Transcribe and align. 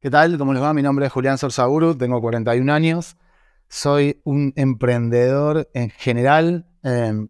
¿Qué 0.00 0.10
tal? 0.10 0.38
¿Cómo 0.38 0.52
les 0.52 0.62
va? 0.62 0.72
Mi 0.74 0.82
nombre 0.82 1.06
es 1.06 1.12
Julián 1.12 1.38
Sorsaburu, 1.38 1.96
tengo 1.96 2.20
41 2.20 2.72
años. 2.72 3.16
Soy 3.68 4.20
un 4.22 4.52
emprendedor 4.54 5.68
en 5.74 5.90
general. 5.90 6.66
em, 6.84 7.28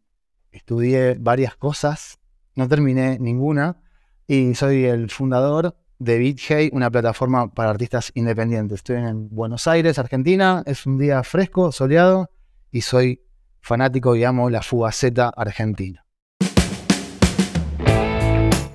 estudié 0.53 1.17
varias 1.19 1.57
cosas, 1.57 2.19
no 2.55 2.69
terminé 2.69 3.19
ninguna. 3.19 3.79
Y 4.27 4.55
soy 4.55 4.85
el 4.85 5.09
fundador 5.09 5.79
de 5.99 6.19
BitHey, 6.19 6.69
una 6.75 6.91
plataforma 6.91 7.49
para 7.55 7.71
artistas 7.71 8.13
independientes. 8.15 8.81
Estoy 8.81 8.97
en 8.97 9.31
Buenos 9.31 9.67
Aires, 9.67 9.99
Argentina. 9.99 10.63
Es 10.67 10.85
un 10.85 10.99
día 10.99 11.23
fresco, 11.23 11.73
soleado. 11.73 12.29
Y 12.71 12.83
soy 12.83 13.23
fanático 13.63 14.15
y 14.15 14.25
amo 14.25 14.51
la 14.51 14.61
fugaceta 14.61 15.31
argentina. 15.35 16.05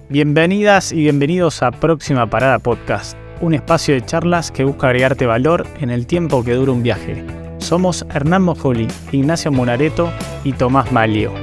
Bienvenidas 0.10 0.92
y 0.92 0.98
bienvenidos 0.98 1.62
a 1.62 1.70
Próxima 1.72 2.30
Parada 2.30 2.58
Podcast, 2.60 3.18
un 3.44 3.54
espacio 3.54 3.94
de 3.94 4.06
charlas 4.06 4.52
que 4.52 4.64
busca 4.64 4.88
agregarte 4.88 5.26
valor 5.26 5.68
en 5.82 5.90
el 5.90 6.08
tiempo 6.08 6.46
que 6.46 6.54
dura 6.54 6.72
un 6.72 6.82
viaje. 6.82 7.26
Somos 7.58 8.06
Hernán 8.10 8.44
Mojoli, 8.44 8.88
Ignacio 9.12 9.52
Monareto 9.52 10.10
y 10.46 10.54
Tomás 10.54 10.94
Malio. 10.94 11.34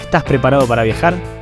¿Estás 0.00 0.24
preparado 0.24 0.66
para 0.66 0.82
viajar? 0.82 1.39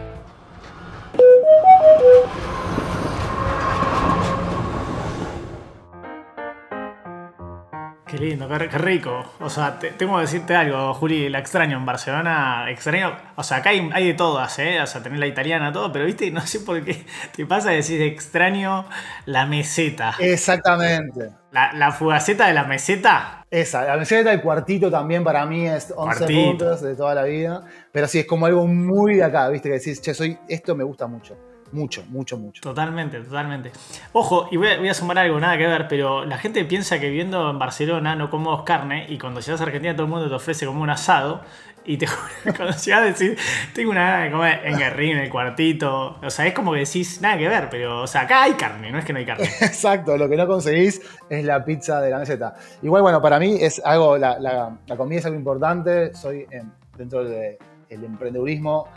Qué 8.18 8.24
lindo, 8.24 8.48
qué, 8.48 8.68
qué 8.68 8.78
rico. 8.78 9.24
O 9.38 9.48
sea, 9.48 9.78
te- 9.78 9.92
tengo 9.92 10.16
que 10.16 10.22
decirte 10.22 10.56
algo, 10.56 10.92
Juli, 10.94 11.28
la 11.28 11.38
extraño 11.38 11.76
en 11.76 11.86
Barcelona. 11.86 12.64
Extraño. 12.68 13.16
O 13.36 13.44
sea, 13.44 13.58
acá 13.58 13.70
hay, 13.70 13.88
hay 13.92 14.08
de 14.08 14.14
todas, 14.14 14.58
¿eh? 14.58 14.80
O 14.82 14.86
sea, 14.86 15.02
tenés 15.02 15.20
la 15.20 15.26
italiana, 15.28 15.70
todo, 15.72 15.92
pero 15.92 16.04
viste, 16.04 16.28
no 16.32 16.40
sé 16.46 16.60
por 16.60 16.82
qué 16.84 17.04
te 17.36 17.46
pasa 17.46 17.70
decir 17.70 18.02
extraño 18.02 18.86
la 19.24 19.46
meseta. 19.46 20.14
Exactamente. 20.18 21.30
La, 21.52 21.72
la 21.72 21.92
fugaceta 21.92 22.48
de 22.48 22.54
la 22.54 22.64
meseta. 22.64 23.44
Esa, 23.50 23.84
la 23.84 23.96
meseta 23.96 24.30
del 24.30 24.40
cuartito 24.42 24.90
también 24.90 25.22
para 25.24 25.46
mí 25.46 25.66
es 25.68 25.92
11 25.96 26.18
Cuartito. 26.18 26.48
puntos 26.50 26.82
de 26.82 26.96
toda 26.96 27.14
la 27.14 27.22
vida. 27.22 27.62
Pero 27.92 28.08
sí, 28.08 28.18
es 28.18 28.26
como 28.26 28.46
algo 28.46 28.66
muy 28.66 29.14
de 29.14 29.24
acá, 29.24 29.48
¿viste? 29.48 29.68
Que 29.68 29.74
decís, 29.76 30.00
che, 30.02 30.12
soy, 30.12 30.36
esto 30.48 30.74
me 30.74 30.82
gusta 30.84 31.06
mucho. 31.06 31.36
Mucho, 31.72 32.04
mucho, 32.08 32.38
mucho. 32.38 32.60
Totalmente, 32.62 33.20
totalmente. 33.20 33.72
Ojo, 34.12 34.48
y 34.50 34.56
voy 34.56 34.68
a, 34.68 34.78
voy 34.78 34.88
a 34.88 34.94
sumar 34.94 35.18
algo, 35.18 35.38
nada 35.38 35.58
que 35.58 35.66
ver, 35.66 35.86
pero 35.88 36.24
la 36.24 36.38
gente 36.38 36.64
piensa 36.64 36.98
que 36.98 37.08
viviendo 37.08 37.50
en 37.50 37.58
Barcelona 37.58 38.14
no 38.16 38.30
comemos 38.30 38.62
carne 38.62 39.06
y 39.08 39.18
cuando 39.18 39.40
llegas 39.40 39.60
a 39.60 39.64
Argentina 39.64 39.94
todo 39.94 40.04
el 40.06 40.10
mundo 40.12 40.28
te 40.28 40.34
ofrece 40.34 40.64
como 40.66 40.82
un 40.82 40.90
asado 40.90 41.42
y 41.84 41.96
te 41.96 42.06
cuando 42.56 42.74
llegas 42.76 43.00
a 43.00 43.04
decir, 43.04 43.38
tengo 43.74 43.90
una 43.90 44.02
gana 44.10 44.24
de 44.24 44.30
comer 44.30 44.60
en 44.64 44.78
Guerrín, 44.78 45.10
en 45.16 45.24
el 45.24 45.30
cuartito, 45.30 46.18
o 46.22 46.30
sea, 46.30 46.46
es 46.46 46.52
como 46.54 46.72
que 46.72 46.80
decís, 46.80 47.20
nada 47.22 47.38
que 47.38 47.48
ver, 47.48 47.68
pero, 47.70 48.02
o 48.02 48.06
sea, 48.06 48.22
acá 48.22 48.42
hay 48.42 48.52
carne, 48.54 48.90
no 48.90 48.98
es 48.98 49.04
que 49.04 49.12
no 49.12 49.18
hay 49.18 49.26
carne. 49.26 49.44
Exacto, 49.60 50.16
lo 50.16 50.28
que 50.28 50.36
no 50.36 50.46
conseguís 50.46 51.00
es 51.30 51.44
la 51.44 51.64
pizza 51.64 52.00
de 52.00 52.10
la 52.10 52.18
meseta. 52.18 52.54
Igual, 52.82 53.02
bueno, 53.02 53.22
para 53.22 53.38
mí 53.38 53.56
es 53.60 53.80
algo, 53.84 54.16
la, 54.18 54.38
la- 54.38 54.76
la 54.86 54.96
comida 54.96 55.18
es 55.20 55.24
algo 55.26 55.38
importante. 55.38 56.14
Soy 56.14 56.46
em, 56.50 56.68
dentro 56.96 57.24
del 57.24 57.56
emprendedurismo, 57.90 58.88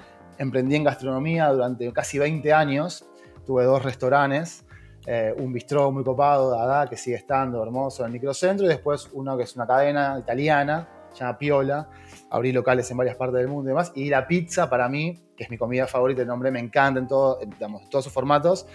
emprendí 0.42 0.76
en 0.76 0.84
gastronomía 0.84 1.50
durante 1.50 1.92
casi 1.94 2.18
20 2.18 2.52
años. 2.52 3.06
Tuve 3.46 3.64
dos 3.64 3.84
restaurantes, 3.84 4.66
eh, 5.06 5.34
un 5.38 5.54
bistró 5.54 5.92
muy 5.92 6.04
copado, 6.04 6.52
Dada, 6.52 6.90
que 6.90 6.98
sigue 6.98 7.16
estando 7.16 7.62
hermoso 7.64 8.04
en 8.04 8.08
el 8.08 8.14
microcentro, 8.14 8.66
y 8.66 8.70
después 8.70 9.10
uno 9.14 9.38
que 9.38 9.44
es 9.44 9.56
una 9.56 9.68
cadena 9.68 10.18
italiana, 10.20 10.88
llama 11.14 11.38
Piola. 11.38 11.90
Abrí 12.30 12.52
locales 12.52 12.90
en 12.90 12.98
varias 12.98 13.16
partes 13.16 13.38
del 13.38 13.48
mundo 13.48 13.70
y 13.70 13.72
demás. 13.72 13.92
Y 13.94 14.10
la 14.10 14.26
pizza, 14.26 14.70
para 14.70 14.88
mí, 14.90 15.22
que 15.36 15.44
es 15.44 15.50
mi 15.50 15.58
comida 15.58 15.86
favorita, 15.86 16.22
el 16.22 16.28
nombre 16.28 16.50
me 16.50 16.60
encanta 16.60 17.00
en, 17.00 17.08
todo, 17.08 17.40
digamos, 17.40 17.90
todos 17.90 18.06
sus 18.06 18.14
formatos. 18.14 18.66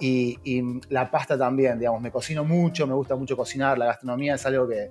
Y, 0.00 0.38
y 0.44 0.80
la 0.88 1.10
pasta 1.10 1.38
también, 1.38 1.78
digamos, 1.78 2.00
me 2.00 2.10
cocino 2.10 2.42
mucho, 2.44 2.86
me 2.86 2.94
gusta 2.94 3.14
mucho 3.14 3.36
cocinar, 3.36 3.78
la 3.78 3.86
gastronomía 3.86 4.34
es 4.34 4.46
algo 4.46 4.66
que... 4.66 4.90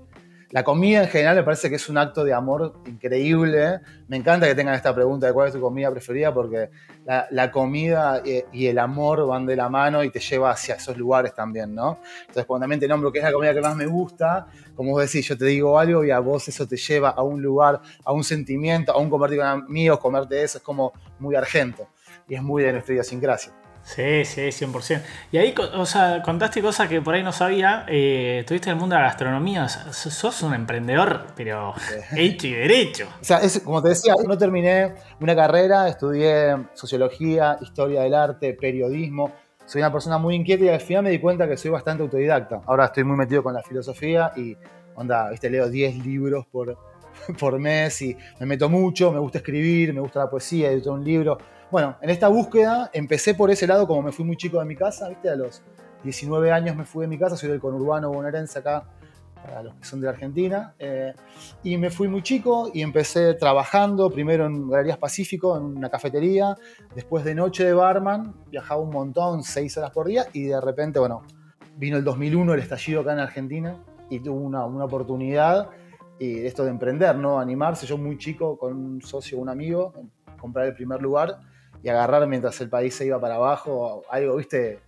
La 0.51 0.65
comida 0.65 1.03
en 1.03 1.07
general 1.07 1.37
me 1.37 1.43
parece 1.43 1.69
que 1.69 1.77
es 1.77 1.87
un 1.87 1.97
acto 1.97 2.25
de 2.25 2.33
amor 2.33 2.73
increíble. 2.85 3.79
Me 4.09 4.17
encanta 4.17 4.47
que 4.47 4.53
tengan 4.53 4.75
esta 4.75 4.93
pregunta 4.93 5.27
de 5.27 5.33
cuál 5.33 5.47
es 5.47 5.53
tu 5.53 5.61
comida 5.61 5.89
preferida 5.89 6.33
porque 6.33 6.69
la, 7.05 7.25
la 7.31 7.49
comida 7.49 8.21
y, 8.25 8.43
y 8.51 8.67
el 8.67 8.77
amor 8.77 9.25
van 9.25 9.45
de 9.45 9.55
la 9.55 9.69
mano 9.69 10.03
y 10.03 10.09
te 10.09 10.19
lleva 10.19 10.51
hacia 10.51 10.75
esos 10.75 10.97
lugares 10.97 11.33
también, 11.33 11.73
¿no? 11.73 11.99
Entonces 12.21 12.45
cuando 12.45 12.63
también 12.63 12.81
te 12.81 12.87
nombro 12.89 13.13
que 13.13 13.19
es 13.19 13.23
la 13.23 13.31
comida 13.31 13.53
que 13.53 13.61
más 13.61 13.77
me 13.77 13.85
gusta, 13.85 14.47
como 14.75 14.91
vos 14.91 15.01
decís, 15.01 15.25
yo 15.25 15.37
te 15.37 15.45
digo 15.45 15.79
algo 15.79 16.03
y 16.03 16.11
a 16.11 16.19
vos 16.19 16.45
eso 16.49 16.67
te 16.67 16.75
lleva 16.75 17.11
a 17.11 17.23
un 17.23 17.41
lugar, 17.41 17.79
a 18.03 18.11
un 18.11 18.25
sentimiento, 18.25 18.91
a 18.91 18.97
un 18.97 19.09
compartir 19.09 19.37
con 19.37 19.47
amigos, 19.47 19.99
comerte 19.99 20.43
eso, 20.43 20.57
es 20.57 20.63
como 20.63 20.91
muy 21.19 21.35
argento. 21.35 21.87
Y 22.27 22.35
es 22.35 22.43
muy 22.43 22.63
de 22.63 22.73
nuestra 22.73 22.93
idiosincrasia. 22.93 23.53
Sí, 23.83 24.23
sí, 24.25 24.51
100%. 24.51 25.01
Y 25.31 25.37
ahí, 25.37 25.53
o 25.75 25.85
sea, 25.85 26.21
contaste 26.21 26.61
cosas 26.61 26.87
que 26.87 27.01
por 27.01 27.13
ahí 27.15 27.23
no 27.23 27.31
sabía, 27.31 27.85
eh, 27.89 28.37
estuviste 28.41 28.69
en 28.69 28.75
el 28.75 28.79
mundo 28.79 28.95
de 28.95 29.01
la 29.01 29.07
gastronomía, 29.07 29.65
o 29.65 29.69
sea, 29.69 29.91
sos- 29.91 30.13
sos 30.13 30.41
un 30.43 30.53
emprendedor, 30.53 31.27
pero 31.35 31.73
hecho 32.15 32.47
y 32.47 32.53
derecho. 32.53 33.07
O 33.19 33.23
sea, 33.23 33.39
es, 33.39 33.59
como 33.59 33.81
te 33.81 33.89
decía, 33.89 34.13
no 34.25 34.37
terminé 34.37 34.93
una 35.19 35.35
carrera, 35.35 35.87
estudié 35.89 36.55
sociología, 36.73 37.57
historia 37.61 38.03
del 38.03 38.13
arte, 38.13 38.53
periodismo. 38.53 39.31
Soy 39.65 39.81
una 39.81 39.91
persona 39.91 40.17
muy 40.17 40.35
inquieta 40.35 40.63
y 40.65 40.69
al 40.69 40.81
final 40.81 41.03
me 41.03 41.09
di 41.09 41.19
cuenta 41.19 41.47
que 41.47 41.57
soy 41.57 41.71
bastante 41.71 42.03
autodidacta. 42.03 42.61
Ahora 42.67 42.85
estoy 42.85 43.03
muy 43.03 43.17
metido 43.17 43.41
con 43.41 43.53
la 43.53 43.63
filosofía 43.63 44.31
y, 44.35 44.55
onda, 44.95 45.29
viste, 45.31 45.49
leo 45.49 45.69
10 45.69 45.95
libros 46.05 46.45
por, 46.51 46.77
por 47.39 47.57
mes 47.59 48.01
y 48.03 48.15
me 48.39 48.45
meto 48.45 48.69
mucho, 48.69 49.11
me 49.11 49.19
gusta 49.19 49.39
escribir, 49.39 49.93
me 49.93 50.01
gusta 50.01 50.19
la 50.19 50.29
poesía, 50.29 50.71
edito 50.71 50.93
un 50.93 51.03
libro. 51.03 51.37
Bueno, 51.71 51.95
en 52.01 52.09
esta 52.09 52.27
búsqueda 52.27 52.89
empecé 52.91 53.33
por 53.33 53.49
ese 53.49 53.65
lado, 53.65 53.87
como 53.87 54.01
me 54.01 54.11
fui 54.11 54.25
muy 54.25 54.35
chico 54.35 54.59
de 54.59 54.65
mi 54.65 54.75
casa, 54.75 55.07
viste, 55.07 55.29
a 55.29 55.37
los 55.37 55.61
19 56.03 56.51
años 56.51 56.75
me 56.75 56.83
fui 56.83 57.03
de 57.03 57.07
mi 57.07 57.17
casa, 57.17 57.37
soy 57.37 57.47
del 57.47 57.61
conurbano 57.61 58.11
bonaerense 58.11 58.59
acá, 58.59 58.83
para 59.41 59.63
los 59.63 59.75
que 59.75 59.85
son 59.85 60.01
de 60.01 60.07
la 60.07 60.11
Argentina. 60.11 60.75
eh, 60.77 61.13
y 61.63 61.77
me 61.77 61.89
fui 61.89 62.09
muy 62.09 62.23
chico 62.23 62.69
y 62.73 62.81
empecé 62.81 63.35
trabajando 63.35 64.09
primero 64.09 64.47
en 64.47 64.69
Galerías 64.69 64.97
Pacífico, 64.97 65.55
en 65.55 65.63
una 65.63 65.89
cafetería, 65.89 66.57
después 66.93 67.23
de 67.23 67.35
noche 67.35 67.63
de 67.63 67.73
barman, 67.73 68.35
viajaba 68.49 68.81
un 68.81 68.89
montón, 68.89 69.41
seis 69.41 69.77
horas 69.77 69.91
por 69.91 70.07
día, 70.07 70.25
y 70.33 70.47
de 70.47 70.59
repente, 70.59 70.99
bueno, 70.99 71.21
vino 71.77 71.95
el 71.95 72.03
2001, 72.03 72.53
el 72.53 72.59
estallido 72.59 72.99
acá 72.99 73.13
en 73.13 73.19
Argentina, 73.19 73.81
y 74.09 74.19
tuve 74.19 74.37
una, 74.37 74.65
una 74.65 74.83
oportunidad 74.83 75.69
y 76.19 76.45
esto 76.45 76.65
de 76.65 76.69
emprender, 76.69 77.15
¿no? 77.15 77.39
Animarse, 77.39 77.87
yo 77.87 77.97
muy 77.97 78.17
chico, 78.17 78.57
con 78.57 78.73
un 78.75 79.01
socio, 79.01 79.37
un 79.39 79.47
amigo, 79.47 79.93
comprar 80.37 80.65
el 80.67 80.73
primer 80.73 81.01
lugar 81.01 81.39
y 81.83 81.89
agarrar 81.89 82.27
mientras 82.27 82.59
el 82.61 82.69
país 82.69 82.95
se 82.95 83.05
iba 83.05 83.19
para 83.19 83.35
abajo, 83.35 84.03
algo, 84.09 84.35
viste, 84.35 84.79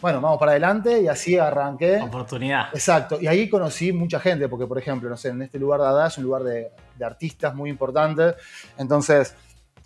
bueno, 0.00 0.20
vamos 0.20 0.38
para 0.38 0.52
adelante 0.52 1.00
y 1.00 1.08
así 1.08 1.38
arranqué. 1.38 2.00
Oportunidad. 2.00 2.66
Exacto, 2.72 3.18
y 3.20 3.26
ahí 3.26 3.48
conocí 3.48 3.92
mucha 3.92 4.18
gente, 4.18 4.48
porque 4.48 4.66
por 4.66 4.78
ejemplo, 4.78 5.08
no 5.08 5.16
sé, 5.16 5.28
en 5.28 5.42
este 5.42 5.58
lugar 5.58 5.80
de 5.80 5.86
Adá 5.86 6.08
es 6.08 6.18
un 6.18 6.24
lugar 6.24 6.42
de, 6.42 6.70
de 6.96 7.04
artistas 7.04 7.54
muy 7.54 7.70
importante, 7.70 8.34
entonces, 8.76 9.34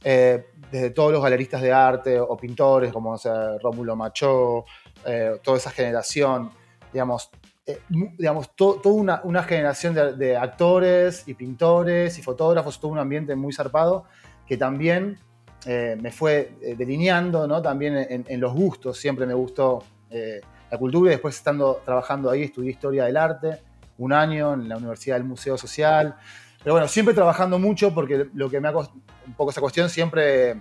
eh, 0.04 0.46
desde 0.70 0.90
todos 0.90 1.12
los 1.12 1.22
galeristas 1.22 1.60
de 1.62 1.72
arte 1.72 2.18
o 2.20 2.36
pintores, 2.36 2.92
como 2.92 3.12
no 3.12 3.18
sé, 3.18 3.30
Rómulo 3.62 3.96
Machó, 3.96 4.64
eh, 5.04 5.38
toda 5.42 5.56
esa 5.58 5.70
generación, 5.70 6.50
digamos, 6.92 7.30
eh, 7.66 7.80
digamos 8.16 8.54
to- 8.54 8.80
toda 8.82 8.94
una, 8.94 9.20
una 9.24 9.42
generación 9.42 9.92
de, 9.94 10.14
de 10.14 10.36
actores 10.36 11.26
y 11.26 11.34
pintores 11.34 12.18
y 12.18 12.22
fotógrafos, 12.22 12.78
todo 12.80 12.92
un 12.92 12.98
ambiente 12.98 13.34
muy 13.34 13.52
zarpado, 13.52 14.04
que 14.46 14.56
también 14.56 15.18
eh, 15.66 15.96
me 16.00 16.12
fue 16.12 16.52
eh, 16.62 16.76
delineando, 16.76 17.48
¿no? 17.48 17.60
También 17.60 18.24
en, 18.28 18.40
los 18.40 18.54
gustos, 18.54 18.98
siempre 18.98 19.26
me 19.26 19.34
gustó 19.34 19.82
eh, 20.10 20.40
la 20.70 20.78
cultura 20.78 21.10
y 21.10 21.14
después 21.14 21.34
estando 21.34 21.82
trabajando 21.84 22.30
ahí 22.30 22.44
estudié 22.44 22.70
historia 22.70 23.04
del 23.06 23.16
arte 23.16 23.62
un 23.98 24.12
año 24.12 24.54
en 24.54 24.68
la 24.68 24.76
Universidad 24.76 25.16
del 25.16 25.24
Museo 25.24 25.58
Social. 25.58 26.14
Pero 26.62 26.74
bueno, 26.74 26.86
siempre 26.86 27.14
trabajando 27.14 27.58
mucho 27.58 27.92
porque 27.92 28.28
lo 28.34 28.48
que 28.48 28.60
me 28.60 28.68
ha 28.68 28.72
costado 28.72 29.00
un 29.26 29.34
poco 29.34 29.50
esa 29.50 29.60
cuestión, 29.60 29.88
siempre, 29.88 30.60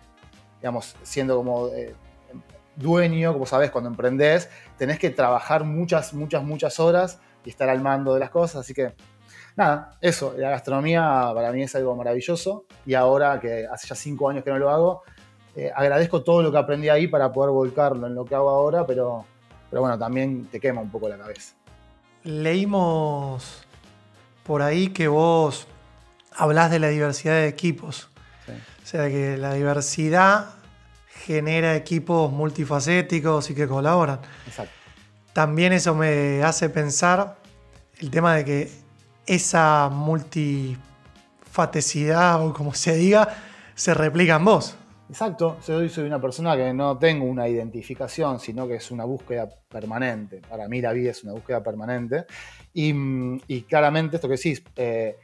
digamos, 0.59 0.95
siendo 1.03 1.37
como 1.37 1.69
dueño, 2.75 3.33
como 3.33 3.45
sabes, 3.45 3.69
cuando 3.69 3.89
emprendés, 3.89 4.49
tenés 4.77 4.97
que 4.97 5.11
trabajar 5.11 5.66
muchas, 5.66 6.13
muchas, 6.13 6.43
muchas 6.43 6.79
horas 6.79 7.19
y 7.43 7.49
estar 7.49 7.69
al 7.69 7.81
mando 7.81 8.13
de 8.16 8.22
las 8.22 8.31
cosas. 8.31 8.61
Así 8.61 8.73
que, 8.73 8.93
nada, 9.55 9.97
eso, 10.02 10.34
la 10.37 10.49
gastronomía 10.49 11.31
para 11.34 11.52
mí 11.52 11.63
es 11.63 11.75
algo 11.75 11.96
maravilloso 11.96 12.66
y 12.85 12.93
ahora 12.93 13.40
que 13.40 13.66
hace 13.66 13.87
ya 13.87 13.96
cinco 13.96 14.29
años 14.29 14.43
que 14.43 14.49
no 14.49 14.59
lo 14.59 14.69
hago, 14.69 15.03
eh, 15.55 15.72
agradezco 15.73 16.23
todo 16.23 16.41
lo 16.41 16.52
que 16.52 16.57
aprendí 16.57 16.90
ahí 16.90 17.07
para 17.07 17.31
poder 17.31 17.52
volcarlo 17.52 18.07
en 18.07 18.16
lo 18.16 18.25
que 18.25 18.35
hago 18.35 18.49
ahora, 18.49 18.85
pero, 18.85 19.25
pero 19.69 19.81
bueno, 19.81 19.97
también 19.97 20.46
te 20.46 20.59
quema 20.59 20.81
un 20.81 20.90
poco 20.90 21.07
la 21.07 21.17
cabeza. 21.17 21.55
Leímos 22.23 23.63
por 24.43 24.61
ahí 24.61 24.90
que 24.90 25.07
vos 25.07 25.67
hablás 26.35 26.72
de 26.72 26.79
la 26.79 26.90
diversidad 26.90 27.35
de 27.35 27.47
equipos. 27.47 28.09
Sí. 28.46 28.51
O 28.51 28.85
sea 28.85 29.08
que 29.08 29.37
la 29.37 29.53
diversidad 29.53 30.49
genera 31.08 31.75
equipos 31.75 32.31
multifacéticos 32.31 33.49
y 33.49 33.55
que 33.55 33.67
colaboran. 33.67 34.19
Exacto. 34.46 34.73
También 35.34 35.73
eso 35.73 35.96
me 35.96 36.43
hace 36.43 36.69
pensar 36.69 37.37
el 37.99 38.11
tema 38.11 38.35
de 38.35 38.46
que 38.46 38.84
esa 39.25 39.89
multifaticidad 39.91 42.45
o 42.45 42.53
como 42.53 42.73
se 42.73 42.95
diga 42.95 43.27
se 43.75 43.93
replica 43.93 44.37
en 44.37 44.45
vos. 44.45 44.77
Exacto, 45.07 45.57
soy, 45.61 45.87
soy 45.89 46.05
una 46.05 46.19
persona 46.19 46.57
que 46.57 46.73
no 46.73 46.97
tengo 46.97 47.25
una 47.25 47.47
identificación, 47.47 48.39
sino 48.39 48.67
que 48.67 48.73
es 48.75 48.89
una 48.89 49.05
búsqueda 49.05 49.47
permanente. 49.69 50.41
Para 50.49 50.67
mí 50.67 50.81
la 50.81 50.93
vida 50.93 51.11
es 51.11 51.23
una 51.23 51.33
búsqueda 51.33 51.61
permanente. 51.61 52.25
Y, 52.73 52.91
mm, 52.91 53.41
y 53.47 53.61
claramente 53.63 54.16
esto 54.16 54.27
que 54.27 54.35
decís, 54.35 54.63
eh, 54.75 55.16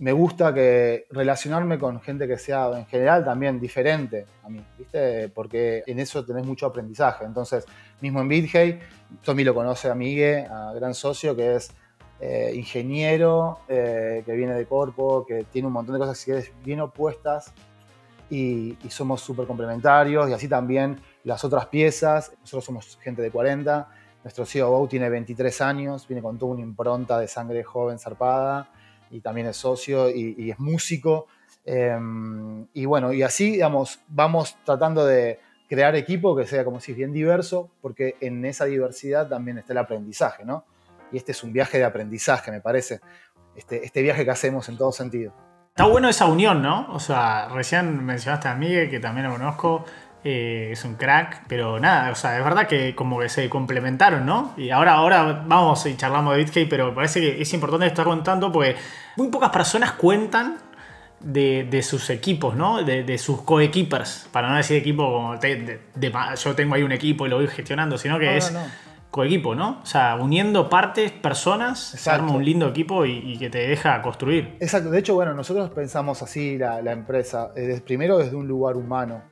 me 0.00 0.12
gusta 0.12 0.52
que 0.52 1.06
relacionarme 1.10 1.78
con 1.78 2.00
gente 2.00 2.26
que 2.26 2.38
sea 2.38 2.70
en 2.74 2.86
general 2.86 3.22
también 3.22 3.60
diferente 3.60 4.24
a 4.42 4.48
mí, 4.48 4.64
¿viste? 4.78 5.28
Porque 5.28 5.84
en 5.86 6.00
eso 6.00 6.24
tenés 6.24 6.46
mucho 6.46 6.66
aprendizaje. 6.66 7.26
Entonces, 7.26 7.66
mismo 8.00 8.22
en 8.22 8.28
BitHey, 8.28 8.78
Tommy 9.22 9.44
lo 9.44 9.54
conoce 9.54 9.90
a 9.90 9.94
Miguel, 9.94 10.46
a 10.50 10.72
gran 10.72 10.94
socio, 10.94 11.36
que 11.36 11.54
es 11.54 11.70
eh, 12.20 12.52
ingeniero, 12.54 13.60
eh, 13.68 14.22
que 14.26 14.32
viene 14.32 14.54
de 14.54 14.66
Corpo, 14.66 15.24
que 15.26 15.44
tiene 15.44 15.68
un 15.68 15.72
montón 15.72 15.94
de 15.94 16.00
cosas 16.00 16.24
que 16.24 16.38
es 16.38 16.52
bien 16.64 16.80
opuestas 16.80 17.52
y, 18.28 18.76
y 18.84 18.90
somos 18.90 19.20
súper 19.20 19.46
complementarios 19.46 20.28
y 20.28 20.32
así 20.32 20.48
también 20.48 21.00
las 21.24 21.44
otras 21.44 21.66
piezas. 21.66 22.32
Nosotros 22.40 22.64
somos 22.64 22.98
gente 23.02 23.22
de 23.22 23.30
40, 23.30 23.88
nuestro 24.22 24.44
CEO 24.44 24.86
tiene 24.88 25.08
23 25.08 25.60
años, 25.62 26.06
viene 26.06 26.22
con 26.22 26.38
toda 26.38 26.52
una 26.52 26.62
impronta 26.62 27.18
de 27.18 27.26
sangre 27.26 27.64
joven 27.64 27.98
zarpada 27.98 28.70
y 29.10 29.20
también 29.20 29.46
es 29.46 29.56
socio 29.56 30.10
y, 30.10 30.50
es 30.50 30.58
músico. 30.58 31.26
Em, 31.64 32.66
y 32.74 32.84
bueno, 32.84 33.12
y 33.12 33.22
así, 33.22 33.52
digamos, 33.52 34.00
vamos 34.08 34.56
tratando 34.64 35.06
de 35.06 35.40
crear 35.68 35.94
equipo 35.96 36.36
que 36.36 36.46
sea, 36.46 36.64
como 36.64 36.80
si 36.80 36.92
bien 36.92 37.12
diverso, 37.12 37.70
porque 37.80 38.16
en 38.20 38.44
esa 38.44 38.66
diversidad 38.66 39.28
también 39.28 39.58
está 39.58 39.72
el 39.72 39.78
aprendizaje, 39.78 40.44
¿no? 40.44 40.64
Y 41.12 41.16
este 41.16 41.32
es 41.32 41.42
un 41.42 41.52
viaje 41.52 41.78
de 41.78 41.84
aprendizaje, 41.84 42.50
me 42.50 42.60
parece. 42.60 43.00
Este, 43.56 43.84
este 43.84 44.02
viaje 44.02 44.24
que 44.24 44.30
hacemos 44.30 44.68
en 44.68 44.76
todo 44.76 44.92
sentido. 44.92 45.32
Está 45.70 45.84
bueno 45.84 46.08
esa 46.08 46.26
unión, 46.26 46.62
¿no? 46.62 46.88
O 46.92 47.00
sea, 47.00 47.48
recién 47.48 48.04
mencionaste 48.04 48.48
a 48.48 48.54
Miguel, 48.54 48.90
que 48.90 49.00
también 49.00 49.26
lo 49.26 49.32
conozco. 49.32 49.84
Eh, 50.22 50.68
es 50.72 50.84
un 50.84 50.96
crack, 50.96 51.44
pero 51.48 51.80
nada, 51.80 52.10
o 52.10 52.14
sea, 52.14 52.36
es 52.36 52.44
verdad 52.44 52.66
que 52.66 52.94
como 52.94 53.18
que 53.20 53.30
se 53.30 53.48
complementaron, 53.48 54.26
¿no? 54.26 54.52
Y 54.58 54.68
ahora, 54.68 54.92
ahora 54.92 55.44
vamos 55.46 55.86
y 55.86 55.96
charlamos 55.96 56.36
de 56.36 56.44
BitKey, 56.44 56.68
pero 56.68 56.94
parece 56.94 57.20
que 57.20 57.40
es 57.40 57.52
importante 57.54 57.86
estar 57.86 58.04
contando 58.04 58.52
porque 58.52 58.76
muy 59.16 59.28
pocas 59.28 59.48
personas 59.48 59.92
cuentan 59.92 60.58
de, 61.20 61.82
sus 61.82 62.10
equipos, 62.10 62.54
¿no? 62.54 62.82
De, 62.82 63.16
sus 63.16 63.40
coequippers, 63.42 64.28
para 64.30 64.50
no 64.50 64.56
decir 64.56 64.76
equipo 64.76 65.04
como 65.04 65.38
yo 65.40 66.54
tengo 66.54 66.74
ahí 66.74 66.82
un 66.82 66.92
equipo 66.92 67.26
y 67.26 67.30
lo 67.30 67.36
voy 67.36 67.48
gestionando, 67.48 67.96
sino 67.96 68.18
que 68.18 68.36
es 68.36 68.52
coequipo, 69.10 69.54
¿no? 69.54 69.80
O 69.82 69.86
sea, 69.86 70.16
uniendo 70.16 70.68
partes, 70.68 71.10
personas, 71.12 71.80
se 71.80 72.10
arma 72.10 72.32
un 72.32 72.44
lindo 72.44 72.68
equipo 72.68 73.04
y, 73.06 73.36
que 73.38 73.50
te 73.50 73.58
deja 73.58 74.00
construir. 74.02 74.56
Exacto, 74.60 74.90
de 74.90 74.98
hecho, 74.98 75.14
bueno, 75.14 75.34
nosotros 75.34 75.70
pensamos 75.70 76.22
así 76.22 76.56
la, 76.56 76.80
la 76.82 76.92
empresa, 76.92 77.50
eh, 77.56 77.80
primero 77.84 78.18
desde 78.18 78.36
un 78.36 78.46
lugar 78.46 78.76
humano 78.76 79.22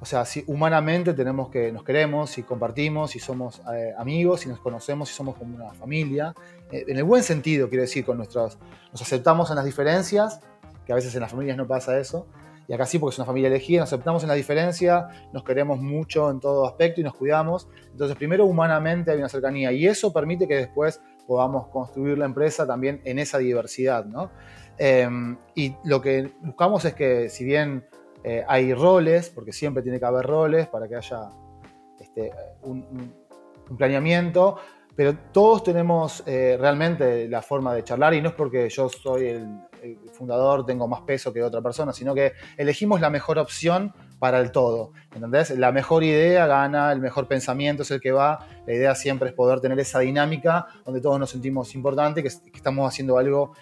o 0.00 0.06
sea, 0.06 0.24
si 0.24 0.42
humanamente 0.46 1.12
tenemos 1.12 1.50
que, 1.50 1.70
nos 1.70 1.84
queremos 1.84 2.38
y 2.38 2.42
compartimos 2.42 3.14
y 3.16 3.18
somos 3.18 3.60
eh, 3.72 3.92
amigos 3.98 4.46
y 4.46 4.48
nos 4.48 4.58
conocemos 4.58 5.10
y 5.10 5.14
somos 5.14 5.36
como 5.36 5.54
una 5.54 5.74
familia, 5.74 6.34
eh, 6.72 6.86
en 6.88 6.96
el 6.96 7.04
buen 7.04 7.22
sentido, 7.22 7.68
quiero 7.68 7.82
decir, 7.82 8.04
con 8.06 8.16
nuestros, 8.16 8.58
nos 8.92 9.02
aceptamos 9.02 9.50
en 9.50 9.56
las 9.56 9.64
diferencias, 9.66 10.40
que 10.86 10.92
a 10.92 10.94
veces 10.94 11.14
en 11.14 11.20
las 11.20 11.30
familias 11.30 11.58
no 11.58 11.66
pasa 11.66 11.98
eso, 11.98 12.26
y 12.70 12.72
acá 12.72 12.86
sí 12.86 13.00
porque 13.00 13.14
es 13.14 13.18
una 13.18 13.26
familia 13.26 13.48
elegida, 13.48 13.80
nos 13.80 13.92
aceptamos 13.92 14.22
en 14.22 14.28
la 14.28 14.36
diferencia, 14.36 15.08
nos 15.32 15.42
queremos 15.42 15.80
mucho 15.80 16.30
en 16.30 16.38
todo 16.38 16.64
aspecto 16.68 17.00
y 17.00 17.04
nos 17.04 17.14
cuidamos. 17.14 17.68
Entonces, 17.90 18.16
primero 18.16 18.44
humanamente 18.44 19.10
hay 19.10 19.18
una 19.18 19.28
cercanía 19.28 19.72
y 19.72 19.88
eso 19.88 20.12
permite 20.12 20.46
que 20.46 20.54
después 20.54 21.00
podamos 21.26 21.66
construir 21.66 22.16
la 22.16 22.26
empresa 22.26 22.68
también 22.68 23.00
en 23.04 23.18
esa 23.18 23.38
diversidad, 23.38 24.04
¿no? 24.04 24.30
Em, 24.78 25.36
y 25.56 25.74
lo 25.82 26.00
que 26.00 26.30
buscamos 26.42 26.84
es 26.84 26.94
que 26.94 27.28
si 27.28 27.44
bien 27.44 27.88
eh, 28.22 28.44
hay 28.46 28.72
roles, 28.72 29.30
porque 29.30 29.52
siempre 29.52 29.82
tiene 29.82 29.98
que 29.98 30.06
haber 30.06 30.24
roles 30.24 30.68
para 30.68 30.86
que 30.86 30.94
haya 30.94 31.28
este, 31.98 32.30
un, 32.62 33.12
planeamiento, 33.76 34.58
pero 34.94 35.16
todos 35.32 35.64
tenemos 35.64 36.22
eh, 36.24 36.56
realmente 36.56 37.28
la 37.28 37.42
forma 37.42 37.74
de 37.74 37.82
charlar 37.82 38.14
y 38.14 38.20
no 38.20 38.28
es 38.28 38.34
porque 38.36 38.68
yo 38.68 38.88
soy 38.88 39.26
el, 39.26 39.48
fundador, 40.12 40.66
tengo 40.66 40.86
más 40.88 41.02
peso 41.02 41.32
que 41.32 41.42
otra 41.42 41.60
persona, 41.60 41.92
sino 41.92 42.14
que 42.14 42.32
elegimos 42.56 43.00
la 43.00 43.10
mejor 43.10 43.38
opción 43.38 43.92
para 44.18 44.40
el 44.40 44.52
todo. 44.52 44.92
¿Entendés? 45.14 45.50
La 45.50 45.72
mejor 45.72 46.04
idea 46.04 46.46
gana, 46.46 46.92
el 46.92 47.00
mejor 47.00 47.26
pensamiento 47.26 47.82
es 47.82 47.90
el 47.90 48.00
que 48.00 48.12
va. 48.12 48.46
La 48.66 48.74
idea 48.74 48.94
siempre 48.94 49.30
es 49.30 49.34
poder 49.34 49.60
tener 49.60 49.78
esa 49.80 50.00
dinámica 50.00 50.66
donde 50.84 51.00
todos 51.00 51.18
nos 51.18 51.30
sentimos 51.30 51.74
importantes, 51.74 52.22
que, 52.22 52.56
estamos 52.56 52.86
haciendo 52.86 53.18
algo 53.18 53.52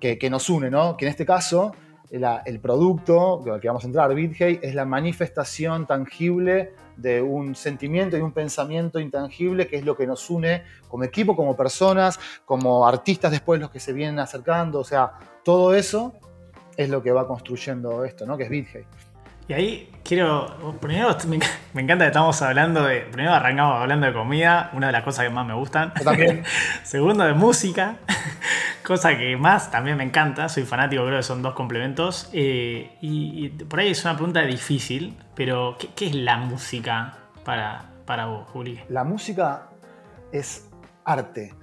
que, 0.00 0.28
nos 0.30 0.50
une, 0.50 0.70
¿no? 0.70 0.96
Que 0.96 1.06
en 1.06 1.10
este 1.10 1.24
caso 1.24 1.72
el 2.12 2.60
producto 2.60 3.42
al 3.50 3.60
que 3.60 3.68
vamos 3.68 3.84
a 3.84 3.86
entrar, 3.86 4.14
BitHey, 4.14 4.60
es 4.62 4.74
la 4.74 4.84
manifestación 4.84 5.86
tangible 5.86 6.74
de 6.96 7.22
un 7.22 7.54
sentimiento 7.54 8.18
y 8.18 8.20
un 8.20 8.32
pensamiento 8.32 9.00
intangible 9.00 9.66
que 9.66 9.76
es 9.76 9.84
lo 9.84 9.96
que 9.96 10.06
nos 10.06 10.28
une 10.28 10.62
como 10.88 11.04
equipo, 11.04 11.34
como 11.34 11.56
personas, 11.56 12.20
como 12.44 12.86
artistas 12.86 13.30
después 13.30 13.58
los 13.60 13.70
que 13.70 13.80
se 13.80 13.94
vienen 13.94 14.18
acercando, 14.18 14.80
o 14.80 14.84
sea, 14.84 15.12
todo 15.42 15.74
eso 15.74 16.12
es 16.76 16.90
lo 16.90 17.02
que 17.02 17.12
va 17.12 17.26
construyendo 17.26 18.04
esto, 18.04 18.26
¿no? 18.26 18.36
Que 18.36 18.44
es 18.44 18.50
BitHey. 18.50 18.84
Y 19.48 19.52
ahí 19.52 19.90
quiero, 20.04 20.78
primero 20.80 21.16
me, 21.26 21.36
encanta 21.82 22.04
que 22.04 22.08
estamos 22.08 22.40
hablando 22.42 22.84
de, 22.84 23.00
primero 23.00 23.32
arrancamos 23.32 23.80
hablando 23.80 24.06
de 24.06 24.12
comida, 24.12 24.70
una 24.72 24.88
de 24.88 24.92
las 24.92 25.02
cosas 25.02 25.24
que 25.24 25.30
más 25.30 25.46
me 25.46 25.54
gustan. 25.54 25.92
también. 25.94 26.44
Segundo 26.84 27.24
de 27.24 27.34
música, 27.34 27.96
cosa 28.86 29.16
que 29.16 29.36
más 29.36 29.70
también 29.70 29.96
me 29.96 30.04
encanta, 30.04 30.48
soy 30.48 30.64
fanático, 30.64 31.04
creo 31.04 31.18
que 31.18 31.22
son 31.22 31.42
dos 31.42 31.54
complementos. 31.54 32.30
Eh, 32.32 32.96
y, 33.00 33.48
por 33.48 33.80
ahí 33.80 33.90
es 33.90 34.04
una 34.04 34.14
pregunta 34.14 34.42
difícil, 34.42 35.16
pero 35.34 35.76
¿qué, 35.96 36.06
es 36.06 36.14
la 36.14 36.36
música 36.36 37.18
para, 37.44 37.90
para 38.06 38.26
vos, 38.26 38.48
Juli? 38.50 38.80
La 38.88 39.04
música 39.04 39.68
es 40.32 40.68
arte 41.04 41.54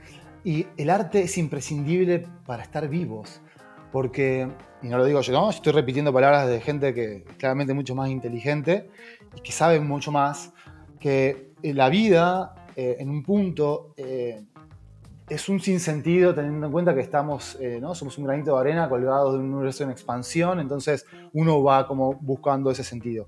y 0.44 0.68
el 0.78 0.90
arte 0.90 1.24
es 1.24 1.38
imprescindible 1.38 2.26
para 2.46 2.64
estar 2.64 2.88
vivos, 2.88 3.42
porque 3.92 4.48
y 4.82 4.88
no 4.88 4.98
lo 4.98 5.06
digo 5.06 5.22
yo, 5.22 5.34
no, 5.34 5.50
estoy 5.50 5.74
repitiendo 5.74 6.14
palabras 6.14 6.48
de 6.48 6.62
gente 6.62 6.94
que 6.94 7.26
es 7.28 7.36
claramente 7.38 7.74
mucho 7.74 7.96
más 7.96 8.10
inteligente 8.10 8.90
y 9.36 9.42
que 9.42 9.52
sabe 9.52 9.80
mucho 9.80 10.12
más, 10.12 10.54
que 11.00 11.54
eh, 11.62 11.74
la 11.74 11.90
vida 11.90 12.56
eh, 12.76 12.98
en 13.00 13.10
un 13.10 13.24
punto 13.24 13.94
eh, 13.98 14.44
es 15.28 15.50
un 15.50 15.60
sinsentido 15.60 16.34
teniendo 16.34 16.68
en 16.68 16.72
cuenta 16.72 16.96
que 16.96 17.02
estamos, 17.02 17.56
¿no? 17.80 17.94
somos 17.94 18.18
un 18.18 18.26
granito 18.26 18.56
de 18.56 18.62
arena 18.62 18.90
colgado 18.90 19.34
de 19.34 19.38
un 19.38 19.54
universo 19.54 19.84
en 19.84 19.92
expansión, 19.92 20.60
entonces 20.60 21.06
uno 21.34 21.62
va 21.62 21.86
como 21.86 22.14
buscando 22.14 22.72
ese 22.72 22.84
sentido. 22.84 23.28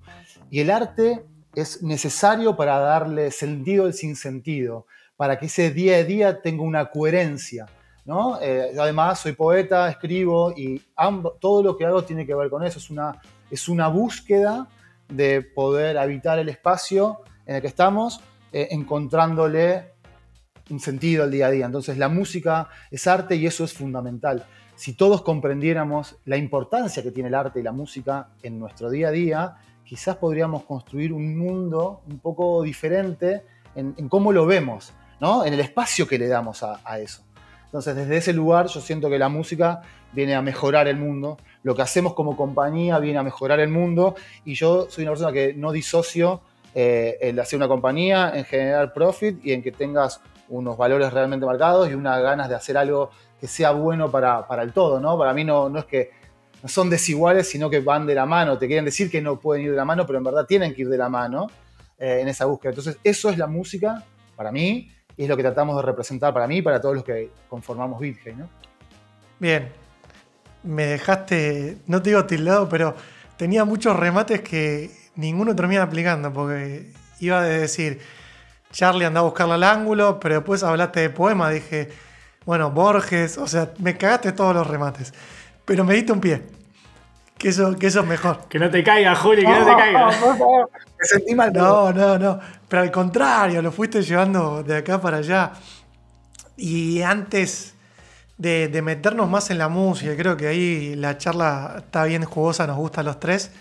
Y 0.49 0.61
el 0.61 0.71
arte 0.71 1.23
es 1.53 1.83
necesario 1.83 2.55
para 2.55 2.79
darle 2.79 3.29
sentido 3.29 3.85
al 3.85 3.93
sinsentido, 3.93 4.87
para 5.15 5.37
que 5.37 5.45
ese 5.45 5.69
día 5.69 5.97
a 5.97 6.03
día 6.03 6.41
tenga 6.41 6.63
una 6.63 6.89
coherencia 6.89 7.67
¿no? 8.05 8.39
Eh, 8.41 8.73
además, 8.79 9.19
soy 9.19 9.33
poeta, 9.33 9.89
escribo 9.89 10.51
y 10.55 10.81
todo 11.39 11.63
lo 11.63 11.77
que 11.77 11.85
hago 11.85 12.03
tiene 12.03 12.25
que 12.25 12.35
ver 12.35 12.49
con 12.49 12.63
eso. 12.63 12.79
Es 12.79 12.89
una, 12.89 13.21
es 13.49 13.69
una 13.69 13.87
búsqueda 13.87 14.67
de 15.07 15.41
poder 15.41 15.97
habitar 15.97 16.39
el 16.39 16.49
espacio 16.49 17.21
en 17.45 17.55
el 17.55 17.61
que 17.61 17.67
estamos, 17.67 18.21
eh, 18.51 18.69
encontrándole 18.71 19.91
un 20.69 20.79
sentido 20.79 21.23
al 21.23 21.31
día 21.31 21.47
a 21.47 21.51
día. 21.51 21.65
Entonces, 21.65 21.97
la 21.97 22.07
música 22.07 22.69
es 22.89 23.05
arte 23.07 23.35
y 23.35 23.45
eso 23.45 23.63
es 23.63 23.73
fundamental. 23.73 24.45
Si 24.75 24.93
todos 24.93 25.21
comprendiéramos 25.21 26.15
la 26.25 26.37
importancia 26.37 27.03
que 27.03 27.11
tiene 27.11 27.29
el 27.29 27.35
arte 27.35 27.59
y 27.59 27.63
la 27.63 27.71
música 27.71 28.29
en 28.41 28.57
nuestro 28.57 28.89
día 28.89 29.09
a 29.09 29.11
día, 29.11 29.55
quizás 29.83 30.15
podríamos 30.15 30.63
construir 30.63 31.13
un 31.13 31.37
mundo 31.37 32.01
un 32.07 32.19
poco 32.19 32.63
diferente 32.63 33.43
en, 33.75 33.93
cómo 34.09 34.31
lo 34.31 34.45
vemos, 34.45 34.93
¿no? 35.19 35.45
en 35.45 35.53
el 35.53 35.59
espacio 35.59 36.07
que 36.07 36.17
le 36.17 36.27
damos 36.27 36.63
a 36.63 36.99
eso. 36.99 37.23
Entonces, 37.71 37.95
desde 37.95 38.17
ese 38.17 38.33
lugar 38.33 38.67
yo 38.67 38.81
siento 38.81 39.09
que 39.09 39.17
la 39.17 39.29
música 39.29 39.81
viene 40.11 40.35
a 40.35 40.41
mejorar 40.41 40.89
el 40.89 40.97
mundo, 40.97 41.37
lo 41.63 41.73
que 41.73 41.81
hacemos 41.81 42.13
como 42.13 42.35
compañía 42.35 42.99
viene 42.99 43.17
a 43.17 43.23
mejorar 43.23 43.61
el 43.61 43.69
mundo 43.69 44.15
y 44.43 44.55
yo 44.55 44.89
soy 44.89 45.05
una 45.05 45.11
persona 45.11 45.31
que 45.31 45.53
no 45.53 45.71
disocio 45.71 46.41
eh, 46.75 47.17
el 47.21 47.39
hacer 47.39 47.55
una 47.55 47.69
compañía, 47.69 48.33
en 48.35 48.43
generar 48.43 48.91
profit 48.91 49.39
y 49.45 49.53
en 49.53 49.63
que 49.63 49.71
tengas 49.71 50.19
unos 50.49 50.75
valores 50.75 51.13
realmente 51.13 51.45
marcados 51.45 51.89
y 51.89 51.93
unas 51.93 52.21
ganas 52.21 52.49
de 52.49 52.55
hacer 52.55 52.77
algo 52.77 53.09
que 53.39 53.47
sea 53.47 53.71
bueno 53.71 54.11
para, 54.11 54.45
el 54.61 54.73
todo, 54.73 54.99
¿no? 54.99 55.17
Para 55.17 55.33
mí 55.33 55.45
no, 55.45 55.69
no 55.69 55.79
es 55.79 55.85
que 55.85 56.11
no 56.61 56.67
son 56.67 56.89
desiguales, 56.89 57.47
sino 57.49 57.69
que 57.69 57.79
van 57.79 58.05
de 58.05 58.15
la 58.15 58.25
mano. 58.25 58.57
Te 58.57 58.67
quieren 58.67 58.83
decir 58.83 59.09
que 59.09 59.21
no 59.21 59.39
pueden 59.39 59.63
ir 59.63 59.71
de 59.71 59.77
la 59.77 59.85
mano, 59.85 60.05
pero 60.05 60.17
en 60.17 60.25
verdad 60.25 60.45
tienen 60.45 60.75
que 60.75 60.81
ir 60.81 60.89
de 60.89 60.97
la 60.97 61.07
mano 61.07 61.47
eh, 61.97 62.19
en 62.21 62.27
esa 62.27 62.45
búsqueda. 62.45 62.71
Entonces, 62.71 62.97
eso 63.01 63.29
es 63.29 63.37
la 63.37 63.47
música 63.47 64.03
para 64.35 64.51
mí 64.51 64.91
es 65.23 65.29
lo 65.29 65.37
que 65.37 65.43
tratamos 65.43 65.75
de 65.75 65.81
representar 65.83 66.33
para 66.33 66.47
mí 66.47 66.57
y 66.57 66.61
para 66.61 66.79
todos 66.79 66.95
los 66.95 67.03
que 67.03 67.31
conformamos 67.49 67.99
BitGay, 67.99 68.35
¿no? 68.35 68.49
Bien. 69.39 69.69
Me 70.63 70.85
dejaste, 70.85 71.77
no 71.87 72.01
te 72.01 72.11
digo 72.11 72.25
tildado, 72.25 72.69
pero 72.69 72.95
tenía 73.35 73.65
muchos 73.65 73.95
remates 73.95 74.41
que 74.41 74.91
ninguno 75.15 75.55
termina 75.55 75.83
aplicando, 75.83 76.31
porque 76.31 76.91
iba 77.19 77.39
a 77.39 77.43
decir, 77.43 77.99
Charlie 78.71 79.05
anda 79.05 79.21
a 79.21 79.23
buscarle 79.23 79.55
al 79.55 79.63
ángulo, 79.63 80.19
pero 80.19 80.35
después 80.35 80.63
hablaste 80.63 80.99
de 80.99 81.09
poema, 81.09 81.49
dije, 81.49 81.89
bueno, 82.45 82.71
Borges, 82.71 83.37
o 83.37 83.47
sea, 83.47 83.71
me 83.79 83.97
cagaste 83.97 84.31
todos 84.31 84.53
los 84.55 84.67
remates. 84.67 85.13
Pero 85.65 85.83
me 85.83 85.93
diste 85.93 86.11
un 86.11 86.21
pie. 86.21 86.41
Que 87.41 87.49
eso, 87.49 87.75
que 87.75 87.87
eso 87.87 88.01
es 88.01 88.05
mejor. 88.05 88.47
Que 88.47 88.59
no 88.59 88.69
te 88.69 88.83
caiga, 88.83 89.15
Juli, 89.15 89.41
que 89.41 89.47
no 89.47 89.65
te 89.65 89.75
caiga. 89.75 90.05
Me 90.99 91.05
sentí 91.05 91.33
mal. 91.33 91.51
No, 91.51 91.91
no, 91.91 92.19
no. 92.19 92.39
Pero 92.67 92.83
al 92.83 92.91
contrario, 92.91 93.63
lo 93.63 93.71
fuiste 93.71 94.03
llevando 94.03 94.61
de 94.61 94.77
acá 94.77 95.01
para 95.01 95.17
allá. 95.17 95.51
Y 96.55 97.01
antes 97.01 97.73
de, 98.37 98.67
de 98.67 98.81
meternos 98.83 99.27
más 99.27 99.49
en 99.49 99.57
la 99.57 99.69
música, 99.69 100.15
creo 100.15 100.37
que 100.37 100.49
ahí 100.49 100.95
la 100.95 101.17
charla 101.17 101.77
está 101.77 102.03
bien 102.03 102.25
jugosa, 102.25 102.67
nos 102.67 102.77
gusta 102.77 103.01
a 103.01 103.03
los 103.03 103.19
tres, 103.19 103.51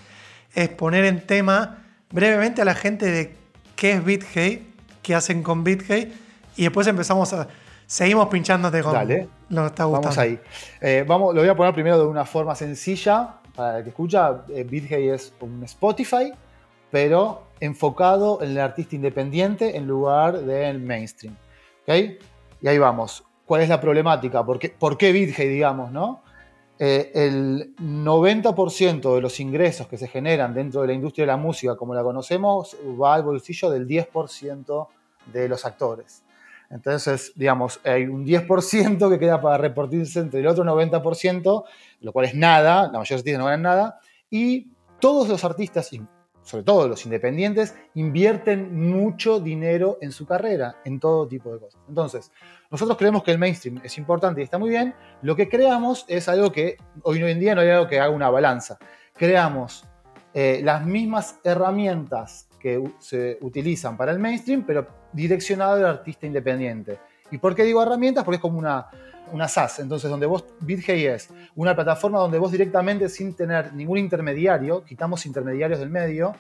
es 0.55 0.69
poner 0.69 1.07
en 1.07 1.27
tema 1.27 1.79
brevemente 2.11 2.61
a 2.61 2.67
la 2.67 2.75
gente 2.75 3.07
de 3.07 3.35
qué 3.77 3.93
es 3.93 4.05
BitHey, 4.05 4.75
qué 5.03 5.15
hacen 5.15 5.43
con 5.43 5.65
BitHey, 5.65 6.13
y 6.57 6.65
después 6.65 6.87
empezamos 6.87 7.33
a... 7.33 7.49
Seguimos 7.87 8.29
pinchándote 8.29 8.83
con 8.83 8.93
Dale. 8.93 9.27
lo 9.49 9.63
que 9.63 9.67
está 9.69 9.85
gustando. 9.85 10.09
Vamos 10.09 10.19
ahí. 10.19 10.39
Eh, 10.81 11.05
vamos, 11.09 11.35
lo 11.35 11.41
voy 11.41 11.49
a 11.49 11.57
poner 11.57 11.73
primero 11.73 11.99
de 11.99 12.05
una 12.05 12.25
forma 12.25 12.55
sencilla. 12.55 13.40
Para 13.61 13.77
el 13.77 13.85
que 13.85 13.91
escucha, 13.91 14.43
eh, 14.49 14.65
BitHey 14.65 15.11
es 15.11 15.35
un 15.39 15.63
Spotify, 15.65 16.33
pero 16.91 17.43
enfocado 17.61 18.41
en 18.41 18.53
el 18.53 18.59
artista 18.59 18.97
independiente 18.97 19.77
en 19.77 19.87
lugar 19.87 20.41
del 20.41 20.81
mainstream. 20.81 21.37
¿Ok? 21.83 21.95
Y 22.63 22.69
ahí 22.69 22.79
vamos. 22.79 23.23
¿Cuál 23.45 23.61
es 23.61 23.69
la 23.69 23.79
problemática? 23.79 24.43
¿Por 24.47 24.59
qué, 24.59 24.71
por 24.71 24.97
qué 24.97 25.13
BitHey, 25.13 25.47
digamos, 25.47 25.93
no? 25.93 26.23
Eh, 26.79 27.13
el 27.15 27.77
90% 27.77 29.15
de 29.17 29.21
los 29.21 29.39
ingresos 29.41 29.87
que 29.87 29.99
se 29.99 30.09
generan 30.09 30.55
dentro 30.55 30.81
de 30.81 30.87
la 30.87 30.95
industria 30.95 31.25
de 31.25 31.33
la 31.33 31.37
música, 31.37 31.77
como 31.77 31.95
la 31.95 32.03
conocemos, 32.03 32.75
va 32.99 33.17
al 33.17 33.25
bolsillo 33.25 33.69
del 33.69 33.87
10% 33.87 34.89
de 35.35 35.49
los 35.51 35.67
actores. 35.67 36.23
Entonces, 36.71 37.33
digamos, 37.35 37.81
hay 37.85 38.05
un 38.05 38.25
10% 38.25 39.11
que 39.11 39.19
queda 39.19 39.41
para 39.43 39.59
repartirse 39.59 40.21
entre 40.21 40.41
el 40.41 40.47
otro 40.47 40.65
90%, 40.65 41.65
lo 42.01 42.13
cual 42.13 42.27
es 42.27 42.35
nada, 42.35 42.91
la 42.91 42.99
mayoría 42.99 43.03
de 43.03 43.03
los 43.03 43.21
artistas 43.21 43.39
no 43.39 43.45
ganan 43.45 43.63
nada, 43.63 44.01
y 44.31 44.69
todos 45.01 45.29
los 45.29 45.45
artistas, 45.45 45.91
sobre 46.43 46.65
todo 46.65 46.89
los 46.89 47.05
independientes, 47.05 47.75
invierten 47.95 48.91
mucho 48.91 49.41
dinero 49.41 49.99
en 50.01 50.13
su 50.13 50.27
carrera, 50.27 50.77
en 50.85 51.01
todo 51.01 51.27
tipo 51.27 51.53
de 51.53 51.61
cosas. 51.61 51.81
Entonces, 51.89 52.33
nosotros 52.71 52.97
creemos 52.97 53.23
que 53.23 53.33
el 53.33 53.39
mainstream 53.39 53.81
es 53.83 53.99
importante 53.99 54.41
y 54.41 54.45
está 54.45 54.59
muy 54.59 54.71
bien, 54.71 54.95
lo 55.23 55.37
que 55.37 55.49
creamos 55.49 56.05
es 56.09 56.29
algo 56.29 56.53
que 56.53 56.77
hoy 57.03 57.23
en 57.23 57.41
día 57.41 57.55
no 57.55 57.61
hay 57.61 57.71
algo 57.71 57.89
que 57.89 57.99
haga 57.99 58.11
una 58.11 58.31
balanza. 58.31 58.79
Creamos 59.17 59.85
eh, 60.33 60.61
las 60.63 60.87
mismas 60.87 61.39
herramientas 61.43 62.49
que 62.61 62.83
se 62.99 63.39
utilizan 63.41 63.97
para 63.97 64.13
el 64.13 64.19
mainstream, 64.19 64.65
pero 64.65 64.87
direccionado 65.13 65.75
al 65.77 65.87
artista 65.87 66.27
independiente. 66.27 66.99
¿Y 67.31 67.39
por 67.39 67.55
qué 67.55 67.65
digo 67.65 67.83
herramientas? 67.83 68.25
Porque 68.25 68.37
es 68.37 68.43
como 68.43 68.59
una, 68.59 68.87
una 69.33 69.49
SaaS, 69.49 69.81
entonces 69.81 70.11
donde 70.11 70.27
vos, 70.27 70.45
BitHey 70.61 71.07
es 71.07 71.29
una 71.57 71.75
plataforma 71.75 72.19
donde 72.19 72.39
vos 72.39 72.53
directamente, 72.53 73.09
sin 73.09 73.35
tener 73.35 73.73
ningún 73.73 73.99
intermediario, 73.99 74.85
quitamos 74.85 75.27
intermediarios 75.27 75.81
del 75.81 75.91
medio, 75.91 76.35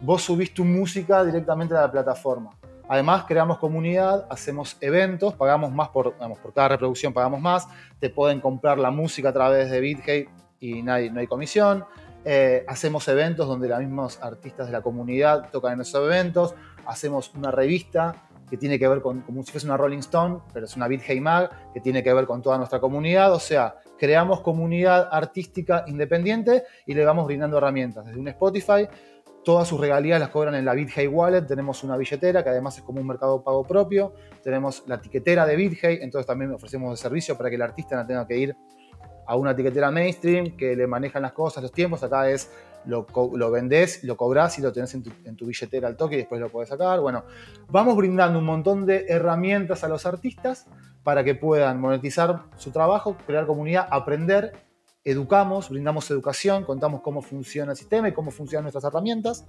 vos 0.00 0.22
subís 0.22 0.52
tu 0.52 0.64
música 0.64 1.24
directamente 1.24 1.74
a 1.74 1.82
la 1.82 1.90
plataforma. 1.90 2.50
Además, 2.88 3.24
creamos 3.26 3.58
comunidad, 3.58 4.26
hacemos 4.28 4.76
eventos, 4.80 5.34
pagamos 5.34 5.72
más 5.72 5.88
por, 5.88 6.14
digamos, 6.14 6.38
por 6.38 6.52
cada 6.52 6.68
reproducción, 6.68 7.12
pagamos 7.12 7.40
más, 7.40 7.66
te 7.98 8.10
pueden 8.10 8.40
comprar 8.40 8.78
la 8.78 8.90
música 8.90 9.30
a 9.30 9.32
través 9.32 9.70
de 9.70 9.80
BitHey 9.80 10.28
y 10.60 10.82
no 10.82 10.92
hay, 10.92 11.10
no 11.10 11.20
hay 11.20 11.26
comisión. 11.26 11.84
Eh, 12.24 12.64
hacemos 12.68 13.08
eventos 13.08 13.48
donde 13.48 13.68
los 13.68 13.78
mismos 13.80 14.18
artistas 14.22 14.66
de 14.66 14.72
la 14.72 14.82
comunidad 14.82 15.50
tocan 15.50 15.74
en 15.74 15.80
esos 15.80 16.04
eventos. 16.04 16.54
Hacemos 16.86 17.32
una 17.34 17.50
revista 17.50 18.14
que 18.52 18.58
tiene 18.58 18.78
que 18.78 18.86
ver 18.86 19.00
con, 19.00 19.22
como 19.22 19.42
si 19.42 19.50
fuese 19.50 19.66
una 19.66 19.78
Rolling 19.78 20.00
Stone, 20.00 20.40
pero 20.52 20.66
es 20.66 20.76
una 20.76 20.86
Beat 20.86 21.00
Hey 21.06 21.22
Mag, 21.22 21.72
que 21.72 21.80
tiene 21.80 22.02
que 22.02 22.12
ver 22.12 22.26
con 22.26 22.42
toda 22.42 22.58
nuestra 22.58 22.80
comunidad. 22.80 23.32
O 23.32 23.40
sea, 23.40 23.76
creamos 23.98 24.42
comunidad 24.42 25.08
artística 25.10 25.84
independiente 25.86 26.64
y 26.84 26.92
le 26.92 27.02
vamos 27.02 27.24
brindando 27.24 27.56
herramientas. 27.56 28.04
Desde 28.04 28.20
un 28.20 28.28
Spotify, 28.28 28.86
todas 29.42 29.66
sus 29.66 29.80
regalías 29.80 30.20
las 30.20 30.28
cobran 30.28 30.54
en 30.54 30.66
la 30.66 30.74
BitHey 30.74 31.06
Wallet. 31.06 31.46
Tenemos 31.46 31.82
una 31.82 31.96
billetera 31.96 32.44
que 32.44 32.50
además 32.50 32.76
es 32.76 32.84
como 32.84 33.00
un 33.00 33.06
mercado 33.06 33.42
pago 33.42 33.66
propio. 33.66 34.12
Tenemos 34.42 34.84
la 34.86 35.00
tiquetera 35.00 35.46
de 35.46 35.56
BitHey, 35.56 36.00
entonces 36.02 36.26
también 36.26 36.52
ofrecemos 36.52 36.90
el 36.90 36.98
servicio 36.98 37.38
para 37.38 37.48
que 37.48 37.56
el 37.56 37.62
artista 37.62 37.96
no 37.96 38.06
tenga 38.06 38.26
que 38.26 38.36
ir 38.36 38.54
a 39.26 39.34
una 39.34 39.52
etiquetera 39.52 39.90
mainstream 39.90 40.58
que 40.58 40.76
le 40.76 40.86
manejan 40.86 41.22
las 41.22 41.32
cosas, 41.32 41.62
los 41.62 41.72
tiempos. 41.72 42.02
Acá 42.02 42.28
es 42.28 42.50
lo, 42.84 43.06
lo 43.34 43.50
vendés, 43.50 44.02
lo 44.04 44.16
cobrás 44.16 44.58
y 44.58 44.62
lo 44.62 44.72
tenés 44.72 44.94
en 44.94 45.02
tu, 45.02 45.10
en 45.24 45.36
billetera 45.36 45.88
al 45.88 45.96
toque 45.96 46.16
y 46.16 46.18
después 46.18 46.40
lo 46.40 46.48
podés 46.48 46.68
sacar. 46.68 47.00
Bueno, 47.00 47.24
vamos 47.68 47.96
brindando 47.96 48.38
un 48.38 48.44
montón 48.44 48.86
de 48.86 49.06
herramientas 49.08 49.84
a 49.84 49.88
los 49.88 50.06
artistas 50.06 50.66
para 51.02 51.24
que 51.24 51.34
puedan 51.34 51.80
monetizar 51.80 52.44
su 52.56 52.70
trabajo, 52.70 53.16
crear 53.26 53.46
comunidad, 53.46 53.88
aprender. 53.90 54.52
Educamos, 55.04 55.68
brindamos 55.68 56.08
educación, 56.10 56.64
contamos 56.64 57.00
cómo 57.00 57.22
funciona 57.22 57.72
el 57.72 57.76
sistema 57.76 58.08
y 58.08 58.12
cómo 58.12 58.30
funcionan 58.30 58.64
nuestras 58.64 58.84
herramientas. 58.84 59.44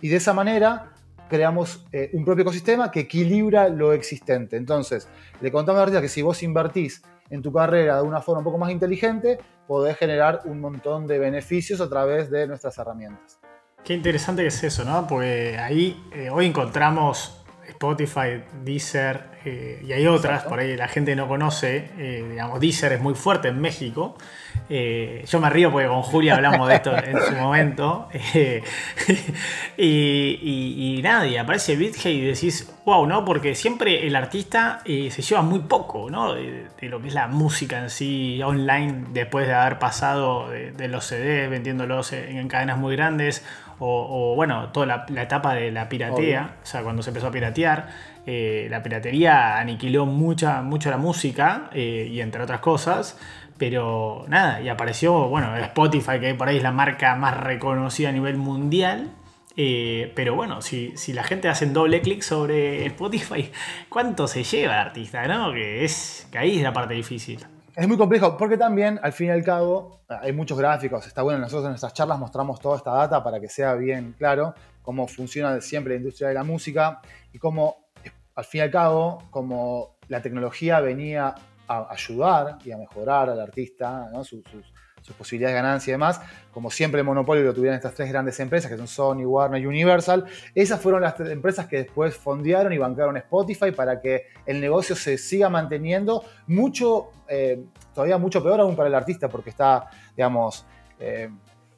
Y 0.00 0.08
de 0.08 0.16
esa 0.16 0.32
manera 0.32 0.92
creamos 1.28 1.84
eh, 1.92 2.10
un 2.12 2.24
propio 2.24 2.42
ecosistema 2.42 2.90
que 2.90 3.00
equilibra 3.00 3.68
lo 3.68 3.92
existente. 3.92 4.56
Entonces, 4.56 5.08
le 5.40 5.52
contamos 5.52 5.78
a 5.78 5.82
los 5.82 5.88
artistas 5.88 6.02
que 6.02 6.14
si 6.14 6.22
vos 6.22 6.42
invertís 6.42 7.02
en 7.30 7.42
tu 7.42 7.52
carrera 7.52 7.96
de 7.96 8.02
una 8.02 8.20
forma 8.20 8.38
un 8.38 8.44
poco 8.44 8.58
más 8.58 8.70
inteligente, 8.70 9.38
podés 9.66 9.96
generar 9.96 10.42
un 10.44 10.60
montón 10.60 11.06
de 11.06 11.18
beneficios 11.18 11.80
a 11.80 11.88
través 11.88 12.30
de 12.30 12.46
nuestras 12.46 12.76
herramientas. 12.78 13.40
Qué 13.82 13.94
interesante 13.94 14.42
que 14.42 14.48
es 14.48 14.64
eso, 14.64 14.84
¿no? 14.84 15.06
Porque 15.06 15.58
ahí 15.58 16.02
eh, 16.12 16.30
hoy 16.30 16.46
encontramos 16.46 17.43
Spotify, 17.74 18.42
Deezer 18.62 19.34
eh, 19.44 19.82
y 19.86 19.92
hay 19.92 20.06
otras, 20.06 20.34
Exacto. 20.36 20.48
por 20.48 20.58
ahí 20.60 20.76
la 20.76 20.88
gente 20.88 21.14
no 21.14 21.28
conoce, 21.28 21.90
eh, 21.98 22.26
digamos, 22.30 22.60
Deezer 22.60 22.92
es 22.92 23.00
muy 23.00 23.14
fuerte 23.14 23.48
en 23.48 23.60
México. 23.60 24.16
Eh, 24.70 25.24
yo 25.28 25.40
me 25.40 25.50
río 25.50 25.70
porque 25.70 25.88
con 25.88 26.02
Julia 26.02 26.36
hablamos 26.36 26.66
de 26.68 26.76
esto 26.76 26.96
en 26.96 27.20
su 27.20 27.34
momento. 27.34 28.08
y, 29.76 29.84
y, 29.86 30.98
y, 30.98 31.02
nada, 31.02 31.26
y 31.26 31.36
aparece 31.36 31.76
BitHey 31.76 32.20
y 32.20 32.24
decís, 32.24 32.72
wow, 32.86 33.06
¿no? 33.06 33.24
Porque 33.24 33.54
siempre 33.54 34.06
el 34.06 34.16
artista 34.16 34.80
se 34.84 35.22
lleva 35.22 35.42
muy 35.42 35.60
poco, 35.60 36.08
¿no? 36.08 36.34
De, 36.34 36.68
de, 36.80 36.88
lo 36.88 37.02
que 37.02 37.08
es 37.08 37.14
la 37.14 37.28
música 37.28 37.78
en 37.78 37.90
sí 37.90 38.40
online 38.42 39.06
después 39.10 39.46
de 39.46 39.54
haber 39.54 39.78
pasado 39.78 40.48
de, 40.48 40.72
de 40.72 40.88
los 40.88 41.04
CDs 41.04 41.50
vendiéndolos 41.50 42.12
en, 42.12 42.38
en 42.38 42.48
cadenas 42.48 42.78
muy 42.78 42.96
grandes 42.96 43.44
o, 43.78 44.32
o 44.32 44.34
bueno, 44.34 44.70
toda 44.70 44.86
la, 44.86 45.06
la, 45.08 45.22
etapa 45.22 45.54
de 45.54 45.70
la 45.70 45.88
piratea, 45.88 46.42
Obvio. 46.42 46.52
o 46.62 46.66
sea, 46.66 46.82
cuando 46.82 47.02
se 47.02 47.10
empezó 47.10 47.28
a 47.28 47.30
piratear, 47.30 47.88
eh, 48.26 48.68
la 48.70 48.82
piratería 48.82 49.58
aniquiló 49.58 50.06
mucha, 50.06 50.62
mucho 50.62 50.90
la 50.90 50.96
música 50.96 51.68
eh, 51.72 52.08
y 52.10 52.20
entre 52.20 52.42
otras 52.42 52.60
cosas, 52.60 53.18
pero 53.58 54.24
nada, 54.28 54.62
y 54.62 54.68
apareció, 54.68 55.28
bueno, 55.28 55.54
Spotify, 55.56 56.18
que 56.20 56.34
por 56.34 56.48
ahí 56.48 56.56
es 56.56 56.62
la 56.62 56.72
marca 56.72 57.14
más 57.16 57.36
reconocida 57.36 58.08
a 58.08 58.12
nivel 58.12 58.36
mundial. 58.36 59.10
Eh, 59.56 60.12
pero 60.16 60.34
bueno, 60.34 60.62
si, 60.62 60.96
si, 60.96 61.12
la 61.12 61.22
gente 61.22 61.48
hace 61.48 61.66
doble 61.66 62.00
clic 62.00 62.22
sobre 62.22 62.86
Spotify, 62.86 63.52
¿cuánto 63.88 64.26
se 64.26 64.42
lleva 64.42 64.74
el 64.74 64.80
artista? 64.80 65.28
¿no? 65.28 65.52
Que, 65.52 65.84
es, 65.84 66.26
que 66.32 66.38
ahí 66.38 66.56
es 66.56 66.62
la 66.62 66.72
parte 66.72 66.94
difícil. 66.94 67.38
Es 67.76 67.88
muy 67.88 67.96
complejo 67.96 68.36
porque 68.36 68.56
también, 68.56 69.00
al 69.02 69.12
fin 69.12 69.26
y 69.26 69.30
al 69.30 69.42
cabo, 69.42 70.00
hay 70.06 70.32
muchos 70.32 70.56
gráficos. 70.56 71.08
Está 71.08 71.22
bueno, 71.22 71.40
nosotros 71.40 71.64
en 71.64 71.70
nuestras 71.70 71.92
charlas 71.92 72.20
mostramos 72.20 72.60
toda 72.60 72.76
esta 72.76 72.92
data 72.92 73.24
para 73.24 73.40
que 73.40 73.48
sea 73.48 73.74
bien 73.74 74.14
claro 74.16 74.54
cómo 74.80 75.08
funciona 75.08 75.60
siempre 75.60 75.94
la 75.94 75.98
industria 75.98 76.28
de 76.28 76.34
la 76.34 76.44
música 76.44 77.00
y 77.32 77.38
cómo, 77.38 77.88
al 78.36 78.44
fin 78.44 78.60
y 78.60 78.62
al 78.62 78.70
cabo, 78.70 79.24
como 79.30 79.96
la 80.06 80.22
tecnología 80.22 80.78
venía 80.80 81.34
a 81.66 81.88
ayudar 81.90 82.58
y 82.64 82.70
a 82.70 82.76
mejorar 82.76 83.30
al 83.30 83.40
artista, 83.40 84.08
¿no? 84.12 84.22
sus, 84.22 84.44
sus, 84.44 84.72
sus, 85.04 85.14
posibilidades 85.16 85.54
de 85.54 85.62
ganancia 85.62 85.90
y 85.90 85.92
demás, 85.92 86.20
como 86.50 86.70
siempre 86.70 87.00
el 87.00 87.06
monopolio 87.06 87.44
lo 87.44 87.54
tuvieron 87.54 87.76
estas 87.76 87.94
tres 87.94 88.08
grandes 88.08 88.40
empresas, 88.40 88.70
que 88.70 88.76
son 88.76 88.88
Sony, 88.88 89.26
Warner 89.26 89.60
y 89.60 89.66
Universal, 89.66 90.24
esas 90.54 90.80
fueron 90.80 91.02
las 91.02 91.18
empresas 91.20 91.66
que 91.66 91.76
después 91.76 92.16
fondearon 92.16 92.72
y 92.72 92.78
bancaron 92.78 93.16
Spotify 93.18 93.70
para 93.70 94.00
que 94.00 94.28
el 94.46 94.60
negocio 94.60 94.96
se 94.96 95.18
siga 95.18 95.48
manteniendo, 95.48 96.24
mucho, 96.46 97.10
eh, 97.28 97.62
todavía 97.94 98.18
mucho 98.18 98.42
peor 98.42 98.60
aún 98.60 98.76
para 98.76 98.88
el 98.88 98.94
artista, 98.94 99.28
porque 99.28 99.50
está, 99.50 99.90
digamos, 100.16 100.64
eh, 100.98 101.28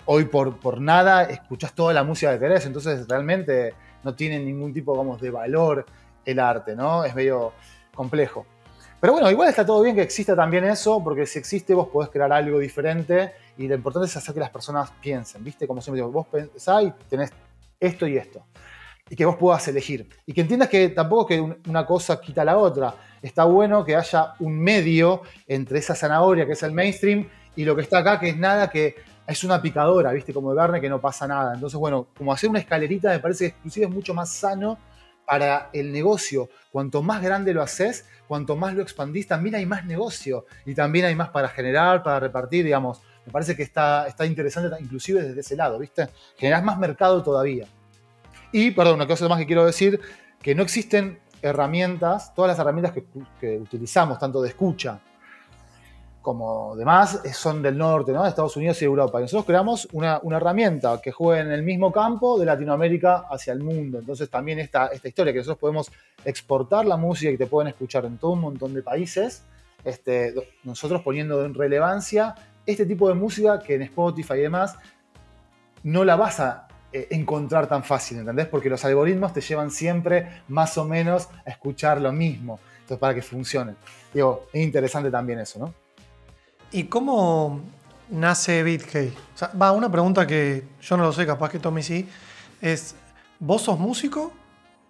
hoy 0.04 0.26
por, 0.26 0.58
por 0.60 0.80
nada 0.80 1.24
escuchas 1.24 1.72
toda 1.74 1.92
la 1.92 2.04
música 2.04 2.32
que 2.32 2.38
querés, 2.38 2.64
entonces 2.66 3.06
realmente 3.08 3.74
no 4.04 4.14
tiene 4.14 4.38
ningún 4.38 4.72
tipo, 4.72 4.92
digamos, 4.92 5.20
de 5.20 5.30
valor 5.30 5.84
el 6.24 6.38
arte, 6.38 6.76
¿no? 6.76 7.04
Es 7.04 7.14
medio 7.14 7.52
complejo. 7.94 8.46
Pero 9.00 9.12
bueno, 9.12 9.30
igual 9.30 9.48
está 9.48 9.64
todo 9.64 9.82
bien 9.82 9.94
que 9.94 10.02
exista 10.02 10.34
también 10.34 10.64
eso, 10.64 11.02
porque 11.04 11.26
si 11.26 11.38
existe 11.38 11.74
vos 11.74 11.88
podés 11.88 12.10
crear 12.10 12.32
algo 12.32 12.58
diferente 12.58 13.32
y 13.58 13.68
lo 13.68 13.74
importante 13.74 14.06
es 14.06 14.16
hacer 14.16 14.34
que 14.34 14.40
las 14.40 14.50
personas 14.50 14.90
piensen, 15.00 15.44
¿viste? 15.44 15.66
Como 15.66 15.80
siempre 15.82 16.00
digo, 16.00 16.10
vos 16.10 16.26
pensás 16.26 16.84
y 16.84 16.92
tenés 17.08 17.30
esto 17.78 18.06
y 18.06 18.16
esto. 18.16 18.42
Y 19.08 19.14
que 19.14 19.24
vos 19.24 19.36
puedas 19.36 19.68
elegir. 19.68 20.08
Y 20.24 20.32
que 20.32 20.40
entiendas 20.40 20.68
que 20.68 20.88
tampoco 20.88 21.26
que 21.26 21.40
una 21.40 21.86
cosa 21.86 22.20
quita 22.20 22.44
la 22.44 22.56
otra. 22.56 22.94
Está 23.22 23.44
bueno 23.44 23.84
que 23.84 23.94
haya 23.94 24.34
un 24.40 24.58
medio 24.58 25.22
entre 25.46 25.78
esa 25.78 25.94
zanahoria 25.94 26.46
que 26.46 26.52
es 26.52 26.62
el 26.62 26.72
mainstream 26.72 27.28
y 27.54 27.64
lo 27.64 27.76
que 27.76 27.82
está 27.82 27.98
acá, 27.98 28.18
que 28.18 28.30
es 28.30 28.36
nada 28.36 28.68
que 28.68 28.96
es 29.26 29.44
una 29.44 29.60
picadora, 29.60 30.12
¿viste? 30.12 30.32
Como 30.32 30.50
de 30.50 30.56
carne 30.56 30.80
que 30.80 30.88
no 30.88 31.00
pasa 31.00 31.26
nada. 31.26 31.54
Entonces, 31.54 31.78
bueno, 31.78 32.08
como 32.16 32.32
hacer 32.32 32.48
una 32.48 32.60
escalerita 32.60 33.10
me 33.10 33.18
parece 33.18 33.50
que 33.50 33.56
inclusive 33.58 33.86
es 33.86 33.92
mucho 33.92 34.14
más 34.14 34.30
sano 34.30 34.78
para 35.26 35.70
el 35.72 35.92
negocio. 35.92 36.48
Cuanto 36.70 37.02
más 37.02 37.22
grande 37.22 37.52
lo 37.52 37.60
haces, 37.60 38.06
cuanto 38.26 38.56
más 38.56 38.74
lo 38.74 38.82
expandís, 38.82 39.26
también 39.26 39.56
hay 39.56 39.66
más 39.66 39.84
negocio 39.84 40.46
y 40.64 40.74
también 40.74 41.04
hay 41.04 41.14
más 41.14 41.28
para 41.28 41.48
generar, 41.48 42.02
para 42.02 42.20
repartir, 42.20 42.64
digamos. 42.64 43.02
me 43.26 43.32
parece 43.32 43.54
que 43.56 43.62
está, 43.62 44.06
está 44.06 44.24
interesante 44.24 44.74
inclusive 44.80 45.22
desde 45.22 45.40
ese 45.40 45.56
lado, 45.56 45.78
¿viste? 45.78 46.08
Generás 46.38 46.64
más 46.64 46.78
mercado 46.78 47.22
todavía. 47.22 47.66
Y, 48.52 48.70
perdón, 48.70 48.94
una 48.94 49.06
cosa 49.06 49.28
más 49.28 49.38
que 49.38 49.46
quiero 49.46 49.66
decir, 49.66 50.00
que 50.40 50.54
no 50.54 50.62
existen 50.62 51.18
herramientas, 51.42 52.32
todas 52.34 52.50
las 52.50 52.58
herramientas 52.58 52.92
que, 52.92 53.04
que 53.40 53.58
utilizamos, 53.58 54.18
tanto 54.18 54.40
de 54.40 54.48
escucha 54.48 55.00
como 56.26 56.74
demás, 56.74 57.20
son 57.34 57.62
del 57.62 57.78
norte, 57.78 58.10
¿no? 58.10 58.26
Estados 58.26 58.56
Unidos 58.56 58.82
y 58.82 58.84
Europa. 58.84 59.20
Y 59.20 59.22
nosotros 59.22 59.46
creamos 59.46 59.86
una, 59.92 60.20
herramienta 60.32 61.00
que 61.00 61.12
juegue 61.12 61.40
en 61.42 61.52
el 61.52 61.62
mismo 61.62 61.92
campo 61.92 62.36
de 62.36 62.44
Latinoamérica 62.44 63.26
hacia 63.30 63.52
el 63.52 63.60
mundo. 63.60 64.00
Entonces 64.00 64.28
también 64.28 64.58
esta, 64.58 64.88
esta 64.88 65.06
historia 65.06 65.32
que 65.32 65.38
nosotros 65.38 65.60
podemos 65.60 65.92
exportar 66.24 66.84
la 66.84 66.96
música 66.96 67.30
y 67.30 67.36
te 67.36 67.46
pueden 67.46 67.68
escuchar 67.68 68.06
en 68.06 68.18
todo 68.18 68.32
un 68.32 68.40
montón 68.40 68.74
de 68.74 68.82
países, 68.82 69.44
este, 69.84 70.34
nosotros 70.64 71.00
poniendo 71.02 71.44
en 71.44 71.54
relevancia 71.54 72.34
este 72.66 72.86
tipo 72.86 73.06
de 73.06 73.14
música 73.14 73.60
que 73.60 73.76
en 73.76 73.82
Spotify 73.82 74.34
y 74.34 74.40
demás 74.40 74.74
no 75.84 76.04
la 76.04 76.16
vas 76.16 76.40
a 76.40 76.66
eh, 76.92 77.06
encontrar 77.12 77.68
tan 77.68 77.84
fácil, 77.84 78.18
¿entendés? 78.18 78.48
Porque 78.48 78.68
los 78.68 78.84
algoritmos 78.84 79.32
te 79.32 79.42
llevan 79.42 79.70
siempre 79.70 80.42
más 80.48 80.76
o 80.76 80.84
menos 80.84 81.28
a 81.46 81.50
escuchar 81.50 82.00
lo 82.00 82.10
mismo. 82.10 82.58
Entonces, 82.80 82.98
para 82.98 83.14
que 83.14 83.22
funcione. 83.22 83.76
Digo, 84.12 84.48
es 84.52 84.64
interesante 84.64 85.08
también 85.08 85.38
eso, 85.38 85.60
¿no? 85.60 85.85
¿Y 86.72 86.84
cómo 86.84 87.60
nace 88.10 88.62
BitKey? 88.62 89.08
O 89.08 89.38
sea, 89.38 89.50
va, 89.60 89.72
una 89.72 89.90
pregunta 89.90 90.26
que 90.26 90.64
yo 90.80 90.96
no 90.96 91.04
lo 91.04 91.12
sé, 91.12 91.26
capaz 91.26 91.50
que 91.50 91.58
Tommy 91.58 91.82
sí, 91.82 92.08
es, 92.60 92.96
¿vos 93.38 93.62
sos 93.62 93.78
músico 93.78 94.32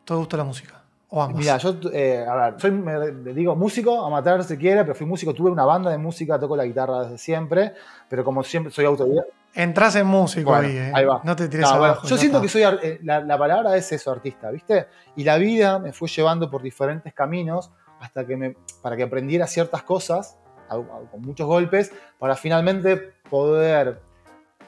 te 0.04 0.14
gusta 0.14 0.36
la 0.36 0.44
música? 0.44 0.82
¿O 1.08 1.22
ambos? 1.22 1.38
Mira, 1.38 1.56
yo, 1.58 1.76
eh, 1.92 2.24
a 2.28 2.34
ver, 2.34 2.60
soy, 2.60 2.70
me 2.72 3.32
digo 3.32 3.54
músico, 3.54 4.04
amateur 4.04 4.42
si 4.42 4.56
quiere, 4.56 4.82
pero 4.82 4.94
fui 4.94 5.06
músico, 5.06 5.32
tuve 5.34 5.50
una 5.50 5.64
banda 5.64 5.90
de 5.90 5.98
música, 5.98 6.38
toco 6.38 6.56
la 6.56 6.64
guitarra 6.64 7.04
desde 7.04 7.18
siempre, 7.18 7.74
pero 8.08 8.24
como 8.24 8.42
siempre 8.42 8.72
soy 8.72 8.84
autodidacta. 8.84 9.32
Entras 9.54 9.96
en 9.96 10.06
músico 10.06 10.54
ahí, 10.54 10.76
¿eh? 10.76 10.92
Ahí 10.94 11.04
va. 11.04 11.20
No 11.24 11.34
te 11.34 11.48
tires 11.48 11.66
abajo. 11.66 12.06
yo 12.06 12.16
siento 12.18 12.42
que 12.42 12.48
soy, 12.48 12.62
eh, 12.62 13.00
la, 13.02 13.20
la, 13.20 13.38
palabra 13.38 13.76
es 13.76 13.90
eso, 13.90 14.10
artista, 14.10 14.50
¿viste? 14.50 14.86
Y 15.14 15.24
la 15.24 15.38
vida 15.38 15.78
me 15.78 15.92
fue 15.92 16.08
llevando 16.08 16.50
por 16.50 16.60
diferentes 16.60 17.14
caminos 17.14 17.70
hasta 18.00 18.26
que 18.26 18.36
me, 18.36 18.54
para 18.82 18.96
que 18.96 19.04
aprendiera 19.04 19.46
ciertas 19.46 19.82
cosas 19.82 20.36
con 20.68 21.22
muchos 21.22 21.46
golpes, 21.46 21.92
para 22.18 22.36
finalmente 22.36 23.12
poder 23.28 24.00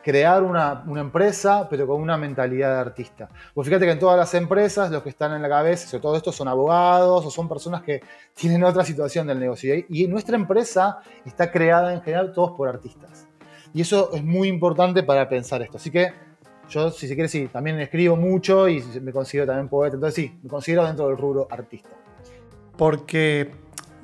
crear 0.02 0.42
una, 0.42 0.84
empresa, 0.96 1.68
pero 1.68 1.86
con 1.86 2.00
una 2.00 2.16
mentalidad 2.16 2.74
de 2.74 2.80
artista. 2.80 3.28
Pues 3.52 3.66
fíjate 3.68 3.84
que 3.84 3.92
en 3.92 3.98
todas 3.98 4.16
las 4.16 4.32
empresas, 4.34 4.90
los 4.90 5.02
que 5.02 5.10
están 5.10 5.34
en 5.34 5.42
la 5.42 5.48
cabeza, 5.48 5.86
sobre 5.86 6.02
todo 6.02 6.16
estos, 6.16 6.34
son 6.34 6.48
abogados 6.48 7.26
o 7.26 7.30
son 7.30 7.48
personas 7.48 7.82
que 7.82 8.00
tienen 8.34 8.64
otra 8.64 8.84
situación 8.84 9.26
del 9.26 9.38
negocio. 9.38 9.74
Y 9.88 10.06
nuestra 10.06 10.36
empresa 10.36 11.00
está 11.24 11.50
creada 11.50 11.92
en 11.92 12.00
general 12.00 12.32
todos 12.32 12.52
por 12.52 12.68
artistas. 12.68 13.28
Y 13.74 13.82
eso 13.82 14.10
es 14.14 14.24
muy 14.24 14.48
importante 14.48 15.02
para 15.02 15.28
pensar 15.28 15.60
esto. 15.62 15.76
Así 15.76 15.90
que 15.90 16.12
yo, 16.70 16.90
si 16.90 17.06
se 17.06 17.14
quiere, 17.14 17.28
sí, 17.28 17.48
también 17.48 17.78
escribo 17.80 18.16
mucho 18.16 18.68
y 18.68 18.82
me 19.02 19.12
considero 19.12 19.46
también 19.46 19.68
poeta. 19.68 19.96
Entonces 19.96 20.14
sí, 20.14 20.38
me 20.42 20.48
considero 20.48 20.86
dentro 20.86 21.08
del 21.08 21.18
rubro 21.18 21.48
artista. 21.50 21.90
Porque 22.76 23.50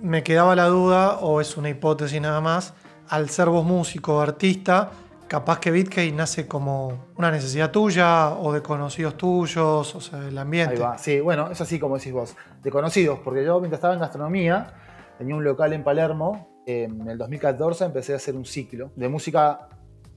me 0.04 0.22
quedaba 0.22 0.54
la 0.54 0.66
duda, 0.66 1.18
o 1.20 1.40
es 1.40 1.56
una 1.56 1.70
hipótesis 1.70 2.20
nada 2.20 2.42
más, 2.42 2.74
al 3.08 3.30
ser 3.30 3.48
vos 3.48 3.64
músico 3.64 4.16
o 4.16 4.20
artista, 4.20 4.90
capaz 5.28 5.58
que 5.60 5.70
BitKey 5.70 6.12
nace 6.12 6.46
como 6.46 7.06
una 7.16 7.30
necesidad 7.30 7.70
tuya 7.70 8.34
o 8.34 8.52
de 8.52 8.60
conocidos 8.60 9.16
tuyos, 9.16 9.94
o 9.94 10.00
sea, 10.02 10.28
el 10.28 10.36
ambiente. 10.36 10.74
Ahí 10.74 10.80
va, 10.80 10.98
sí, 10.98 11.20
bueno, 11.20 11.50
es 11.50 11.58
así 11.58 11.78
como 11.78 11.96
decís 11.96 12.12
vos, 12.12 12.36
de 12.62 12.70
conocidos, 12.70 13.18
porque 13.24 13.42
yo 13.44 13.58
mientras 13.60 13.78
estaba 13.78 13.94
en 13.94 14.00
gastronomía, 14.00 14.74
tenía 15.16 15.34
un 15.34 15.42
local 15.42 15.72
en 15.72 15.82
Palermo, 15.82 16.62
en 16.66 17.08
el 17.08 17.16
2014 17.16 17.86
empecé 17.86 18.12
a 18.12 18.16
hacer 18.16 18.36
un 18.36 18.44
ciclo 18.44 18.90
de 18.96 19.08
música 19.08 19.68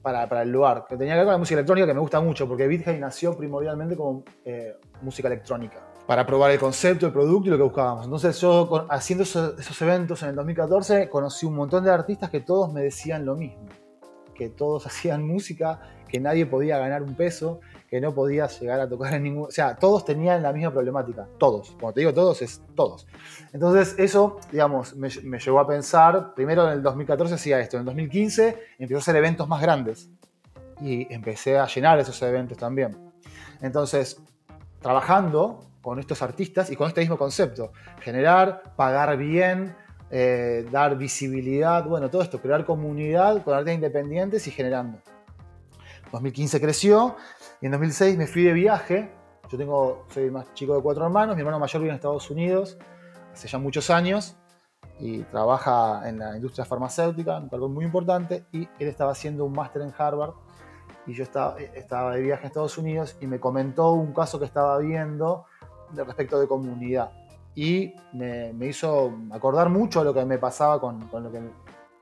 para, 0.02 0.28
para, 0.28 0.42
el 0.42 0.50
lugar, 0.50 0.84
que 0.86 0.98
tenía 0.98 1.14
que 1.14 1.20
ver 1.20 1.26
con 1.26 1.32
la 1.32 1.38
música 1.38 1.60
electrónica, 1.60 1.86
que 1.86 1.94
me 1.94 2.00
gusta 2.00 2.20
mucho, 2.20 2.46
porque 2.46 2.66
BitKey 2.66 3.00
nació 3.00 3.34
primordialmente 3.34 3.96
como 3.96 4.22
eh, 4.44 4.76
música 5.00 5.28
electrónica 5.28 5.78
para 6.08 6.24
probar 6.24 6.50
el 6.52 6.58
concepto, 6.58 7.04
el 7.04 7.12
producto 7.12 7.48
y 7.48 7.50
lo 7.50 7.58
que 7.58 7.64
buscábamos. 7.64 8.06
Entonces 8.06 8.40
yo 8.40 8.86
haciendo 8.88 9.24
esos, 9.24 9.82
eventos 9.82 10.22
en 10.22 10.30
el 10.30 10.36
2014 10.36 11.06
conocí 11.10 11.44
un 11.44 11.54
montón 11.54 11.84
de 11.84 11.90
artistas 11.90 12.30
que 12.30 12.40
todos 12.40 12.72
me 12.72 12.80
decían 12.80 13.26
lo 13.26 13.36
mismo, 13.36 13.66
que 14.34 14.48
todos 14.48 14.86
hacían 14.86 15.26
música, 15.26 15.82
que 16.08 16.18
nadie 16.18 16.46
podía 16.46 16.78
ganar 16.78 17.02
un 17.02 17.14
peso, 17.14 17.60
que 17.90 18.00
no 18.00 18.14
podía 18.14 18.46
llegar 18.46 18.80
a 18.80 18.88
tocar 18.88 19.12
en 19.12 19.24
ningún... 19.24 19.48
O 19.48 19.50
sea, 19.50 19.76
todos 19.76 20.06
tenían 20.06 20.42
la 20.42 20.50
misma 20.50 20.72
problemática, 20.72 21.28
todos. 21.36 21.72
Cuando 21.72 21.92
te 21.92 22.00
digo 22.00 22.14
todos, 22.14 22.40
es 22.40 22.62
todos. 22.74 23.06
Entonces 23.52 23.94
eso, 23.98 24.38
digamos, 24.50 24.96
me, 24.96 25.10
me 25.24 25.38
llevó 25.38 25.60
a 25.60 25.66
pensar, 25.66 26.32
primero 26.32 26.66
en 26.68 26.72
el 26.72 26.82
2014 26.82 27.34
hacía 27.34 27.60
esto, 27.60 27.76
en 27.76 27.80
el 27.80 27.84
2015 27.84 28.56
empecé 28.78 28.94
a 28.94 28.98
hacer 28.98 29.16
eventos 29.16 29.46
más 29.46 29.60
grandes 29.60 30.08
y 30.80 31.12
empecé 31.12 31.58
a 31.58 31.66
llenar 31.66 31.98
esos 31.98 32.22
eventos 32.22 32.56
también. 32.56 32.96
Entonces, 33.60 34.22
trabajando 34.80 35.67
con 35.88 35.98
estos 35.98 36.20
artistas 36.20 36.70
y 36.70 36.76
con 36.76 36.86
este 36.88 37.00
mismo 37.00 37.16
concepto. 37.16 37.72
Generar, 38.00 38.74
pagar 38.76 39.16
bien, 39.16 39.74
eh, 40.10 40.68
dar 40.70 40.98
visibilidad, 40.98 41.82
bueno, 41.86 42.10
todo 42.10 42.20
esto, 42.20 42.42
crear 42.42 42.66
comunidad 42.66 43.42
con 43.42 43.54
artistas 43.54 43.76
independientes 43.76 44.46
y 44.46 44.50
generando. 44.50 44.98
2015 46.12 46.60
creció 46.60 47.16
y 47.62 47.66
en 47.66 47.72
2006 47.72 48.18
me 48.18 48.26
fui 48.26 48.42
de 48.42 48.52
viaje. 48.52 49.10
Yo 49.50 49.56
tengo, 49.56 50.04
soy 50.12 50.30
más 50.30 50.52
chico 50.52 50.76
de 50.76 50.82
cuatro 50.82 51.06
hermanos, 51.06 51.34
mi 51.34 51.40
hermano 51.40 51.58
mayor 51.58 51.80
vive 51.80 51.88
en 51.88 51.96
Estados 51.96 52.30
Unidos 52.30 52.76
hace 53.32 53.48
ya 53.48 53.56
muchos 53.56 53.88
años 53.88 54.36
y 55.00 55.22
trabaja 55.22 56.06
en 56.06 56.18
la 56.18 56.36
industria 56.36 56.66
farmacéutica, 56.66 57.38
un 57.38 57.48
cargo 57.48 57.70
muy 57.70 57.86
importante, 57.86 58.44
y 58.52 58.68
él 58.78 58.88
estaba 58.88 59.12
haciendo 59.12 59.46
un 59.46 59.54
máster 59.54 59.80
en 59.80 59.94
Harvard 59.96 60.34
y 61.06 61.14
yo 61.14 61.22
estaba, 61.22 61.58
estaba 61.58 62.14
de 62.14 62.20
viaje 62.20 62.42
en 62.42 62.48
Estados 62.48 62.76
Unidos 62.76 63.16
y 63.22 63.26
me 63.26 63.40
comentó 63.40 63.92
un 63.92 64.12
caso 64.12 64.38
que 64.38 64.44
estaba 64.44 64.76
viendo 64.80 65.46
de 65.92 66.04
respecto 66.04 66.38
de 66.38 66.46
comunidad. 66.46 67.10
Y 67.54 67.94
me, 68.12 68.52
hizo 68.66 69.12
acordar 69.32 69.68
mucho 69.68 70.00
a 70.00 70.04
lo 70.04 70.14
que 70.14 70.24
me 70.24 70.38
pasaba 70.38 70.80
con, 70.80 71.08
lo 71.10 71.32
que, 71.32 71.40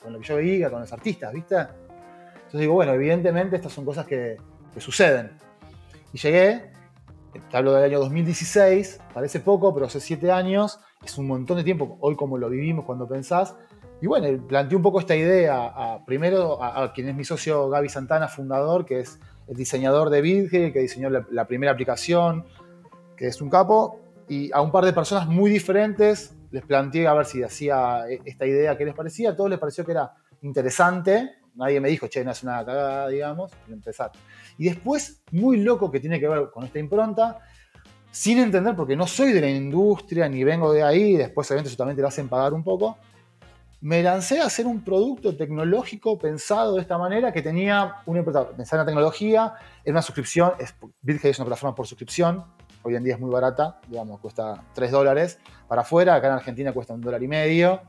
con 0.03 0.12
lo 0.12 0.18
que 0.18 0.25
yo 0.25 0.37
veía, 0.37 0.70
con 0.70 0.81
los 0.81 0.92
artistas, 0.92 1.33
¿viste? 1.33 1.57
Entonces 1.57 2.61
digo, 2.61 2.75
bueno, 2.75 2.92
evidentemente 2.92 3.57
estas 3.57 3.72
son 3.72 3.85
cosas 3.85 4.07
que, 4.07 4.37
que 4.72 4.81
suceden. 4.81 5.33
Y 6.12 6.18
llegué, 6.18 6.70
te 7.51 7.57
hablo 7.57 7.72
del 7.72 7.85
año 7.85 8.01
2016, 8.01 9.01
parece 9.12 9.40
poco, 9.40 9.72
pero 9.75 9.87
hace 9.87 10.01
siete 10.01 10.31
años, 10.31 10.81
es 11.05 11.16
un 11.18 11.27
montón 11.27 11.57
de 11.57 11.64
tiempo, 11.64 11.96
hoy 12.01 12.16
como 12.16 12.38
lo 12.38 12.49
vivimos 12.49 12.85
cuando 12.85 13.07
pensás. 13.07 13.57
Y 14.01 14.07
bueno, 14.07 14.29
planteé 14.46 14.77
un 14.77 14.83
poco 14.83 15.01
esta 15.01 15.16
idea, 15.16 15.66
a, 15.66 16.05
primero 16.05 16.62
a, 16.62 16.92
quien 16.92 17.09
es 17.09 17.14
mi 17.14 17.25
socio 17.25 17.68
Gaby 17.70 17.88
Santana, 17.88 18.29
fundador, 18.29 18.85
que 18.85 19.01
es 19.01 19.18
el 19.49 19.57
diseñador 19.57 20.11
de 20.11 20.20
Vidge, 20.20 20.72
que 20.72 20.81
diseñó 20.81 21.09
la, 21.09 21.27
la 21.31 21.46
primera 21.46 21.72
aplicación, 21.72 22.44
que 23.16 23.29
es 23.29 23.40
un 23.40 23.50
capo, 23.50 24.00
y 24.29 24.50
a 24.52 24.61
un 24.61 24.70
par 24.70 24.85
de 24.85 24.92
personas 24.92 25.29
muy 25.29 25.50
diferentes 25.50 26.35
les 26.50 26.64
planteé 26.64 27.07
a 27.07 27.14
ver 27.14 27.26
si 27.26 27.42
hacía 27.42 28.05
esta 28.24 28.46
idea 28.46 28.76
que 28.76 28.85
les 28.85 28.94
parecía. 28.94 29.31
A 29.31 29.37
todos 29.37 29.50
les 29.50 29.59
pareció 29.59 29.85
que 29.85 29.92
era 29.92 30.12
interesante. 30.42 31.37
Nadie 31.55 31.81
me 31.81 31.88
dijo, 31.88 32.07
che, 32.09 32.24
no 32.24 32.33
es 32.33 32.42
una 32.42 32.64
cagada, 32.64 33.09
digamos, 33.09 33.50
para 33.52 33.72
empezar. 33.72 34.12
Y 34.59 34.64
después, 34.64 35.22
muy 35.33 35.59
loco 35.59 35.90
que 35.90 36.00
tiene 36.00 36.20
que 36.20 36.29
ver 36.29 36.50
con 36.52 36.64
esta 36.64 36.79
impronta, 36.79 37.40
sin 38.11 38.38
entender, 38.38 38.74
porque 38.74 38.96
no 38.96 39.07
soy 39.07 39.33
de 39.33 39.40
la 39.40 39.50
industria 39.50 40.29
ni 40.29 40.44
vengo 40.44 40.72
de 40.72 40.83
ahí, 40.83 41.16
después 41.16 41.50
obviamente 41.50 41.68
eso 41.68 41.76
también 41.76 41.96
te 41.96 42.02
lo 42.02 42.09
hacen 42.09 42.29
pagar 42.29 42.55
un 42.55 42.64
poco, 42.64 42.96
me 43.81 44.02
lancé 44.02 44.40
a 44.40 44.46
hacer 44.46 44.66
un 44.66 44.83
producto 44.83 45.37
tecnológico 45.37 46.18
pensado 46.18 46.76
de 46.76 46.81
esta 46.81 46.96
manera 46.96 47.33
que 47.33 47.42
tenía 47.42 47.96
una 48.07 48.24
pensar 48.24 48.55
en 48.57 48.79
la 48.79 48.87
tecnología, 48.87 49.55
en 49.85 49.92
una 49.92 50.02
suscripción, 50.02 50.52
BitGay 51.02 51.31
es 51.31 51.38
una 51.38 51.46
plataforma 51.46 51.74
por 51.74 51.87
suscripción, 51.87 52.44
hoy 52.82 52.96
en 52.96 53.04
día 53.04 53.14
es 53.14 53.20
muy 53.20 53.30
barata, 53.30 53.80
digamos, 53.88 54.20
cuesta 54.20 54.64
3 54.74 54.90
dólares. 54.90 55.38
Para 55.68 55.82
afuera, 55.82 56.14
acá 56.14 56.28
en 56.28 56.34
Argentina 56.34 56.72
cuesta 56.72 56.94
un 56.94 57.00
dólar 57.00 57.22
y 57.22 57.28
medio, 57.28 57.80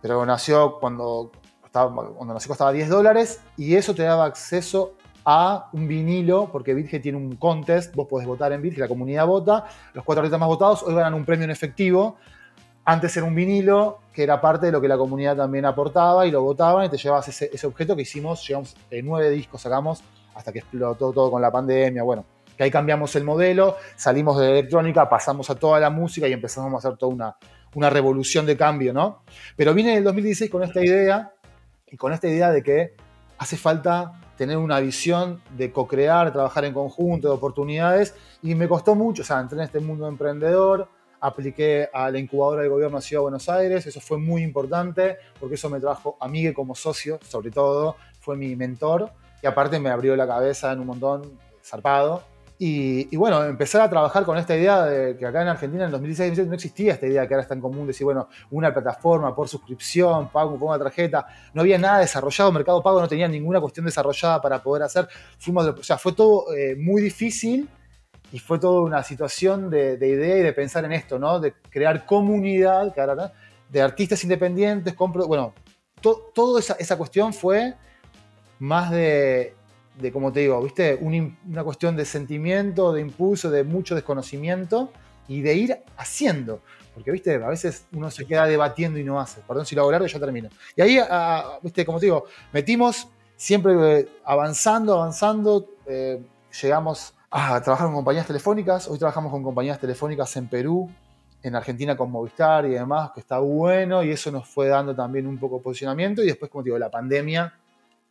pero 0.00 0.24
nació 0.26 0.78
cuando, 0.78 1.32
cuando 1.72 2.34
nació 2.34 2.48
costaba 2.48 2.72
10 2.72 2.88
dólares 2.88 3.40
y 3.56 3.74
eso 3.74 3.94
te 3.94 4.02
daba 4.02 4.24
acceso 4.24 4.94
a 5.24 5.68
un 5.72 5.86
vinilo, 5.86 6.50
porque 6.50 6.72
Bitge 6.72 7.00
tiene 7.00 7.18
un 7.18 7.36
contest, 7.36 7.94
vos 7.94 8.06
podés 8.08 8.26
votar 8.26 8.52
en 8.52 8.62
Bitge, 8.62 8.78
la 8.78 8.88
comunidad 8.88 9.26
vota, 9.26 9.66
los 9.92 10.04
cuatro 10.04 10.20
artistas 10.20 10.40
más 10.40 10.48
votados 10.48 10.82
hoy 10.82 10.94
ganan 10.94 11.12
un 11.12 11.24
premio 11.24 11.44
en 11.44 11.50
efectivo, 11.50 12.16
antes 12.84 13.14
era 13.18 13.26
un 13.26 13.34
vinilo, 13.34 13.98
que 14.14 14.22
era 14.22 14.40
parte 14.40 14.64
de 14.64 14.72
lo 14.72 14.80
que 14.80 14.88
la 14.88 14.96
comunidad 14.96 15.36
también 15.36 15.66
aportaba 15.66 16.26
y 16.26 16.30
lo 16.30 16.42
votaban 16.42 16.86
y 16.86 16.88
te 16.88 16.96
llevabas 16.96 17.28
ese, 17.28 17.66
objeto 17.66 17.94
que 17.94 18.00
hicimos, 18.00 18.46
llegamos, 18.48 18.74
eh, 18.90 19.02
nueve 19.02 19.28
discos 19.28 19.60
sacamos 19.60 20.02
hasta 20.34 20.50
que 20.50 20.60
explotó 20.60 21.12
todo 21.12 21.30
con 21.30 21.42
la 21.42 21.50
pandemia, 21.50 22.02
bueno, 22.02 22.24
que 22.58 22.64
ahí 22.64 22.70
cambiamos 22.72 23.14
el 23.14 23.22
modelo, 23.22 23.76
salimos 23.94 24.36
de 24.40 24.50
electrónica, 24.50 25.08
pasamos 25.08 25.48
a 25.48 25.54
toda 25.54 25.78
la 25.78 25.90
música 25.90 26.26
y 26.26 26.32
empezamos 26.32 26.74
a 26.74 26.88
hacer 26.88 26.98
toda 26.98 27.14
una, 27.14 27.36
una 27.74 27.88
revolución 27.88 28.46
de 28.46 28.56
cambio, 28.56 28.92
¿no? 28.92 29.22
Pero 29.54 29.72
vine 29.72 29.92
en 29.92 29.98
el 29.98 30.04
2016 30.04 30.50
con 30.50 30.64
esta 30.64 30.84
idea 30.84 31.32
y 31.86 31.96
con 31.96 32.12
esta 32.12 32.26
idea 32.26 32.50
de 32.50 32.64
que 32.64 32.96
hace 33.38 33.56
falta 33.56 34.20
tener 34.36 34.56
una 34.56 34.80
visión 34.80 35.40
de 35.56 35.70
co-crear, 35.70 36.32
trabajar 36.32 36.64
en 36.64 36.74
conjunto, 36.74 37.28
de 37.28 37.34
oportunidades, 37.34 38.16
y 38.42 38.56
me 38.56 38.66
costó 38.66 38.96
mucho, 38.96 39.22
o 39.22 39.24
sea, 39.24 39.38
entré 39.38 39.58
en 39.58 39.64
este 39.64 39.78
mundo 39.78 40.08
emprendedor, 40.08 40.88
apliqué 41.20 41.88
a 41.92 42.10
la 42.10 42.18
incubadora 42.18 42.62
del 42.62 42.70
gobierno 42.70 42.98
de 42.98 43.02
Ciudad 43.02 43.20
de 43.20 43.22
Buenos 43.22 43.48
Aires, 43.48 43.86
eso 43.86 44.00
fue 44.00 44.18
muy 44.18 44.42
importante, 44.42 45.18
porque 45.38 45.54
eso 45.54 45.70
me 45.70 45.78
trajo 45.78 46.16
a 46.20 46.26
Miguel 46.26 46.54
como 46.54 46.74
socio, 46.74 47.20
sobre 47.22 47.52
todo, 47.52 47.94
fue 48.18 48.36
mi 48.36 48.56
mentor 48.56 49.12
y 49.42 49.46
aparte 49.46 49.78
me 49.78 49.90
abrió 49.90 50.16
la 50.16 50.26
cabeza 50.26 50.72
en 50.72 50.80
un 50.80 50.88
montón, 50.88 51.38
zarpado. 51.64 52.24
Y, 52.60 53.14
y, 53.14 53.16
bueno, 53.16 53.44
empezar 53.44 53.82
a 53.82 53.88
trabajar 53.88 54.24
con 54.24 54.36
esta 54.36 54.56
idea 54.56 54.84
de 54.84 55.16
que 55.16 55.24
acá 55.24 55.42
en 55.42 55.48
Argentina 55.48 55.84
en 55.84 55.92
2016 55.92 56.48
no 56.48 56.54
existía 56.54 56.94
esta 56.94 57.06
idea 57.06 57.26
que 57.28 57.34
ahora 57.34 57.42
es 57.42 57.48
tan 57.48 57.60
común, 57.60 57.86
decir, 57.86 58.04
bueno, 58.04 58.28
una 58.50 58.74
plataforma 58.74 59.32
por 59.32 59.48
suscripción, 59.48 60.28
pago, 60.28 60.58
pongo 60.58 60.74
una 60.74 60.82
tarjeta, 60.82 61.24
no 61.54 61.60
había 61.60 61.78
nada 61.78 62.00
desarrollado, 62.00 62.50
Mercado 62.50 62.82
Pago 62.82 63.00
no 63.00 63.06
tenía 63.06 63.28
ninguna 63.28 63.60
cuestión 63.60 63.86
desarrollada 63.86 64.42
para 64.42 64.60
poder 64.60 64.82
hacer, 64.82 65.08
fuimos, 65.38 65.66
o 65.66 65.82
sea, 65.84 65.98
fue 65.98 66.12
todo 66.14 66.52
eh, 66.52 66.74
muy 66.74 67.00
difícil 67.00 67.68
y 68.32 68.40
fue 68.40 68.58
toda 68.58 68.80
una 68.82 69.04
situación 69.04 69.70
de, 69.70 69.96
de, 69.96 70.08
idea 70.08 70.38
y 70.38 70.42
de 70.42 70.52
pensar 70.52 70.84
en 70.84 70.92
esto, 70.92 71.16
¿no? 71.16 71.38
De 71.38 71.54
crear 71.70 72.04
comunidad, 72.06 72.92
de 73.70 73.80
artistas 73.80 74.22
independientes, 74.24 74.94
compro, 74.94 75.28
bueno, 75.28 75.54
to, 76.00 76.32
toda 76.34 76.58
esa, 76.58 76.74
esa 76.74 76.98
cuestión 76.98 77.32
fue 77.32 77.74
más 78.58 78.90
de 78.90 79.54
de, 80.00 80.12
como 80.12 80.32
te 80.32 80.40
digo, 80.40 80.62
¿viste? 80.62 80.96
Un, 81.00 81.36
una 81.48 81.64
cuestión 81.64 81.96
de 81.96 82.04
sentimiento, 82.04 82.92
de 82.92 83.00
impulso, 83.00 83.50
de 83.50 83.64
mucho 83.64 83.94
desconocimiento 83.94 84.90
y 85.26 85.42
de 85.42 85.54
ir 85.54 85.78
haciendo. 85.96 86.60
Porque, 86.94 87.10
¿viste? 87.10 87.34
A 87.34 87.48
veces 87.48 87.84
uno 87.92 88.10
se 88.10 88.26
queda 88.26 88.46
debatiendo 88.46 88.98
y 88.98 89.04
no 89.04 89.20
hace. 89.20 89.40
Perdón 89.46 89.66
si 89.66 89.74
lo 89.74 89.82
hago 89.82 89.92
largo, 89.92 90.06
ya 90.06 90.18
termino. 90.18 90.48
Y 90.74 90.82
ahí, 90.82 90.98
a, 90.98 91.58
¿viste? 91.62 91.84
Como 91.84 92.00
te 92.00 92.06
digo, 92.06 92.24
metimos 92.52 93.08
siempre 93.36 94.00
eh, 94.00 94.08
avanzando, 94.24 94.94
avanzando. 94.94 95.66
Eh, 95.86 96.20
llegamos 96.60 97.14
a 97.30 97.60
trabajar 97.60 97.86
con 97.86 97.96
compañías 97.96 98.26
telefónicas. 98.26 98.88
Hoy 98.88 98.98
trabajamos 98.98 99.30
con 99.30 99.42
compañías 99.42 99.78
telefónicas 99.78 100.34
en 100.36 100.48
Perú, 100.48 100.90
en 101.42 101.54
Argentina 101.54 101.96
con 101.96 102.10
Movistar 102.10 102.66
y 102.66 102.70
demás, 102.70 103.10
que 103.12 103.20
está 103.20 103.38
bueno. 103.38 104.02
Y 104.02 104.10
eso 104.10 104.32
nos 104.32 104.48
fue 104.48 104.68
dando 104.68 104.94
también 104.94 105.26
un 105.26 105.38
poco 105.38 105.58
de 105.58 105.62
posicionamiento. 105.62 106.22
Y 106.22 106.26
después, 106.26 106.50
como 106.50 106.64
te 106.64 106.68
digo, 106.68 106.78
la 106.78 106.90
pandemia 106.90 107.54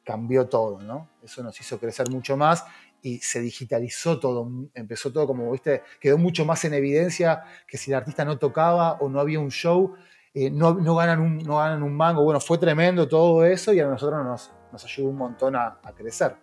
cambió 0.07 0.47
todo, 0.47 0.81
¿no? 0.81 1.09
Eso 1.21 1.43
nos 1.43 1.59
hizo 1.59 1.77
crecer 1.77 2.09
mucho 2.09 2.37
más 2.37 2.63
y 3.01 3.17
se 3.17 3.41
digitalizó 3.41 4.17
todo, 4.21 4.49
empezó 4.73 5.11
todo 5.11 5.27
como, 5.27 5.51
viste, 5.51 5.83
quedó 5.99 6.17
mucho 6.17 6.45
más 6.45 6.63
en 6.63 6.73
evidencia 6.73 7.43
que 7.67 7.77
si 7.77 7.91
el 7.91 7.97
artista 7.97 8.23
no 8.23 8.37
tocaba 8.37 8.93
o 9.01 9.09
no 9.09 9.19
había 9.19 9.41
un 9.41 9.51
show, 9.51 9.95
eh, 10.33 10.49
no, 10.49 10.73
ganan 10.95 11.19
un, 11.19 11.37
no 11.39 11.57
ganan 11.57 11.83
un 11.83 11.93
mango. 11.93 12.23
Bueno, 12.23 12.39
fue 12.39 12.57
tremendo 12.57 13.05
todo 13.05 13.43
eso 13.43 13.73
y 13.73 13.81
a 13.81 13.85
nosotros 13.85 14.23
nos, 14.23 14.51
nos 14.71 14.85
ayudó 14.85 15.09
un 15.09 15.17
montón 15.17 15.57
a, 15.57 15.77
a, 15.83 15.91
crecer. 15.91 16.37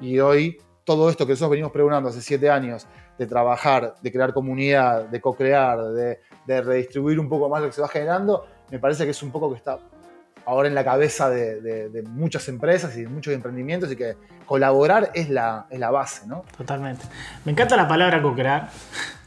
Y 0.00 0.18
hoy 0.18 0.58
todo 0.82 1.08
esto 1.08 1.24
que 1.24 1.34
nosotros 1.34 1.52
venimos 1.52 1.70
preguntando 1.70 2.08
hace 2.08 2.20
siete 2.20 2.50
años, 2.50 2.88
de 3.16 3.26
trabajar, 3.28 3.94
de 4.02 4.10
crear 4.10 4.34
comunidad, 4.34 5.04
de 5.04 5.20
co-crear, 5.20 5.80
de, 5.92 6.18
de 6.48 6.62
redistribuir 6.62 7.20
un 7.20 7.28
poco 7.28 7.48
más 7.48 7.62
lo 7.62 7.68
que 7.68 7.74
se 7.74 7.80
va 7.80 7.86
generando, 7.86 8.44
me 8.72 8.80
parece 8.80 9.04
que 9.04 9.12
es 9.12 9.22
un 9.22 9.30
poco 9.30 9.50
que 9.50 9.56
está 9.56 9.78
ahora 10.46 10.68
en 10.68 10.74
la 10.74 10.84
cabeza 10.84 11.30
de, 11.30 12.04
muchas 12.08 12.48
empresas 12.48 12.96
y 12.96 13.02
de 13.02 13.08
muchos 13.08 13.32
emprendimientos 13.34 13.90
y 13.92 13.96
que 13.96 14.16
colaborar 14.46 15.10
es 15.14 15.30
la, 15.30 15.66
es 15.70 15.78
la 15.78 15.90
base, 15.90 16.26
¿no? 16.26 16.44
Totalmente. 16.56 17.04
Me 17.44 17.52
encanta 17.52 17.76
la 17.76 17.88
palabra 17.88 18.20
co-crear, 18.22 18.70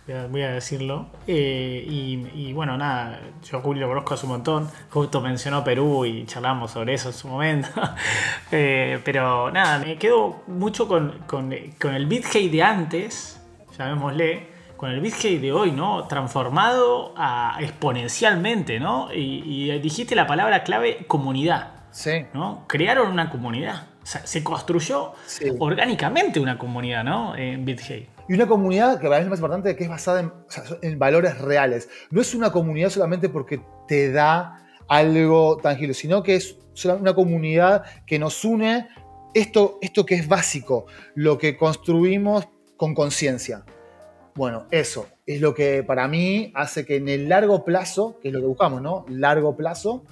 voy 0.30 0.42
a 0.44 0.52
decirlo. 0.52 1.08
Eh, 1.28 1.84
y, 1.88 2.54
bueno, 2.54 2.78
nada, 2.78 3.20
yo 3.44 3.58
a 3.58 3.62
Julio 3.62 3.84
lo 3.84 3.90
conozco 3.90 4.14
hace 4.14 4.26
un 4.26 4.32
montón, 4.34 4.70
justo 4.90 5.22
mencionó 5.22 5.64
Perú 5.64 6.06
y 6.06 6.26
charlamos 6.26 6.72
sobre 6.72 6.94
eso 6.94 7.10
en 7.10 7.14
su 7.14 7.28
momento. 7.28 7.70
eh, 8.52 9.00
pero 9.04 9.52
nada, 9.52 9.80
me 9.80 9.98
quedo 9.98 10.44
mucho 10.48 10.88
con, 10.88 11.20
con, 11.28 11.54
con 11.80 11.94
el 11.94 12.06
BitHey 12.06 12.50
de 12.50 12.64
antes, 12.64 13.42
llamémosle 13.78 14.57
con 14.78 14.92
el 14.92 15.02
BitHey 15.02 15.40
de 15.40 15.52
hoy, 15.52 15.72
¿no? 15.72 16.08
Transformado 16.08 17.14
a, 17.18 17.58
exponencialmente, 17.60 18.80
¿no? 18.80 19.10
Y, 19.14 19.44
y, 19.72 19.80
dijiste 19.80 20.16
la 20.16 20.28
palabra 20.28 20.64
clave 20.64 21.06
comunidad. 21.08 21.78
Sí. 21.92 22.26
¿no? 22.34 22.66
Crearon 22.68 23.12
una 23.12 23.30
comunidad. 23.30 23.88
O 24.04 24.06
sea, 24.06 24.26
se 24.26 24.44
construyó 24.44 25.14
sí. 25.26 25.46
orgánicamente 25.60 26.40
una 26.40 26.58
comunidad, 26.58 27.04
¿no? 27.04 27.36
En 27.36 27.66
BitHey. 27.66 28.08
Y 28.30 28.34
una 28.34 28.48
comunidad 28.48 29.00
que 29.00 29.08
para 29.08 29.18
mí 29.18 29.22
es 29.22 29.26
lo 29.26 29.30
más 29.32 29.40
importante, 29.40 29.76
que 29.76 29.84
es 29.84 29.90
basada 29.90 30.20
en, 30.20 30.28
o 30.28 30.46
sea, 30.48 30.64
en 30.82 31.00
valores 31.00 31.40
reales. 31.40 31.90
No 32.12 32.22
es 32.22 32.36
una 32.36 32.52
comunidad 32.52 32.90
solamente 32.90 33.30
porque 33.30 33.62
te 33.88 34.12
da 34.12 34.66
algo 34.88 35.58
tangible, 35.58 35.94
sino 35.94 36.24
que 36.24 36.36
es 36.36 36.58
una 36.86 37.14
comunidad 37.14 37.84
que 38.06 38.20
nos 38.20 38.46
une 38.46 38.88
esto, 39.34 39.80
esto 39.82 40.06
que 40.06 40.16
es 40.16 40.28
básico, 40.28 40.86
lo 41.16 41.38
que 41.38 41.58
construimos 41.58 42.48
con 42.78 42.94
conciencia. 42.94 43.66
Bueno, 44.38 44.68
eso 44.70 45.08
es 45.26 45.42
lo 45.42 45.56
que 45.56 45.82
para 45.82 46.08
mí 46.08 46.52
hace 46.54 46.86
que 46.86 46.98
en 46.98 47.10
el 47.10 47.28
largo 47.28 47.66
plazo, 47.66 48.20
que 48.22 48.28
es 48.28 48.34
lo 48.36 48.40
que 48.40 48.46
buscamos, 48.46 48.84
¿no? 48.84 49.04
Largo 49.10 49.58
plazo, 49.58 50.04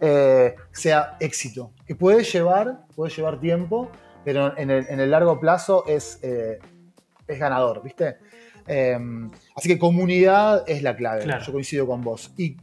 eh, 0.00 0.54
sea 0.72 1.18
éxito. 1.20 1.70
Que 1.86 1.94
puede 1.94 2.24
llevar, 2.24 2.86
puede 2.96 3.12
llevar 3.14 3.38
tiempo, 3.40 3.90
pero 4.24 4.56
en 4.56 4.70
el, 4.70 4.86
en 4.88 5.00
el 5.00 5.10
largo 5.10 5.38
plazo 5.38 5.84
es, 5.86 6.18
eh, 6.22 6.60
es 7.28 7.38
ganador, 7.38 7.82
¿viste? 7.82 8.16
Eh, 8.66 8.98
así 9.54 9.68
que 9.68 9.78
comunidad 9.78 10.64
es 10.66 10.82
la 10.82 10.96
clave. 10.96 11.24
Claro. 11.24 11.44
Yo 11.44 11.52
coincido 11.52 11.86
con 11.86 12.00
vos. 12.00 12.32
Y 12.38 12.56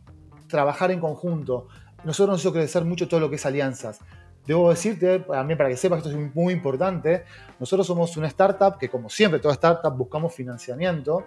trabajar 0.47 0.89
en 0.89 0.99
conjunto. 0.99 1.67
Nosotros 2.03 2.33
nos 2.33 2.41
hizo 2.41 2.51
crecer 2.51 2.83
mucho 2.83 3.07
todo 3.07 3.19
lo 3.19 3.29
que 3.29 3.35
es 3.35 3.45
alianzas. 3.45 3.99
Debo 4.45 4.69
decirte, 4.69 5.19
también 5.19 5.57
para 5.57 5.69
que 5.69 5.77
sepas 5.77 6.01
que 6.01 6.09
esto 6.09 6.19
es 6.19 6.35
muy 6.35 6.53
importante, 6.53 7.23
nosotros 7.59 7.85
somos 7.85 8.17
una 8.17 8.27
startup 8.27 8.77
que 8.79 8.89
como 8.89 9.09
siempre, 9.09 9.39
toda 9.39 9.53
startup 9.53 9.95
buscamos 9.95 10.33
financiamiento 10.33 11.25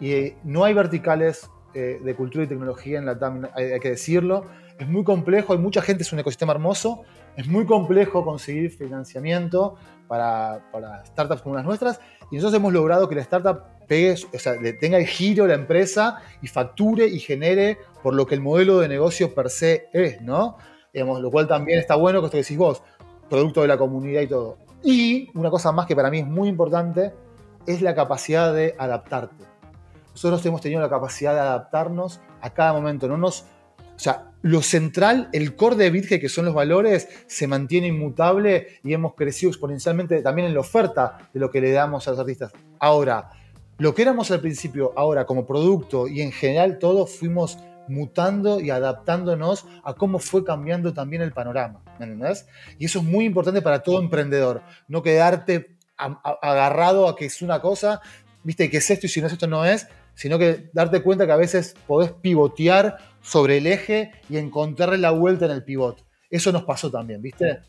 y 0.00 0.34
no 0.44 0.64
hay 0.64 0.74
verticales 0.74 1.50
eh, 1.74 2.00
de 2.02 2.14
cultura 2.14 2.44
y 2.44 2.46
tecnología 2.46 2.98
en 2.98 3.06
la 3.06 3.18
TAM, 3.18 3.48
hay, 3.54 3.72
hay, 3.72 3.80
que 3.80 3.90
decirlo. 3.90 4.46
Es 4.78 4.86
muy 4.86 5.04
complejo, 5.04 5.52
hay 5.52 5.58
mucha 5.58 5.82
gente, 5.82 6.02
es 6.02 6.12
un 6.12 6.18
ecosistema 6.18 6.52
hermoso, 6.52 7.02
es 7.36 7.46
muy 7.46 7.66
complejo 7.66 8.24
conseguir 8.24 8.70
financiamiento 8.70 9.76
para, 10.06 10.70
para 10.72 11.04
startups 11.06 11.42
como 11.42 11.54
las 11.54 11.64
nuestras 11.64 12.00
y 12.30 12.36
nosotros 12.36 12.58
hemos 12.58 12.72
logrado 12.72 13.08
que 13.08 13.14
la 13.14 13.22
startup 13.22 13.60
pegue, 13.86 14.12
o 14.12 14.38
sea, 14.38 14.54
tenga 14.80 14.98
el 14.98 15.06
giro 15.06 15.46
la 15.46 15.54
empresa 15.54 16.20
y 16.42 16.48
facture 16.48 17.06
y 17.06 17.18
genere 17.20 17.78
por 18.02 18.14
lo 18.14 18.26
que 18.26 18.34
el 18.34 18.40
modelo 18.40 18.80
de 18.80 18.88
negocio 18.88 19.34
per 19.34 19.50
se 19.50 19.88
es, 19.92 20.20
¿no? 20.20 20.58
Digamos, 20.92 21.20
lo 21.20 21.30
cual 21.30 21.46
también 21.46 21.78
está 21.78 21.94
bueno 21.94 22.20
que 22.20 22.26
esto 22.26 22.36
que 22.36 22.42
decís 22.42 22.58
vos, 22.58 22.82
producto 23.28 23.62
de 23.62 23.68
la 23.68 23.78
comunidad 23.78 24.22
y 24.22 24.26
todo. 24.26 24.58
Y 24.82 25.30
una 25.34 25.50
cosa 25.50 25.72
más 25.72 25.86
que 25.86 25.96
para 25.96 26.10
mí 26.10 26.20
es 26.20 26.26
muy 26.26 26.48
importante 26.48 27.12
es 27.66 27.82
la 27.82 27.94
capacidad 27.94 28.54
de 28.54 28.74
adaptarte. 28.78 29.44
Nosotros 30.12 30.44
hemos 30.46 30.60
tenido 30.60 30.80
la 30.80 30.88
capacidad 30.88 31.34
de 31.34 31.40
adaptarnos 31.40 32.20
a 32.40 32.50
cada 32.50 32.72
momento. 32.72 33.06
No 33.06 33.18
nos, 33.18 33.42
o 33.42 33.98
sea, 33.98 34.32
lo 34.42 34.62
central, 34.62 35.28
el 35.32 35.54
core 35.54 35.76
de 35.76 35.90
Bitge, 35.90 36.20
que 36.20 36.28
son 36.28 36.44
los 36.44 36.54
valores, 36.54 37.08
se 37.26 37.46
mantiene 37.46 37.88
inmutable 37.88 38.78
y 38.82 38.94
hemos 38.94 39.14
crecido 39.14 39.50
exponencialmente 39.50 40.22
también 40.22 40.48
en 40.48 40.54
la 40.54 40.60
oferta 40.60 41.18
de 41.32 41.40
lo 41.40 41.50
que 41.50 41.60
le 41.60 41.72
damos 41.72 42.06
a 42.08 42.12
los 42.12 42.20
artistas. 42.20 42.52
Ahora, 42.78 43.30
lo 43.78 43.94
que 43.94 44.02
éramos 44.02 44.30
al 44.30 44.40
principio, 44.40 44.92
ahora 44.96 45.26
como 45.26 45.46
producto 45.46 46.08
y 46.08 46.20
en 46.20 46.32
general 46.32 46.78
todos 46.78 47.10
fuimos 47.16 47.58
mutando 47.88 48.60
y 48.60 48.70
adaptándonos 48.70 49.66
a 49.84 49.94
cómo 49.94 50.18
fue 50.18 50.44
cambiando 50.44 50.92
también 50.92 51.22
el 51.22 51.32
panorama, 51.32 51.82
¿me 51.98 52.06
entendés? 52.06 52.46
Y 52.78 52.86
eso 52.86 53.00
es 53.00 53.04
muy 53.04 53.24
importante 53.24 53.62
para 53.62 53.82
todo 53.82 54.00
emprendedor, 54.00 54.62
no 54.88 55.02
quedarte 55.02 55.76
agarrado 55.96 57.08
a 57.08 57.16
que 57.16 57.26
es 57.26 57.42
una 57.42 57.60
cosa, 57.60 58.00
viste, 58.44 58.70
que 58.70 58.76
es 58.76 58.90
esto 58.90 59.06
y 59.06 59.08
si 59.08 59.20
no 59.20 59.26
es 59.26 59.32
esto 59.32 59.46
no 59.46 59.64
es, 59.64 59.88
sino 60.14 60.38
que 60.38 60.70
darte 60.72 61.02
cuenta 61.02 61.26
que 61.26 61.32
a 61.32 61.36
veces 61.36 61.74
podés 61.86 62.12
pivotear 62.12 62.98
sobre 63.22 63.58
el 63.58 63.66
eje 63.66 64.12
y 64.28 64.36
encontrarle 64.36 64.98
la 64.98 65.10
vuelta 65.10 65.44
en 65.44 65.52
el 65.52 65.64
pivot. 65.64 66.04
Eso 66.30 66.52
nos 66.52 66.64
pasó 66.64 66.90
también, 66.90 67.22
¿viste? 67.22 67.60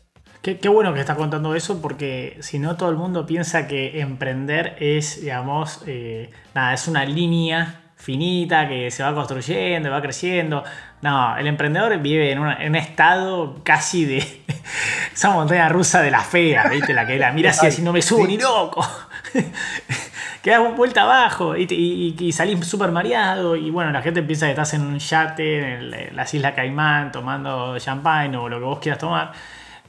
Qué, 0.42 0.58
qué, 0.58 0.68
bueno 0.68 0.94
que 0.94 1.00
estás 1.00 1.16
contando 1.16 1.54
eso 1.54 1.82
porque 1.82 2.38
si 2.40 2.58
no 2.58 2.76
todo 2.76 2.88
el 2.88 2.96
mundo 2.96 3.26
piensa 3.26 3.68
que 3.68 4.00
emprender 4.00 4.76
es, 4.80 5.20
digamos, 5.20 5.82
eh, 5.86 6.30
nada, 6.54 6.72
es 6.72 6.88
una 6.88 7.04
línea 7.04 7.89
finita 8.00 8.66
que 8.66 8.90
se 8.90 9.02
va 9.02 9.14
construyendo, 9.14 9.90
va 9.90 10.00
creciendo. 10.00 10.64
No, 11.02 11.36
el 11.36 11.46
emprendedor 11.46 11.96
vive 11.98 12.32
en, 12.32 12.38
una, 12.38 12.54
en 12.62 12.70
un 12.70 12.76
estado 12.76 13.60
casi 13.62 14.04
de 14.04 14.18
esa 15.14 15.30
montaña 15.30 15.68
rusa 15.68 16.00
de 16.02 16.10
la 16.10 16.20
fea, 16.20 16.68
¿viste? 16.68 16.94
La 16.94 17.06
que 17.06 17.18
la 17.18 17.32
mira 17.32 17.50
así, 17.50 17.66
así 17.66 17.82
no 17.82 17.92
me 17.92 18.02
subo 18.02 18.26
sí. 18.26 18.28
ni 18.28 18.38
loco. 18.38 18.86
Quedas 20.42 20.74
vuelta 20.74 21.02
abajo 21.02 21.54
y, 21.54 21.66
y, 21.70 22.16
y 22.18 22.32
salís 22.32 22.66
súper 22.66 22.90
mareado. 22.90 23.56
Y 23.56 23.70
bueno, 23.70 23.90
la 23.90 24.00
gente 24.00 24.22
piensa 24.22 24.46
que 24.46 24.52
estás 24.52 24.72
en 24.72 24.82
un 24.82 24.98
yate 24.98 25.58
en, 25.58 25.64
el, 25.64 25.94
en 25.94 26.16
las 26.16 26.32
Islas 26.32 26.54
Caimán 26.54 27.12
tomando 27.12 27.78
champagne 27.78 28.36
o 28.38 28.48
lo 28.48 28.58
que 28.58 28.64
vos 28.64 28.78
quieras 28.78 28.98
tomar. 28.98 29.32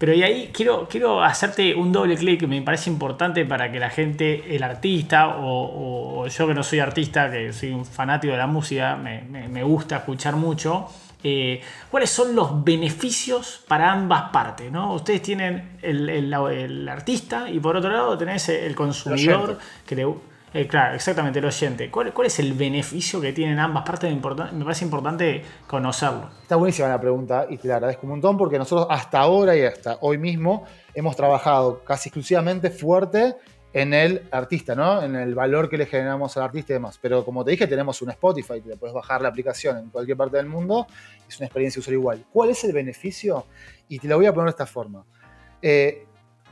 Pero 0.02 0.16
y 0.16 0.24
ahí 0.24 0.50
quiero, 0.52 0.88
quiero 0.90 1.24
hacerte 1.24 1.76
un 1.76 1.92
doble 1.92 2.18
clic 2.18 2.40
que 2.40 2.48
me 2.48 2.60
parece 2.64 2.90
importante 2.90 3.46
para 3.46 3.72
que 3.72 3.80
la 3.80 3.92
gente, 3.92 4.56
el 4.56 4.64
artista 4.64 5.28
o, 5.28 5.46
o, 5.46 6.22
o, 6.22 6.28
yo 6.28 6.48
que 6.48 6.56
no 6.56 6.64
soy 6.64 6.80
artista, 6.80 7.30
que 7.30 7.54
soy 7.54 7.70
un 7.70 7.86
fanático 7.86 8.32
de 8.32 8.40
la 8.40 8.48
música, 8.48 8.96
me, 8.96 9.22
me, 9.22 9.48
me 9.48 9.62
gusta 9.62 9.98
escuchar 9.98 10.36
mucho, 10.38 10.88
eh, 11.24 11.62
cuáles 11.92 12.10
son 12.10 12.36
los 12.36 12.64
beneficios 12.64 13.64
para 13.68 13.92
ambas 13.92 14.32
partes. 14.32 14.72
¿no? 14.72 14.96
Ustedes 14.96 15.22
tienen 15.22 15.78
el, 15.84 16.10
el, 16.10 16.34
el, 16.34 16.90
artista 16.90 17.48
y 17.48 17.60
por 17.60 17.78
otro 17.78 17.92
lado 17.92 18.18
tenés 18.18 18.50
el 18.50 18.74
consumidor 18.74 19.60
que 19.86 19.96
le, 19.96 20.08
Eh, 20.54 20.68
claro, 20.68 20.96
exactamente, 20.96 21.40
el 21.40 21.46
oyente. 21.46 21.90
¿Cuál, 21.90 22.14
¿Cuál, 22.14 22.28
es 22.28 22.38
el 22.40 22.54
beneficio 22.54 23.22
que 23.22 23.32
tienen 23.32 23.58
ambas 23.58 23.84
partes? 23.86 24.14
Me 24.14 24.66
parece 24.66 24.84
importante 24.84 25.44
conocerlo. 25.66 26.30
Está 26.42 26.58
buenísima 26.58 26.90
la 26.90 27.00
pregunta 27.00 27.48
y 27.50 27.58
te 27.58 27.70
la 27.70 27.76
agradezco 27.76 28.06
un 28.06 28.12
montón 28.12 28.38
porque 28.38 28.58
nosotros 28.58 28.88
hasta 28.90 29.20
ahora 29.20 29.56
y 29.56 29.62
hasta 29.62 29.98
hoy 30.02 30.18
mismo 30.18 30.66
hemos 30.94 31.16
trabajado 31.16 31.86
casi 31.86 32.10
exclusivamente 32.10 32.70
fuerte 32.70 33.36
en 33.72 33.94
el 33.94 34.28
artista, 34.32 34.76
¿no? 34.76 35.02
En 35.02 35.16
el 35.16 35.34
valor 35.34 35.70
que 35.70 35.78
le 35.78 35.86
generamos 35.86 36.36
al 36.36 36.44
artista 36.44 36.74
y 36.74 36.76
demás. 36.76 37.00
Pero 37.02 37.24
como 37.24 37.46
te 37.46 37.52
dije, 37.52 37.66
tenemos 37.68 38.02
un 38.02 38.10
Spotify, 38.10 38.60
te 38.60 38.76
puedes 38.76 38.94
bajar 38.94 39.22
la 39.22 39.30
aplicación 39.30 39.78
en 39.78 39.90
cualquier 39.90 40.18
parte 40.18 40.36
del 40.36 40.48
mundo, 40.48 40.86
es 41.30 41.38
una 41.38 41.46
experiencia 41.46 41.80
usuario 41.80 42.00
igual. 42.00 42.26
¿Cuál 42.34 42.50
es 42.50 42.62
el 42.66 42.74
beneficio? 42.74 43.46
Y 43.88 44.00
te 44.00 44.08
lo 44.10 44.18
voy 44.18 44.26
a 44.26 44.34
poner 44.34 44.48
de 44.48 44.52
esta 44.52 44.66
forma. 44.66 45.06
Eh, 45.62 46.06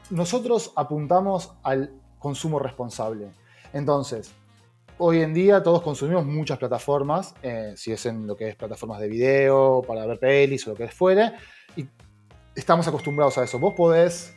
nosotros 0.09 0.71
apuntamos 0.77 1.51
al 1.63 1.91
consumo 2.17 2.59
responsable. 2.59 3.27
Entonces, 3.73 4.31
hoy 4.97 5.21
en 5.21 5.33
día 5.33 5.63
todos 5.63 5.81
consumimos 5.81 6.25
muchas 6.25 6.57
plataformas, 6.57 7.35
eh, 7.41 7.73
si 7.75 7.91
es 7.91 8.05
en 8.05 8.27
lo 8.27 8.35
que 8.35 8.49
es 8.49 8.55
plataformas 8.55 8.99
de 8.99 9.07
video, 9.07 9.81
para 9.87 10.05
ver 10.05 10.19
pelis 10.19 10.67
o 10.67 10.71
lo 10.71 10.75
que 10.75 10.85
es 10.85 10.93
fuera, 10.93 11.35
y 11.75 11.87
estamos 12.55 12.87
acostumbrados 12.87 13.37
a 13.37 13.43
eso. 13.43 13.59
Vos 13.59 13.73
podés 13.75 14.35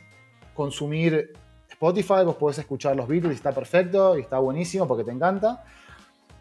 consumir 0.53 1.33
Spotify, 1.69 2.23
vos 2.23 2.35
podés 2.35 2.59
escuchar 2.59 2.95
los 2.95 3.07
Beatles 3.07 3.33
y 3.33 3.35
está 3.35 3.51
perfecto 3.51 4.17
y 4.17 4.21
está 4.21 4.39
buenísimo 4.39 4.87
porque 4.87 5.03
te 5.03 5.11
encanta, 5.11 5.65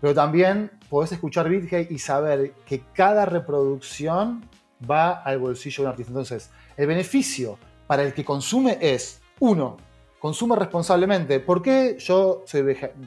pero 0.00 0.14
también 0.14 0.70
podés 0.88 1.12
escuchar 1.12 1.48
BitHey 1.48 1.88
y 1.90 1.98
saber 1.98 2.52
que 2.66 2.82
cada 2.92 3.24
reproducción 3.24 4.48
va 4.88 5.12
al 5.12 5.38
bolsillo 5.38 5.82
de 5.82 5.86
un 5.86 5.90
artista. 5.90 6.10
Entonces, 6.10 6.50
el 6.76 6.86
beneficio 6.86 7.58
para 7.86 8.02
el 8.02 8.12
que 8.12 8.24
consume 8.24 8.78
es, 8.80 9.20
uno, 9.40 9.76
consume 10.22 10.54
responsablemente. 10.54 11.40
¿Por 11.40 11.60
qué 11.60 11.96
yo 11.98 12.44
soy 12.46 12.62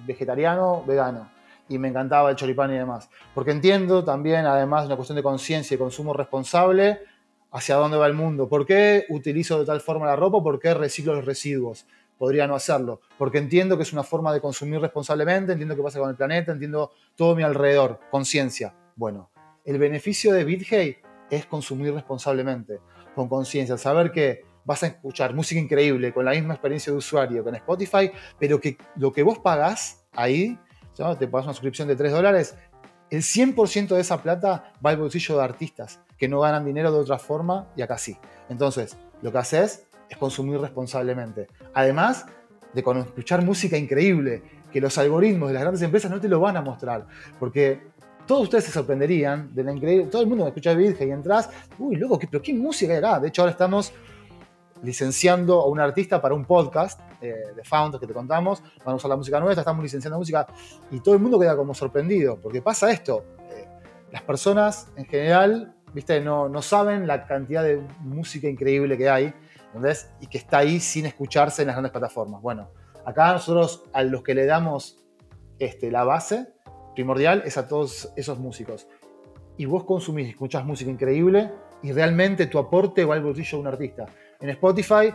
vegetariano, 0.05 0.83
vegano? 0.85 1.31
Y 1.69 1.77
me 1.77 1.87
encantaba 1.87 2.29
el 2.29 2.35
choripán 2.35 2.71
y 2.73 2.77
demás. 2.77 3.09
Porque 3.33 3.51
entiendo 3.51 4.03
también, 4.03 4.45
además 4.45 4.81
de 4.81 4.87
una 4.87 4.97
cuestión 4.97 5.15
de 5.15 5.23
conciencia 5.23 5.75
y 5.75 5.77
consumo 5.77 6.11
responsable, 6.13 6.99
hacia 7.53 7.75
dónde 7.75 7.95
va 7.95 8.05
el 8.07 8.15
mundo. 8.15 8.49
¿Por 8.49 8.65
qué 8.65 9.05
utilizo 9.07 9.57
de 9.57 9.65
tal 9.65 9.79
forma 9.79 10.05
la 10.05 10.17
ropa? 10.17 10.43
¿Por 10.43 10.59
qué 10.59 10.73
reciclo 10.73 11.15
los 11.15 11.23
residuos? 11.23 11.85
Podría 12.17 12.47
no 12.47 12.55
hacerlo. 12.55 12.99
Porque 13.17 13.37
entiendo 13.37 13.77
que 13.77 13.83
es 13.83 13.93
una 13.93 14.03
forma 14.03 14.33
de 14.33 14.41
consumir 14.41 14.81
responsablemente, 14.81 15.53
entiendo 15.53 15.77
qué 15.77 15.83
pasa 15.83 15.99
con 15.99 16.09
el 16.09 16.17
planeta, 16.17 16.51
entiendo 16.51 16.91
todo 17.15 17.33
mi 17.33 17.43
alrededor. 17.43 18.01
Conciencia. 18.11 18.75
Bueno, 18.97 19.29
el 19.63 19.79
beneficio 19.79 20.33
de 20.33 20.43
BitHey 20.43 20.97
es 21.29 21.45
consumir 21.45 21.93
responsablemente, 21.93 22.81
con 23.15 23.29
conciencia, 23.29 23.77
saber 23.77 24.11
que 24.11 24.43
vas 24.65 24.83
a 24.83 24.87
escuchar 24.87 25.33
música 25.33 25.61
increíble 25.61 26.13
con 26.13 26.25
la 26.25 26.31
misma 26.31 26.55
experiencia 26.55 26.91
de 26.91 26.97
usuario 26.97 27.43
que 27.43 27.49
en 27.49 27.55
Spotify, 27.55 28.11
pero 28.39 28.59
que 28.59 28.77
lo 28.97 29.13
que 29.13 29.23
vos 29.23 29.39
pagás 29.39 30.05
ahí, 30.13 30.59
te 30.95 31.27
pagas 31.27 31.45
una 31.45 31.53
suscripción 31.53 31.87
de 31.87 31.95
3 31.95 32.11
dólares, 32.11 32.55
el 33.09 33.21
100% 33.21 33.89
de 33.89 34.01
esa 34.01 34.21
plata 34.21 34.73
va 34.83 34.89
al 34.89 34.97
bolsillo 34.97 35.37
de 35.37 35.43
artistas 35.43 35.99
que 36.17 36.27
no 36.27 36.39
ganan 36.39 36.65
dinero 36.65 36.91
de 36.91 36.99
otra 36.99 37.19
forma 37.19 37.67
y 37.75 37.81
acá 37.81 37.97
sí. 37.97 38.17
Entonces, 38.49 38.97
lo 39.21 39.31
que 39.31 39.37
haces 39.37 39.85
es 40.09 40.17
consumir 40.17 40.59
responsablemente. 40.59 41.47
Además 41.73 42.25
de 42.73 42.81
escuchar 42.81 43.43
música 43.43 43.77
increíble, 43.77 44.43
que 44.71 44.81
los 44.81 44.97
algoritmos 44.97 45.49
de 45.49 45.53
las 45.53 45.61
grandes 45.61 45.81
empresas 45.81 46.11
no 46.11 46.19
te 46.19 46.27
lo 46.27 46.39
van 46.39 46.57
a 46.57 46.61
mostrar, 46.61 47.07
porque 47.39 47.79
todos 48.25 48.43
ustedes 48.43 48.65
se 48.65 48.71
sorprenderían 48.71 49.53
de 49.53 49.63
la 49.63 49.71
increíble. 49.71 50.07
Todo 50.07 50.21
el 50.23 50.27
mundo 50.27 50.43
me 50.43 50.49
escucha 50.49 50.73
Virgen 50.73 51.09
y 51.09 51.11
entras, 51.11 51.49
uy, 51.77 51.95
loco, 51.95 52.19
¿qué, 52.19 52.27
pero 52.27 52.41
qué 52.41 52.53
música 52.53 52.91
hay 52.91 52.99
acá. 52.99 53.19
De 53.19 53.29
hecho, 53.29 53.43
ahora 53.43 53.51
estamos 53.51 53.93
licenciando 54.85 55.61
a 55.61 55.67
un 55.67 55.79
artista 55.79 56.21
para 56.21 56.35
un 56.35 56.45
podcast 56.45 56.99
eh, 57.21 57.33
de 57.55 57.63
Found 57.63 57.99
que 57.99 58.07
te 58.07 58.13
contamos. 58.13 58.61
Vamos 58.79 58.93
a 58.93 58.95
usar 58.95 59.09
la 59.09 59.17
música 59.17 59.39
nuestra, 59.39 59.61
estamos 59.61 59.83
licenciando 59.83 60.17
música 60.17 60.47
y 60.91 60.99
todo 60.99 61.15
el 61.15 61.21
mundo 61.21 61.39
queda 61.39 61.55
como 61.57 61.73
sorprendido, 61.73 62.39
porque 62.39 62.61
pasa 62.61 62.91
esto. 62.91 63.25
Eh, 63.49 63.67
las 64.11 64.21
personas 64.21 64.87
en 64.95 65.05
general, 65.05 65.75
viste, 65.93 66.21
no, 66.21 66.47
no 66.47 66.61
saben 66.61 67.07
la 67.07 67.25
cantidad 67.25 67.63
de 67.63 67.81
música 68.01 68.47
increíble 68.47 68.97
que 68.97 69.09
hay, 69.09 69.33
¿entendés? 69.67 70.11
Y 70.21 70.27
que 70.27 70.37
está 70.37 70.59
ahí 70.59 70.79
sin 70.79 71.05
escucharse 71.05 71.63
en 71.63 71.67
las 71.67 71.75
grandes 71.75 71.91
plataformas. 71.91 72.41
Bueno, 72.41 72.69
acá 73.05 73.33
nosotros 73.33 73.83
a 73.91 74.03
los 74.03 74.21
que 74.23 74.35
le 74.35 74.45
damos 74.45 75.03
este, 75.59 75.89
la 75.89 76.03
base 76.03 76.53
primordial 76.93 77.43
es 77.45 77.57
a 77.57 77.67
todos 77.67 78.13
esos 78.15 78.39
músicos. 78.39 78.87
Y 79.57 79.65
vos 79.65 79.83
consumís, 79.83 80.29
escuchás 80.29 80.65
música 80.65 80.91
increíble 80.91 81.51
y 81.81 81.91
realmente 81.91 82.47
tu 82.47 82.57
aporte 82.59 83.05
va 83.05 83.15
al 83.15 83.23
bolsillo 83.23 83.57
de 83.57 83.61
un 83.61 83.67
artista. 83.67 84.05
En 84.45 84.51
Spotify 84.51 85.11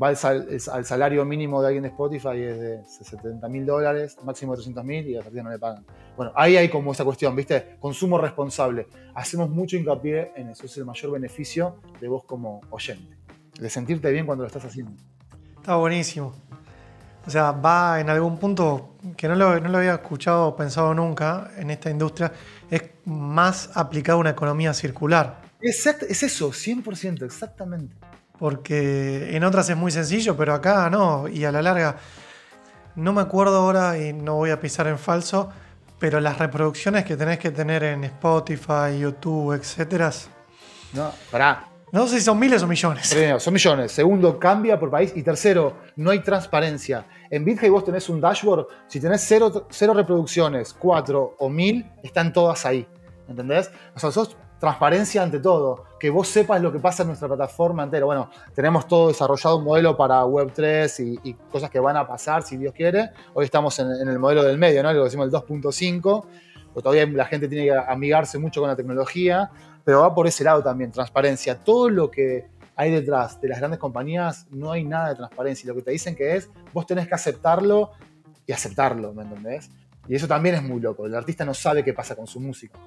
va 0.00 0.08
al, 0.08 0.84
salario 0.84 1.24
mínimo 1.24 1.62
de 1.62 1.68
alguien 1.68 1.84
de 1.84 1.88
Spotify 1.88 2.36
es 2.36 2.60
de 2.60 2.84
70 2.84 3.48
mil 3.48 3.64
dólares, 3.64 4.18
máximo 4.22 4.52
de 4.52 4.56
300 4.56 4.84
mil 4.84 5.08
y 5.08 5.16
a 5.16 5.22
partir 5.22 5.42
no 5.42 5.48
le 5.48 5.58
pagan. 5.58 5.86
Bueno, 6.18 6.32
ahí 6.34 6.58
hay 6.58 6.68
como 6.68 6.92
esa 6.92 7.02
cuestión, 7.02 7.34
¿viste? 7.34 7.76
Consumo 7.80 8.18
responsable. 8.18 8.88
Hacemos 9.14 9.48
mucho 9.48 9.78
hincapié 9.78 10.32
en 10.36 10.50
eso, 10.50 10.66
es 10.66 10.76
el 10.76 10.84
mayor 10.84 11.12
beneficio 11.12 11.76
de 11.98 12.08
vos 12.08 12.24
como 12.24 12.60
oyente, 12.68 13.16
de 13.58 13.70
sentirte 13.70 14.12
bien 14.12 14.26
cuando 14.26 14.42
lo 14.42 14.48
estás 14.48 14.66
haciendo. 14.66 14.92
Está 15.56 15.76
buenísimo. 15.76 16.34
O 17.26 17.30
sea, 17.30 17.52
va 17.52 18.00
en 18.00 18.10
algún 18.10 18.36
punto 18.36 18.96
que 19.16 19.28
no 19.28 19.34
lo, 19.34 19.58
no 19.60 19.70
lo 19.70 19.78
había 19.78 19.94
escuchado 19.94 20.48
o 20.48 20.56
pensado 20.56 20.92
nunca 20.92 21.52
en 21.56 21.70
esta 21.70 21.88
industria, 21.88 22.30
es 22.70 22.82
más 23.06 23.74
aplicado 23.74 24.18
a 24.18 24.20
una 24.20 24.30
economía 24.30 24.74
circular. 24.74 25.40
Exacto, 25.62 26.04
es 26.06 26.22
eso, 26.22 26.50
100%, 26.50 27.24
exactamente. 27.24 27.96
Porque 28.44 29.34
en 29.34 29.42
otras 29.42 29.70
es 29.70 29.76
muy 29.78 29.90
sencillo, 29.90 30.36
pero 30.36 30.52
acá 30.52 30.90
no. 30.90 31.28
Y 31.28 31.46
a 31.46 31.50
la 31.50 31.62
larga, 31.62 31.96
no 32.94 33.14
me 33.14 33.22
acuerdo 33.22 33.56
ahora 33.56 33.96
y 33.96 34.12
no 34.12 34.34
voy 34.34 34.50
a 34.50 34.60
pisar 34.60 34.86
en 34.86 34.98
falso, 34.98 35.48
pero 35.98 36.20
las 36.20 36.38
reproducciones 36.38 37.06
que 37.06 37.16
tenés 37.16 37.38
que 37.38 37.52
tener 37.52 37.82
en 37.84 38.04
Spotify, 38.04 38.98
YouTube, 39.00 39.54
etcétera. 39.54 40.10
No, 40.92 41.10
pará. 41.30 41.70
No 41.90 42.06
sé 42.06 42.18
si 42.18 42.20
son 42.26 42.38
miles 42.38 42.62
o 42.62 42.66
millones. 42.66 43.14
Primero, 43.14 43.40
son 43.40 43.54
millones. 43.54 43.92
Segundo, 43.92 44.38
cambia 44.38 44.78
por 44.78 44.90
país. 44.90 45.14
Y 45.16 45.22
tercero, 45.22 45.78
no 45.96 46.10
hay 46.10 46.18
transparencia. 46.18 47.06
En 47.30 47.46
BitHey 47.46 47.70
vos 47.70 47.82
tenés 47.82 48.10
un 48.10 48.20
dashboard. 48.20 48.66
Si 48.88 49.00
tenés 49.00 49.22
cero, 49.26 49.68
cero 49.70 49.94
reproducciones, 49.94 50.74
cuatro 50.74 51.34
o 51.38 51.48
mil, 51.48 51.90
están 52.02 52.30
todas 52.30 52.66
ahí. 52.66 52.86
¿Entendés? 53.26 53.70
O 53.94 53.98
sea, 53.98 54.10
sos 54.10 54.36
transparencia 54.64 55.22
ante 55.22 55.40
todo, 55.40 55.84
que 56.00 56.08
vos 56.08 56.26
sepas 56.26 56.60
lo 56.62 56.72
que 56.72 56.78
pasa 56.78 57.02
en 57.02 57.08
nuestra 57.08 57.28
plataforma 57.28 57.82
entera. 57.82 58.06
Bueno, 58.06 58.30
tenemos 58.54 58.88
todo 58.88 59.08
desarrollado 59.08 59.58
un 59.58 59.64
modelo 59.64 59.94
para 59.94 60.24
Web3 60.24 61.20
y, 61.22 61.34
cosas 61.52 61.68
que 61.68 61.78
van 61.78 61.98
a 61.98 62.06
pasar 62.06 62.42
si 62.42 62.56
Dios 62.56 62.72
quiere. 62.72 63.10
Hoy 63.34 63.44
estamos 63.44 63.78
en, 63.78 63.90
el 63.90 64.18
modelo 64.18 64.42
del 64.42 64.56
medio, 64.56 64.82
¿no? 64.82 64.90
Lo 64.92 65.04
decimos 65.04 65.26
el 65.26 65.32
2.5, 65.32 66.24
todavía 66.82 67.06
la 67.06 67.26
gente 67.26 67.46
tiene 67.46 67.66
que 67.66 67.72
amigarse 67.72 68.38
mucho 68.38 68.62
con 68.62 68.70
la 68.70 68.76
tecnología, 68.76 69.50
pero 69.84 70.00
va 70.00 70.14
por 70.14 70.26
ese 70.26 70.44
lado 70.44 70.62
también, 70.62 70.90
transparencia. 70.90 71.58
Todo 71.62 71.90
lo 71.90 72.10
que 72.10 72.46
hay 72.74 72.90
detrás 72.90 73.38
de 73.42 73.48
las 73.48 73.58
grandes 73.58 73.78
compañías, 73.78 74.46
no 74.50 74.72
hay 74.72 74.82
nada 74.82 75.10
de 75.10 75.16
transparencia. 75.16 75.68
Lo 75.68 75.74
que 75.74 75.82
te 75.82 75.90
dicen 75.90 76.16
que 76.16 76.36
es, 76.36 76.48
vos 76.72 76.86
tenés 76.86 77.06
que 77.06 77.14
aceptarlo 77.14 77.90
y 78.46 78.52
aceptarlo, 78.52 79.12
¿me 79.12 79.24
entendés? 79.24 79.70
Y 80.08 80.14
eso 80.14 80.26
también 80.26 80.54
es 80.54 80.62
muy 80.62 80.80
loco. 80.80 81.04
El 81.04 81.14
artista 81.14 81.44
no 81.44 81.52
sabe 81.52 81.84
qué 81.84 81.92
pasa 81.92 82.16
con 82.16 82.26
su 82.26 82.40
música. 82.40 82.78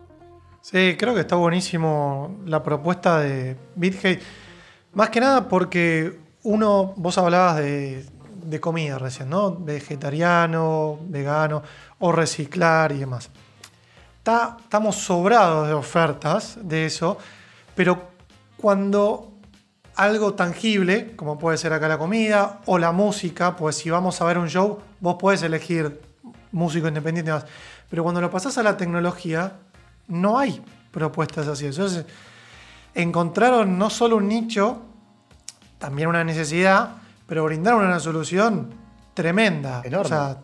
Sí, 0.69 0.97
creo 0.99 1.15
que 1.15 1.21
está 1.21 1.37
buenísimo 1.37 2.41
la 2.45 2.61
propuesta 2.61 3.21
de 3.21 3.55
BitHate. 3.75 4.19
Más 4.95 5.09
que 5.09 5.21
nada 5.21 5.47
porque 5.47 6.19
uno, 6.43 6.93
vos 6.97 7.17
hablabas 7.17 7.55
de, 7.55 8.59
comida 8.59 8.99
recién, 8.99 9.29
¿no? 9.29 9.55
Vegetariano, 9.55 10.99
vegano 11.03 11.63
o 11.99 12.11
reciclar 12.11 12.91
y 12.91 12.97
demás. 12.97 13.29
estamos 14.19 14.97
sobrados 14.97 15.69
de 15.69 15.73
ofertas 15.73 16.59
de 16.61 16.85
eso, 16.85 17.17
pero 17.73 18.09
cuando 18.57 19.31
algo 19.95 20.33
tangible, 20.33 21.15
como 21.15 21.39
puede 21.39 21.57
ser 21.57 21.71
acá 21.71 21.87
la 21.87 21.97
comida 21.97 22.59
o 22.65 22.77
la 22.77 22.91
música, 22.91 23.55
pues 23.55 23.77
si 23.77 23.89
vamos 23.89 24.19
a 24.19 24.25
ver 24.25 24.37
un 24.37 24.49
show, 24.49 24.79
vos 24.99 25.15
podés 25.17 25.43
elegir 25.43 26.01
músico 26.51 26.89
independiente. 26.89 27.31
Pero 27.89 28.03
cuando 28.03 28.19
lo 28.19 28.29
pasás 28.29 28.57
a 28.57 28.63
la 28.63 28.75
tecnología, 28.75 29.59
no 30.07 30.37
hay 30.37 30.61
propuestas 30.91 31.47
así. 31.47 31.65
Entonces, 31.65 32.05
encontraron 32.93 33.77
no 33.77 33.89
solo 33.89 34.17
un 34.17 34.27
nicho, 34.27 34.81
también 35.77 36.07
una 36.07 36.23
necesidad, 36.23 36.95
pero 37.25 37.43
brindaron 37.43 37.85
una 37.85 37.99
solución 37.99 38.73
tremenda. 39.13 39.81
Enorme. 39.83 40.37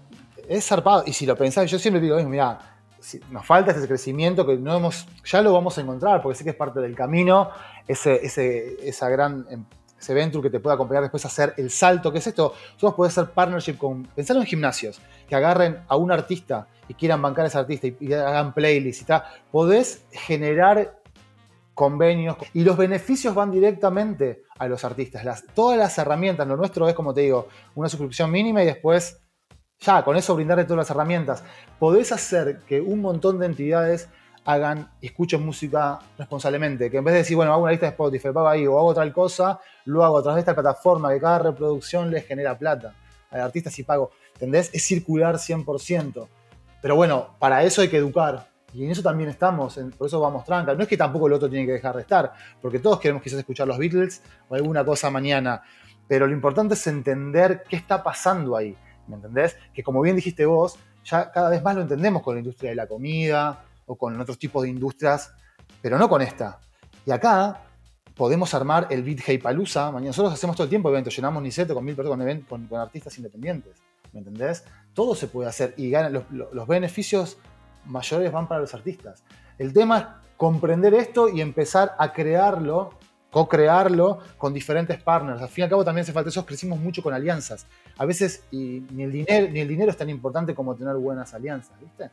es 0.47 0.65
zarpado. 0.67 1.03
Y 1.05 1.13
si 1.13 1.25
lo 1.25 1.35
pensás, 1.35 1.69
yo 1.69 1.79
siempre 1.79 2.01
digo, 2.01 2.17
mira, 2.23 2.59
nos 3.31 3.45
falta 3.45 3.71
ese 3.71 3.87
crecimiento 3.87 4.45
que 4.45 4.57
no 4.57 4.75
hemos, 4.75 5.07
ya 5.25 5.41
lo 5.41 5.53
vamos 5.53 5.77
a 5.77 5.81
encontrar, 5.81 6.21
porque 6.21 6.37
sé 6.37 6.43
que 6.43 6.51
es 6.51 6.55
parte 6.55 6.79
del 6.79 6.95
camino, 6.95 7.49
ese, 7.87 8.25
ese, 8.25 8.87
esa 8.87 9.09
gran 9.09 9.45
em, 9.49 9.65
ese 10.03 10.41
que 10.41 10.49
te 10.49 10.59
pueda 10.59 10.75
acompañar 10.75 11.03
después 11.03 11.23
a 11.25 11.27
hacer 11.27 11.53
el 11.57 11.69
salto, 11.69 12.11
que 12.11 12.19
es 12.19 12.27
esto, 12.27 12.53
nosotros 12.73 12.93
podés 12.93 13.17
hacer 13.17 13.33
partnership 13.33 13.77
con, 13.77 14.03
pensar 14.03 14.37
en 14.37 14.45
gimnasios, 14.45 15.01
que 15.27 15.35
agarren 15.35 15.79
a 15.87 15.95
un 15.95 16.11
artista 16.11 16.67
y 16.87 16.93
quieran 16.93 17.21
bancar 17.21 17.45
a 17.45 17.47
ese 17.47 17.57
artista 17.57 17.87
y, 17.87 18.13
hagan 18.13 18.53
playlists 18.53 19.01
y 19.01 19.05
tal, 19.05 19.23
podés 19.51 20.05
generar 20.11 20.99
convenios 21.73 22.37
y 22.53 22.63
los 22.63 22.77
beneficios 22.77 23.33
van 23.33 23.51
directamente 23.51 24.43
a 24.59 24.67
los 24.67 24.83
artistas. 24.83 25.43
Todas 25.55 25.77
las 25.77 25.97
herramientas, 25.97 26.47
lo 26.47 26.55
nuestro 26.55 26.87
es, 26.87 26.93
como 26.93 27.13
te 27.13 27.21
digo, 27.21 27.47
una 27.75 27.89
suscripción 27.89 28.29
mínima 28.29 28.61
y 28.63 28.65
después 28.65 29.19
Ya, 29.79 30.03
con 30.05 30.15
eso 30.15 30.33
brindarle 30.35 30.63
todas 30.63 30.77
las 30.77 30.89
herramientas. 30.91 31.43
Podés 31.77 32.13
hacer 32.13 32.59
que 32.67 32.79
un 32.79 33.01
montón 33.01 33.39
de 33.39 33.47
entidades 33.47 34.07
hagan 34.45 34.89
escuchen 35.01 35.45
música 35.45 35.99
responsablemente. 36.17 36.89
Que 36.89 36.97
en 36.97 37.03
vez 37.03 37.13
de 37.13 37.19
decir, 37.19 37.35
bueno, 37.35 37.53
hago 37.53 37.63
una 37.63 37.71
lista 37.71 37.85
de 37.85 37.91
Spotify, 37.91 38.29
pago 38.33 38.47
ahí 38.47 38.67
o 38.67 38.77
hago 38.77 38.93
tal 38.93 39.11
cosa, 39.13 39.59
lo 39.85 40.03
hago 40.03 40.17
a 40.17 40.23
través 40.23 40.35
de 40.37 40.51
esta 40.51 40.53
plataforma 40.53 41.11
que 41.13 41.19
cada 41.19 41.39
reproducción 41.39 42.11
les 42.11 42.25
genera 42.25 42.57
plata. 42.57 42.93
Al 43.31 43.41
artista 43.41 43.69
sí 43.69 43.83
pago. 43.83 44.11
¿Entendés? 44.33 44.69
Es 44.73 44.83
circular 44.83 45.35
100%. 45.35 46.27
Pero 46.81 46.95
bueno, 46.95 47.35
para 47.39 47.63
eso 47.63 47.81
hay 47.81 47.87
que 47.87 47.97
educar. 47.97 48.47
Y 48.73 48.83
en 48.85 48.91
eso 48.91 49.03
también 49.03 49.29
estamos, 49.29 49.79
por 49.97 50.07
eso 50.07 50.19
vamos 50.19 50.43
tranca. 50.45 50.73
No 50.73 50.81
es 50.81 50.87
que 50.89 50.97
tampoco 50.97 51.27
el 51.27 51.33
otro 51.33 51.47
tiene 51.47 51.65
que 51.65 51.73
dejar 51.73 51.95
de 51.95 52.01
estar, 52.01 52.33
porque 52.59 52.79
todos 52.79 52.99
queremos 52.99 53.21
quizás 53.21 53.37
escuchar 53.37 53.67
los 53.67 53.77
Beatles 53.77 54.23
o 54.49 54.55
alguna 54.55 54.83
cosa 54.83 55.11
mañana. 55.11 55.61
Pero 56.07 56.25
lo 56.25 56.33
importante 56.33 56.73
es 56.73 56.87
entender 56.87 57.63
qué 57.69 57.75
está 57.75 58.01
pasando 58.03 58.57
ahí. 58.57 58.75
¿Me 59.07 59.15
entendés? 59.15 59.55
Que 59.73 59.83
como 59.83 60.01
bien 60.01 60.15
dijiste 60.15 60.45
vos, 60.45 60.79
ya 61.05 61.31
cada 61.31 61.49
vez 61.49 61.61
más 61.61 61.75
lo 61.75 61.81
entendemos 61.83 62.23
con 62.23 62.33
la 62.33 62.39
industria 62.39 62.71
de 62.71 62.75
la 62.75 62.87
comida 62.87 63.63
o 63.85 63.95
con 63.95 64.19
otros 64.19 64.37
tipos 64.37 64.63
de 64.63 64.69
industrias, 64.69 65.33
pero 65.81 65.97
no 65.97 66.09
con 66.09 66.21
esta. 66.21 66.59
Y 67.05 67.11
acá 67.11 67.63
podemos 68.15 68.53
armar 68.53 68.87
el 68.89 69.03
Beat 69.03 69.19
Hey 69.25 69.37
Palusa. 69.37 69.91
Nosotros 69.91 70.33
hacemos 70.33 70.55
todo 70.55 70.65
el 70.65 70.69
tiempo 70.69 70.89
eventos, 70.89 71.15
llenamos 71.15 71.41
Niceto 71.41 71.73
con 71.73 71.83
mil 71.83 71.95
personas, 71.95 72.39
con, 72.47 72.67
artistas 72.75 73.17
independientes. 73.17 73.81
¿Me 74.11 74.19
entendés? 74.19 74.63
Todo 74.93 75.15
se 75.15 75.27
puede 75.27 75.49
hacer 75.49 75.73
y 75.77 75.91
los, 75.91 76.23
los 76.31 76.67
beneficios 76.67 77.37
mayores 77.85 78.31
van 78.31 78.47
para 78.47 78.61
los 78.61 78.73
artistas. 78.73 79.23
El 79.57 79.73
tema 79.73 79.97
es 79.97 80.05
comprender 80.37 80.93
esto 80.93 81.29
y 81.29 81.41
empezar 81.41 81.95
a 81.97 82.13
crearlo 82.13 82.91
co-crearlo 83.33 84.19
con 84.37 84.53
diferentes 84.53 85.01
partners. 85.01 85.41
Al 85.41 85.49
fin 85.49 85.63
y 85.63 85.63
al 85.63 85.69
cabo 85.71 85.83
también 85.83 86.03
hace 86.03 86.13
falta 86.13 86.29
eso, 86.29 86.45
crecimos 86.45 86.79
mucho 86.79 87.01
con 87.01 87.13
alianzas. 87.13 87.65
A 87.97 88.05
veces 88.05 88.43
ni, 88.51 89.03
el 89.03 89.11
dinero, 89.11 89.51
ni 89.51 89.59
el 89.59 89.67
dinero 89.67 89.89
es 89.91 89.97
tan 89.97 90.09
importante 90.09 90.53
como 90.53 90.75
tener 90.75 90.95
buenas 90.95 91.33
alianzas, 91.33 91.77
¿viste? 91.81 92.11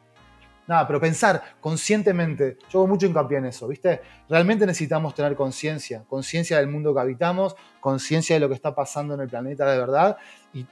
Nada, 0.70 0.86
pero 0.86 1.00
pensar 1.00 1.42
conscientemente, 1.60 2.56
yo 2.70 2.78
hago 2.78 2.86
mucho 2.86 3.04
hincapié 3.04 3.38
en 3.38 3.46
eso, 3.46 3.66
¿viste? 3.66 4.02
Realmente 4.28 4.64
necesitamos 4.64 5.16
tener 5.16 5.34
conciencia, 5.34 6.04
conciencia 6.08 6.58
del 6.58 6.68
mundo 6.68 6.94
que 6.94 7.00
habitamos, 7.00 7.56
conciencia 7.80 8.36
de 8.36 8.40
lo 8.40 8.48
que 8.48 8.54
está 8.54 8.72
pasando 8.72 9.14
en 9.14 9.22
el 9.22 9.28
planeta 9.28 9.68
de 9.68 9.76
verdad. 9.76 10.16
Y 10.54 10.64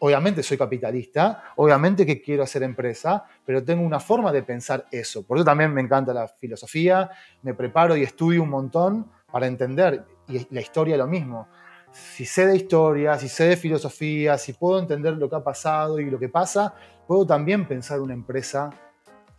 obviamente 0.00 0.42
soy 0.42 0.58
capitalista, 0.58 1.44
obviamente 1.54 2.04
que 2.04 2.20
quiero 2.20 2.42
hacer 2.42 2.64
empresa, 2.64 3.24
pero 3.44 3.62
tengo 3.62 3.86
una 3.86 4.00
forma 4.00 4.32
de 4.32 4.42
pensar 4.42 4.84
eso. 4.90 5.24
Por 5.24 5.38
eso 5.38 5.44
también 5.44 5.72
me 5.72 5.80
encanta 5.80 6.12
la 6.12 6.26
filosofía, 6.26 7.08
me 7.42 7.54
preparo 7.54 7.96
y 7.96 8.02
estudio 8.02 8.42
un 8.42 8.50
montón 8.50 9.12
para 9.30 9.46
entender, 9.46 10.04
y 10.26 10.44
la 10.52 10.60
historia 10.60 10.96
lo 10.96 11.06
mismo. 11.06 11.46
Si 11.92 12.24
sé 12.24 12.48
de 12.48 12.56
historia, 12.56 13.16
si 13.16 13.28
sé 13.28 13.44
de 13.44 13.56
filosofía, 13.56 14.38
si 14.38 14.54
puedo 14.54 14.80
entender 14.80 15.16
lo 15.16 15.30
que 15.30 15.36
ha 15.36 15.44
pasado 15.44 16.00
y 16.00 16.10
lo 16.10 16.18
que 16.18 16.28
pasa, 16.28 16.74
puedo 17.06 17.24
también 17.24 17.68
pensar 17.68 18.00
una 18.00 18.12
empresa 18.12 18.70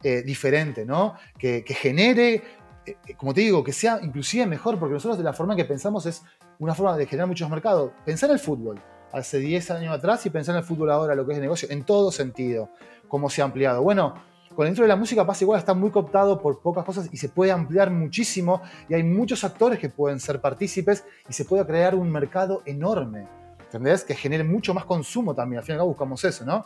eh, 0.03 0.21
diferente, 0.21 0.85
¿no? 0.85 1.15
Que, 1.37 1.63
genere, 1.67 2.35
eh, 2.35 2.97
eh, 3.07 3.13
como 3.15 3.33
te 3.33 3.41
digo, 3.41 3.63
que 3.63 3.73
sea 3.73 3.99
inclusive 4.01 4.45
mejor, 4.45 4.77
porque 4.77 4.93
nosotros 4.93 5.17
de 5.17 5.23
la 5.23 5.33
forma 5.33 5.55
que 5.55 5.65
pensamos 5.65 6.05
es 6.05 6.23
una 6.59 6.75
forma 6.75 6.95
de 6.95 7.07
generar 7.07 7.27
muchos 7.27 7.49
mercados. 7.49 7.91
Pensar 8.05 8.29
en 8.29 8.35
el 8.35 8.39
fútbol 8.39 8.79
hace 9.11 9.39
10 9.39 9.71
años 9.71 9.95
atrás 9.95 10.23
y 10.25 10.29
pensar 10.29 10.53
en 10.53 10.59
el 10.59 10.65
fútbol 10.65 10.91
ahora, 10.91 11.15
lo 11.15 11.25
que 11.25 11.33
es 11.33 11.39
negocio, 11.39 11.67
en 11.71 11.83
todo 11.83 12.11
sentido, 12.11 12.69
cómo 13.07 13.29
se 13.29 13.41
ha 13.41 13.45
ampliado. 13.45 13.81
Bueno, 13.81 14.13
con 14.55 14.65
dentro 14.65 14.83
de 14.83 14.87
la 14.87 14.95
música 14.95 15.25
pasa 15.25 15.43
igual, 15.43 15.59
está 15.59 15.73
muy 15.73 15.89
cooptado 15.89 16.39
por 16.39 16.59
pocas 16.61 16.85
cosas 16.85 17.09
y 17.11 17.17
se 17.17 17.29
puede 17.29 17.51
ampliar 17.51 17.89
muchísimo 17.89 18.61
y 18.89 18.93
hay 18.93 19.03
muchos 19.03 19.43
actores 19.43 19.79
que 19.79 19.89
pueden 19.89 20.19
ser 20.19 20.41
partícipes 20.41 21.05
y 21.27 21.33
se 21.33 21.45
puede 21.45 21.65
crear 21.65 21.95
un 21.95 22.11
mercado 22.11 22.61
enorme, 22.65 23.27
¿entendés? 23.61 24.03
Que 24.03 24.13
genere 24.13 24.43
mucho 24.43 24.73
más 24.73 24.85
consumo 24.85 25.33
también, 25.33 25.59
al 25.59 25.63
fin 25.63 25.73
y 25.73 25.75
al 25.75 25.79
cabo 25.79 25.89
buscamos 25.89 26.23
eso, 26.23 26.45
¿no? 26.45 26.63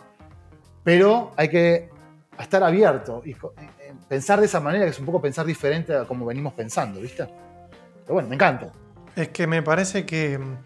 Pero 0.84 1.32
hay 1.36 1.50
que 1.50 1.90
estar 2.40 2.64
abierto 2.64 3.22
y 3.26 3.36
pensar 4.08 4.40
de 4.40 4.46
esa 4.46 4.60
manera, 4.60 4.86
que 4.86 4.92
es 4.92 5.00
un 5.00 5.06
poco 5.06 5.22
pensar 5.22 5.46
diferente 5.46 5.96
a 5.96 6.06
como 6.06 6.26
venimos 6.26 6.54
pensando, 6.54 7.00
¿viste? 7.00 7.26
Pero 8.04 8.14
bueno, 8.14 8.30
me 8.30 8.36
encanta. 8.36 8.72
Es 9.16 9.30
que 9.30 9.48
me 9.48 9.62
parece 9.62 10.06
que 10.06 10.38
mm, 10.38 10.58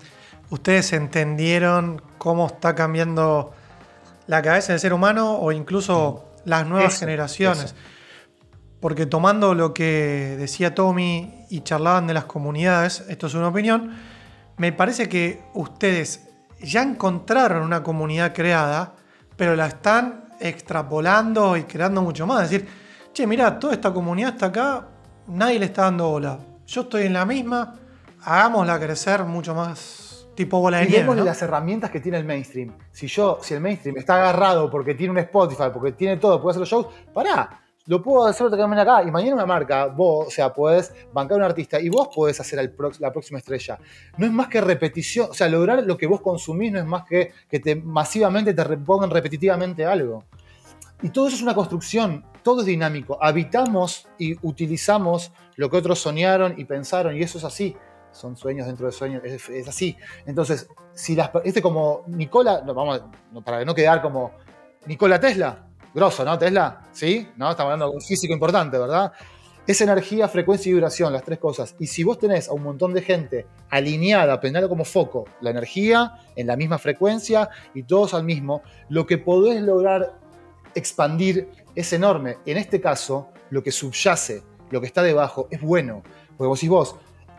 ustedes 0.52 0.94
entendieron 0.94 2.02
cómo 2.18 2.48
está 2.48 2.76
cambiando 2.76 3.54
la 4.28 4.42
cabeza 4.42 4.74
del 4.74 4.80
ser 4.80 4.94
humano 4.94 5.38
o 5.38 5.52
incluso 5.52 6.26
las 6.46 6.68
nuevas 6.68 7.00
generaciones. 7.00 7.76
Porque 8.80 9.06
tomando 9.06 9.56
lo 9.56 9.74
que 9.74 10.36
decía 10.38 10.76
Tommy 10.76 11.46
y 11.50 11.62
charlaban 11.62 12.08
de 12.08 12.14
las 12.14 12.26
comunidades, 12.26 13.04
esto 13.10 13.28
es 13.28 13.34
una 13.34 13.48
opinión, 13.48 13.96
me 14.58 14.72
parece 14.72 15.10
que 15.10 15.42
ustedes 15.54 16.28
ya 16.62 16.82
encontraron 16.84 17.64
una 17.64 17.84
comunidad 17.84 18.34
creada, 18.34 18.94
pero 19.36 19.56
la 19.56 19.68
están 19.68 20.25
extrapolando 20.50 21.58
y 21.58 21.64
creando 21.64 22.02
mucho 22.02 22.26
más. 22.26 22.46
Es 22.46 22.52
decir, 22.52 22.68
che, 23.14 23.28
mira, 23.28 23.60
toda 23.60 23.74
esta 23.74 23.94
comunidad 23.94 24.34
está 24.34 24.48
acá, 24.48 24.88
nadie 25.28 25.60
le 25.60 25.66
está 25.66 25.84
dando 25.84 26.10
bola. 26.10 26.40
Yo 26.66 26.82
estoy 26.82 27.04
en 27.04 27.14
la 27.14 27.26
misma, 27.26 27.76
hagámosla 28.24 28.80
crecer 28.80 29.24
mucho 29.24 29.54
más 29.54 30.28
tipo 30.36 30.60
bola 30.60 30.80
de 30.80 30.88
nieve. 30.88 31.16
las 31.24 31.42
herramientas 31.42 31.90
que 31.90 32.00
tiene 32.00 32.18
el 32.18 32.26
mainstream. 32.26 32.74
Si 32.92 33.08
yo, 33.08 33.40
si 33.42 33.54
el 33.54 33.62
mainstream 33.62 33.98
está 33.98 34.16
agarrado 34.18 34.70
porque 34.70 34.94
tiene 34.94 35.12
un 35.12 35.18
Spotify, 35.20 35.70
porque 35.74 35.94
tiene 35.94 36.18
todo, 36.18 36.42
puede 36.42 36.52
hacer 36.52 36.60
los 36.60 36.70
shows, 36.70 36.88
pará. 37.14 37.62
Lo 37.88 38.02
puedo 38.02 38.26
hacer 38.26 38.50
también 38.50 38.80
acá. 38.80 39.04
Y 39.04 39.12
mañana 39.12 39.36
una 39.36 39.46
marca, 39.46 39.86
vos, 39.88 40.28
o 40.28 40.32
sea, 40.32 40.54
puedes 40.54 40.94
bancar 41.14 41.36
a 41.36 41.38
un 41.38 41.44
artista 41.44 41.80
y 41.80 41.90
vos 41.90 42.10
podés 42.14 42.40
hacer 42.40 42.74
la 43.00 43.12
próxima 43.12 43.40
estrella. 43.40 43.78
No 44.18 44.26
es 44.26 44.32
más 44.32 44.48
que 44.48 44.62
repetición. 44.62 45.30
O 45.30 45.34
sea, 45.34 45.48
lograr 45.48 45.84
lo 45.84 45.98
que 45.98 46.08
vos 46.08 46.22
consumís 46.22 46.72
no 46.72 46.80
es 46.80 46.86
más 46.86 47.06
que 47.06 47.32
que 47.50 47.60
te, 47.60 47.76
masivamente 47.76 48.54
te 48.54 48.78
pongan 48.78 49.10
repetitivamente 49.10 49.86
algo. 49.86 50.24
Y 51.02 51.10
todo 51.10 51.28
eso 51.28 51.36
es 51.36 51.44
una 51.44 51.54
construcción, 51.54 52.26
todo 52.42 52.62
es 52.62 52.66
dinámico. 52.66 53.18
Habitamos 53.22 54.08
y 54.18 54.36
utilizamos 54.48 55.32
lo 55.56 55.70
que 55.70 55.78
otros 55.78 56.00
soñaron 56.00 56.56
y 56.58 56.66
pensaron, 56.66 57.16
y 57.16 57.22
eso 57.22 57.38
es 57.38 57.44
así 57.44 57.76
son 58.16 58.38
sueños 58.38 58.66
dentro 58.66 58.86
de 58.86 58.92
sueños, 58.92 59.22
es, 59.24 59.68
así. 59.68 59.98
Entonces, 60.26 60.70
si 60.94 61.16
las, 61.16 61.30
este 61.44 61.62
como 61.62 62.04
Nicola, 62.08 62.62
vamos, 62.62 63.02
para 63.44 63.66
no 63.66 63.76
quedar 63.76 64.02
como 64.02 64.32
Nicola 64.86 65.20
Tesla, 65.20 65.68
grosso, 65.96 66.26
¿no? 66.26 66.38
Tesla, 66.38 66.82
¿sí? 66.92 67.30
¿No? 67.38 67.50
Estamos 67.50 67.72
hablando 67.72 67.90
de 67.90 67.96
un 67.96 68.02
físico 68.02 68.34
importante, 68.34 68.78
¿verdad? 68.78 69.14
Es 69.66 69.80
energía, 69.80 70.28
frecuencia 70.28 70.70
y 70.70 70.74
duración, 70.74 71.14
las 71.14 71.24
tres 71.24 71.40
cosas. 71.40 71.74
Y 71.80 71.88
si 71.88 72.04
vos 72.04 72.20
tenés 72.20 72.50
a 72.50 72.54
un 72.54 72.64
montón 72.64 72.94
de 72.94 73.02
gente 73.02 73.48
alineada, 73.70 74.40
pensando 74.42 74.68
como 74.68 74.84
foco, 74.84 75.24
la 75.40 75.52
energía 75.52 76.20
en 76.36 76.48
la 76.48 76.58
misma 76.58 76.78
frecuencia 76.78 77.50
y 77.74 77.84
todos 77.84 78.14
al 78.14 78.26
mismo, 78.26 78.62
lo 78.90 79.08
que 79.08 79.18
podés 79.18 79.62
lograr 79.62 80.20
expandir 80.76 81.48
es 81.74 81.94
enorme. 81.94 82.38
En 82.46 82.58
este 82.58 82.82
caso, 82.82 83.30
lo 83.50 83.64
que 83.64 83.72
subyace, 83.72 84.44
lo 84.72 84.82
que 84.82 84.88
está 84.88 85.02
debajo, 85.02 85.48
es 85.50 85.62
bueno. 85.62 86.04
Porque 86.38 86.50
vos 86.50 86.60
decís 86.60 86.70
vos, 86.70 86.96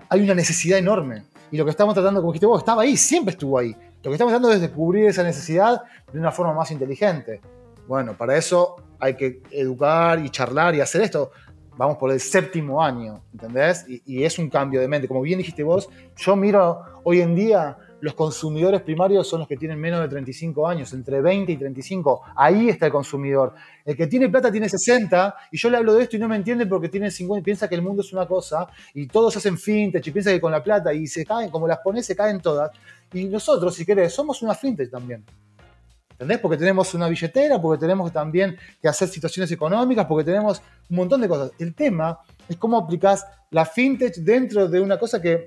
hay 0.09 0.23
una 0.23 0.35
necesidad 0.35 0.79
enorme. 0.79 1.25
Y 1.53 1.59
lo 1.59 1.65
que 1.65 1.71
estamos 1.71 1.95
tratando, 1.95 2.21
como 2.23 2.33
dijiste 2.33 2.47
vos, 2.47 2.61
estaba 2.61 2.83
ahí, 2.83 2.97
siempre 2.97 3.33
estuvo 3.33 3.59
ahí. 3.59 3.77
Lo 4.03 4.11
que 4.11 4.15
estamos 4.15 4.33
tratando 4.33 4.51
es 4.51 4.61
descubrir 4.63 5.07
esa 5.07 5.23
necesidad 5.23 5.83
de 6.11 6.19
una 6.19 6.33
forma 6.33 6.55
más 6.55 6.71
inteligente. 6.71 7.41
Bueno, 7.87 8.15
para 8.15 8.37
eso 8.37 8.77
hay 8.99 9.15
que 9.15 9.43
educar 9.51 10.25
y 10.25 10.31
charlar 10.31 10.75
y 10.75 10.81
hacer 10.81 11.03
esto. 11.03 11.31
Vamos 11.77 11.99
por 11.99 12.11
el 12.11 12.21
séptimo 12.21 12.83
año, 12.83 13.23
¿entendés? 13.33 13.85
Y, 13.89 14.03
y 14.07 14.25
es 14.25 14.39
un 14.39 14.49
cambio 14.49 14.81
de 14.81 14.89
mente. 14.89 15.07
Como 15.07 15.21
bien 15.21 15.39
dijiste 15.39 15.63
vos, 15.63 15.89
yo 16.17 16.35
miro 16.35 16.83
hoy 17.05 17.21
en 17.21 17.35
día 17.35 17.77
los 18.01 18.15
consumidores 18.15 18.83
primarios 18.83 19.27
son 19.27 19.41
los 19.41 19.49
que 19.49 19.57
tienen 19.57 19.81
menos 19.81 20.01
de 20.01 20.09
35 20.09 20.69
años, 20.69 20.93
entre 20.93 21.21
20 21.21 21.53
y 21.53 21.57
35. 21.57 22.23
Ahí 22.37 22.69
está 22.69 22.87
el 22.87 22.93
consumidor. 22.93 23.55
El 23.85 23.97
que 23.97 24.07
tiene 24.07 24.29
plata 24.29 24.53
tiene 24.53 24.69
60 24.69 25.35
y 25.51 25.57
yo 25.57 25.71
le 25.71 25.79
hablo 25.79 25.95
de 25.95 26.03
esto 26.03 26.17
y 26.17 26.19
no 26.19 26.29
me 26.29 26.37
entiende 26.37 26.67
porque 26.67 26.89
tiene 26.89 27.11
50 27.11 27.41
y 27.41 27.43
piensa 27.43 27.69
que 27.69 27.75
el 27.75 27.83
mundo 27.83 28.03
es 28.03 28.13
una 28.13 28.27
cosa 28.27 28.67
y 28.93 29.07
todos 29.07 29.37
hacen 29.37 29.57
fintech 29.57 30.07
y 30.07 30.11
piensa 30.11 30.31
que 30.31 30.41
con 30.41 30.53
la 30.53 30.63
plata 30.63 30.93
y 30.93 31.07
se 31.07 31.25
caen, 31.25 31.51
como 31.51 31.67
las 31.67 31.79
pones, 31.79 32.05
se 32.05 32.15
caen 32.15 32.41
todas. 32.41 32.71
Y 33.13 33.25
nosotros, 33.25 33.75
si 33.75 33.87
querés, 33.87 34.13
somos 34.13 34.43
una 34.43 34.55
fintech 34.55 34.91
también. 34.91 35.25
¿Entendés? 36.17 36.39
Porque 36.39 36.57
tenemos 36.57 36.95
una 36.95 37.09
billetera, 37.09 37.61
porque 37.61 37.79
tenemos 37.79 38.11
también 38.11 38.57
que 38.81 38.89
hacer 38.89 39.07
situaciones 39.07 39.53
económicas, 39.53 40.07
porque 40.07 40.25
tenemos 40.25 40.63
un 40.89 40.97
montón 40.97 41.21
de 41.21 41.29
cosas. 41.29 41.53
El 41.59 41.75
tema 41.75 42.21
es 42.49 42.57
cómo 42.57 42.79
aplicás 42.79 43.27
la 43.51 43.67
fintech 43.67 44.15
dentro 44.17 44.67
de 44.67 44.81
una 44.81 44.99
cosa 44.99 45.21
que 45.21 45.47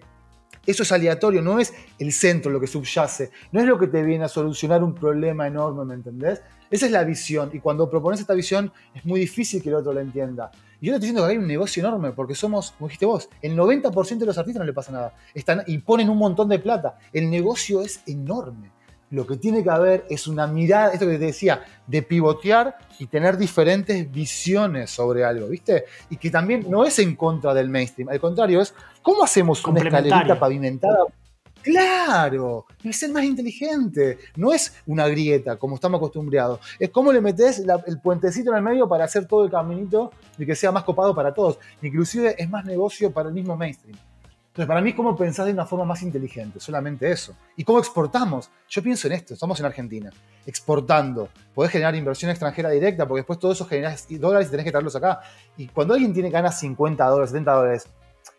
eso 0.67 0.83
es 0.83 0.91
aleatorio, 0.91 1.41
no 1.41 1.59
es 1.59 1.73
el 1.97 2.13
centro 2.13 2.51
lo 2.51 2.59
que 2.59 2.67
subyace, 2.67 3.31
no 3.51 3.59
es 3.59 3.65
lo 3.65 3.79
que 3.79 3.87
te 3.87 4.03
viene 4.03 4.25
a 4.25 4.27
solucionar 4.27 4.83
un 4.83 4.93
problema 4.93 5.47
enorme, 5.47 5.85
¿me 5.85 5.95
entendés? 5.95 6.43
Esa 6.69 6.85
es 6.85 6.91
la 6.91 7.03
visión 7.03 7.49
y 7.51 7.59
cuando 7.59 7.89
propones 7.89 8.19
esta 8.19 8.35
visión 8.35 8.71
es 8.93 9.03
muy 9.03 9.21
difícil 9.21 9.63
que 9.63 9.69
el 9.69 9.75
otro 9.75 9.91
la 9.91 10.01
entienda. 10.01 10.51
Y 10.79 10.85
yo 10.85 10.91
te 10.91 10.97
estoy 10.97 11.07
diciendo 11.07 11.25
que 11.25 11.31
hay 11.31 11.37
un 11.37 11.47
negocio 11.47 11.81
enorme 11.81 12.11
porque 12.11 12.35
somos, 12.35 12.73
como 12.73 12.89
dijiste 12.89 13.07
vos, 13.07 13.27
el 13.41 13.57
90% 13.57 14.19
de 14.19 14.25
los 14.27 14.37
artistas 14.37 14.59
no 14.59 14.65
le 14.65 14.73
pasa 14.73 14.91
nada. 14.91 15.15
Están, 15.33 15.63
y 15.65 15.79
ponen 15.79 16.11
un 16.11 16.19
montón 16.19 16.47
de 16.47 16.59
plata. 16.59 16.99
El 17.11 17.31
negocio 17.31 17.81
es 17.81 18.03
enorme 18.05 18.69
lo 19.11 19.25
que 19.25 19.37
tiene 19.37 19.63
que 19.63 19.69
haber 19.69 20.05
es 20.09 20.27
una 20.27 20.45
mirada, 20.47 20.93
esto 20.93 21.05
que 21.05 21.13
te 21.17 21.25
decía, 21.25 21.63
de 21.87 22.01
pivotear 22.03 22.77
y 22.99 23.07
tener 23.07 23.37
diferentes 23.37 24.11
visiones 24.11 24.91
sobre 24.91 25.23
algo, 25.25 25.47
¿viste? 25.47 25.85
Y 26.09 26.17
que 26.17 26.29
también 26.29 26.65
no 26.69 26.85
es 26.85 26.99
en 26.99 27.15
contra 27.15 27.53
del 27.53 27.69
mainstream, 27.69 28.09
al 28.09 28.19
contrario, 28.19 28.61
es 28.61 28.73
cómo 29.01 29.23
hacemos 29.23 29.61
una 29.65 29.79
escalerita 29.99 30.39
pavimentada 30.39 30.97
Claro, 31.61 32.65
es 32.83 32.97
ser 32.97 33.11
más 33.11 33.23
inteligente. 33.25 34.17
No 34.37 34.53
es 34.53 34.73
una 34.87 35.07
grieta, 35.09 35.57
como 35.57 35.75
estamos 35.75 35.97
acostumbrados. 35.97 36.59
Es 36.79 36.89
cómo 36.89 37.11
le 37.11 37.19
metes 37.19 37.59
la- 37.59 37.83
el 37.85 37.99
puentecito 37.99 38.51
en 38.51 38.57
el 38.57 38.63
medio 38.63 38.87
para 38.87 39.03
hacer 39.03 39.25
todo 39.27 39.43
el 39.43 39.51
caminito 39.51 40.11
y 40.37 40.45
que 40.45 40.55
sea 40.55 40.71
más 40.71 40.83
copado 40.85 41.13
para 41.13 41.33
todos. 41.33 41.59
Inclusive 41.81 42.33
es 42.37 42.49
más 42.49 42.63
negocio 42.63 43.11
para 43.11 43.27
el 43.27 43.35
mismo 43.35 43.57
mainstream. 43.57 43.97
Entonces, 44.49 44.67
para 44.67 44.81
mí, 44.81 44.93
¿cómo 44.93 45.15
pensar 45.15 45.45
de 45.45 45.53
una 45.53 45.65
forma 45.65 45.85
más 45.85 46.01
inteligente? 46.01 46.59
Solamente 46.59 47.09
eso. 47.09 47.35
¿Y 47.55 47.63
cómo 47.63 47.77
exportamos? 47.79 48.49
Yo 48.67 48.81
pienso 48.81 49.07
en 49.07 49.13
esto, 49.13 49.35
estamos 49.35 49.59
en 49.59 49.67
Argentina, 49.67 50.09
exportando. 50.45 51.29
Podés 51.53 51.71
generar 51.71 51.95
inversión 51.95 52.31
extranjera 52.31 52.69
directa, 52.71 53.07
porque 53.07 53.19
después 53.19 53.37
todo 53.37 53.51
eso 53.51 53.65
generas 53.65 54.07
dólares 54.09 54.47
y 54.47 54.51
tenés 54.51 54.65
que 54.65 54.71
traerlos 54.71 54.95
acá. 54.95 55.21
Y 55.55 55.67
cuando 55.67 55.93
alguien 55.93 56.13
tiene 56.13 56.31
ganas 56.31 56.59
50 56.59 57.05
dólares, 57.05 57.29
70 57.29 57.51
dólares, 57.53 57.87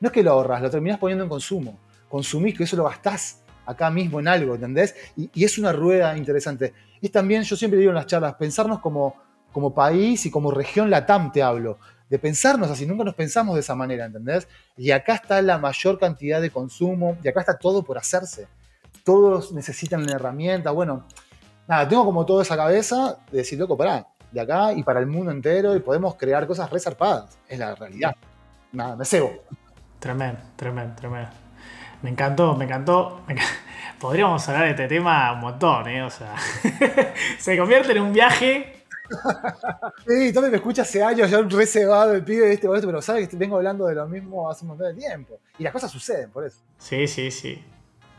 no 0.00 0.08
es 0.08 0.12
que 0.12 0.22
lo 0.22 0.32
ahorras, 0.32 0.60
lo 0.60 0.70
terminás 0.70 0.98
poniendo 0.98 1.22
en 1.24 1.30
consumo. 1.30 1.78
Consumís, 2.08 2.58
que 2.58 2.64
eso 2.64 2.76
lo 2.76 2.84
gastás 2.84 3.42
acá 3.64 3.88
mismo 3.88 4.18
en 4.18 4.26
algo, 4.26 4.56
¿entendés? 4.56 4.96
Y, 5.16 5.30
y 5.32 5.44
es 5.44 5.58
una 5.58 5.72
rueda 5.72 6.16
interesante. 6.16 6.74
Es 7.00 7.12
también, 7.12 7.44
yo 7.44 7.54
siempre 7.54 7.78
digo 7.78 7.90
en 7.90 7.94
las 7.94 8.06
charlas, 8.06 8.34
pensarnos 8.34 8.80
como, 8.80 9.14
como 9.52 9.72
país 9.72 10.26
y 10.26 10.30
como 10.30 10.50
región 10.50 10.90
latam, 10.90 11.30
te 11.30 11.40
hablo. 11.40 11.78
De 12.10 12.18
pensarnos 12.18 12.68
así, 12.68 12.86
nunca 12.86 13.04
nos 13.04 13.14
pensamos 13.14 13.54
de 13.54 13.60
esa 13.60 13.76
manera, 13.76 14.04
¿entendés? 14.04 14.48
Y 14.76 14.90
acá 14.90 15.14
está 15.14 15.40
la 15.40 15.58
mayor 15.58 15.98
cantidad 15.98 16.40
de 16.40 16.50
consumo, 16.50 17.16
y 17.22 17.28
acá 17.28 17.40
está 17.40 17.56
todo 17.56 17.84
por 17.84 17.96
hacerse. 17.96 18.48
Todos 19.04 19.52
necesitan 19.52 20.02
una 20.02 20.14
herramienta. 20.14 20.72
Bueno, 20.72 21.06
nada, 21.68 21.88
tengo 21.88 22.04
como 22.04 22.26
toda 22.26 22.42
esa 22.42 22.56
cabeza 22.56 23.16
de 23.30 23.38
decir, 23.38 23.58
loco, 23.60 23.76
pará, 23.76 24.08
de 24.32 24.40
acá 24.40 24.72
y 24.72 24.82
para 24.82 24.98
el 24.98 25.06
mundo 25.06 25.30
entero, 25.30 25.76
y 25.76 25.80
podemos 25.80 26.16
crear 26.16 26.46
cosas 26.48 26.68
resarpadas. 26.68 27.38
Es 27.48 27.60
la 27.60 27.76
realidad. 27.76 28.16
Nada, 28.72 28.96
me 28.96 29.04
cebo. 29.04 29.32
Tremendo, 30.00 30.40
tremendo, 30.56 30.96
tremendo. 30.96 31.30
Me 32.02 32.10
encantó, 32.10 32.56
me 32.56 32.64
encantó. 32.64 33.22
me 33.28 33.36
Podríamos 34.00 34.48
hablar 34.48 34.64
de 34.64 34.70
este 34.70 34.88
tema 34.88 35.32
un 35.32 35.40
montón, 35.40 35.86
¿eh? 35.86 36.02
O 36.02 36.10
sea, 36.10 36.34
se 37.38 37.56
convierte 37.56 37.92
en 37.92 38.02
un 38.02 38.12
viaje. 38.12 38.79
Sí, 40.06 40.32
Tommy 40.32 40.50
me 40.50 40.56
escucha 40.56 40.82
hace 40.82 41.02
años, 41.02 41.30
ya 41.30 41.38
un 41.38 41.50
recebado 41.50 42.14
el 42.14 42.24
pibe, 42.24 42.52
este, 42.52 42.66
esto, 42.66 42.86
pero 42.86 43.02
sabe 43.02 43.28
que 43.28 43.36
vengo 43.36 43.56
hablando 43.56 43.86
de 43.86 43.94
lo 43.94 44.08
mismo 44.08 44.50
hace 44.50 44.64
un 44.64 44.68
montón 44.68 44.94
de 44.94 45.00
tiempo. 45.00 45.40
Y 45.58 45.64
las 45.64 45.72
cosas 45.72 45.90
suceden 45.90 46.30
por 46.30 46.44
eso. 46.44 46.62
Sí, 46.78 47.06
sí, 47.06 47.30
sí. 47.30 47.62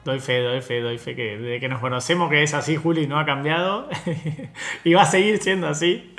Doy 0.03 0.19
fe, 0.19 0.39
doy 0.39 0.61
fe, 0.61 0.81
doy 0.81 0.97
fe 0.97 1.15
que 1.15 1.37
desde 1.37 1.59
que 1.59 1.69
nos 1.69 1.79
conocemos 1.79 2.29
que 2.29 2.41
es 2.41 2.53
así, 2.55 2.75
Juli, 2.75 3.05
no 3.05 3.19
ha 3.19 3.25
cambiado. 3.25 3.87
y 4.83 4.93
va 4.93 5.03
a 5.03 5.05
seguir 5.05 5.41
siendo 5.41 5.67
así. 5.67 6.15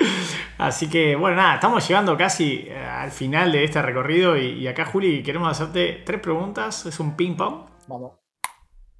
Así 0.57 0.89
que, 0.89 1.15
bueno, 1.17 1.37
nada, 1.37 1.55
estamos 1.55 1.85
llegando 1.85 2.15
casi 2.15 2.65
eh, 2.67 2.77
al 2.77 3.11
final 3.11 3.51
de 3.51 3.65
este 3.65 3.81
recorrido. 3.81 4.37
Y, 4.37 4.59
y 4.59 4.67
acá, 4.67 4.85
Juli, 4.85 5.21
queremos 5.21 5.49
hacerte 5.51 6.01
tres 6.05 6.21
preguntas. 6.21 6.85
Es 6.85 6.99
un 7.01 7.17
ping-pong. 7.17 7.65
Vamos. 7.87 8.13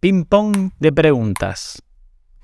Ping 0.01 0.26
pong 0.26 0.71
de 0.80 0.91
preguntas. 0.91 1.82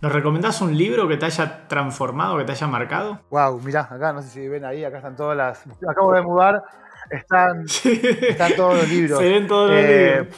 ¿Nos 0.02 0.14
recomendás 0.14 0.62
un 0.62 0.78
libro 0.78 1.08
que 1.10 1.18
te 1.18 1.26
haya 1.26 1.68
transformado, 1.68 2.38
que 2.38 2.46
te 2.46 2.54
haya 2.54 2.68
marcado? 2.68 3.20
Wow, 3.30 3.60
mirá, 3.60 3.82
acá 3.82 4.14
no 4.14 4.22
sé 4.22 4.30
si 4.30 4.48
ven 4.48 4.64
ahí, 4.64 4.84
acá 4.86 4.98
están 4.98 5.16
todas 5.16 5.36
las. 5.36 5.64
Acabo 5.88 6.14
de 6.14 6.22
mudar, 6.22 6.64
están, 7.10 7.66
están 7.84 8.54
todos 8.56 8.78
los 8.78 8.90
libros. 8.90 9.20
Se 9.20 9.28
ven 9.28 9.46
todos 9.48 9.72
los 9.72 9.80
Eh, 9.80 10.16
libros. 10.20 10.38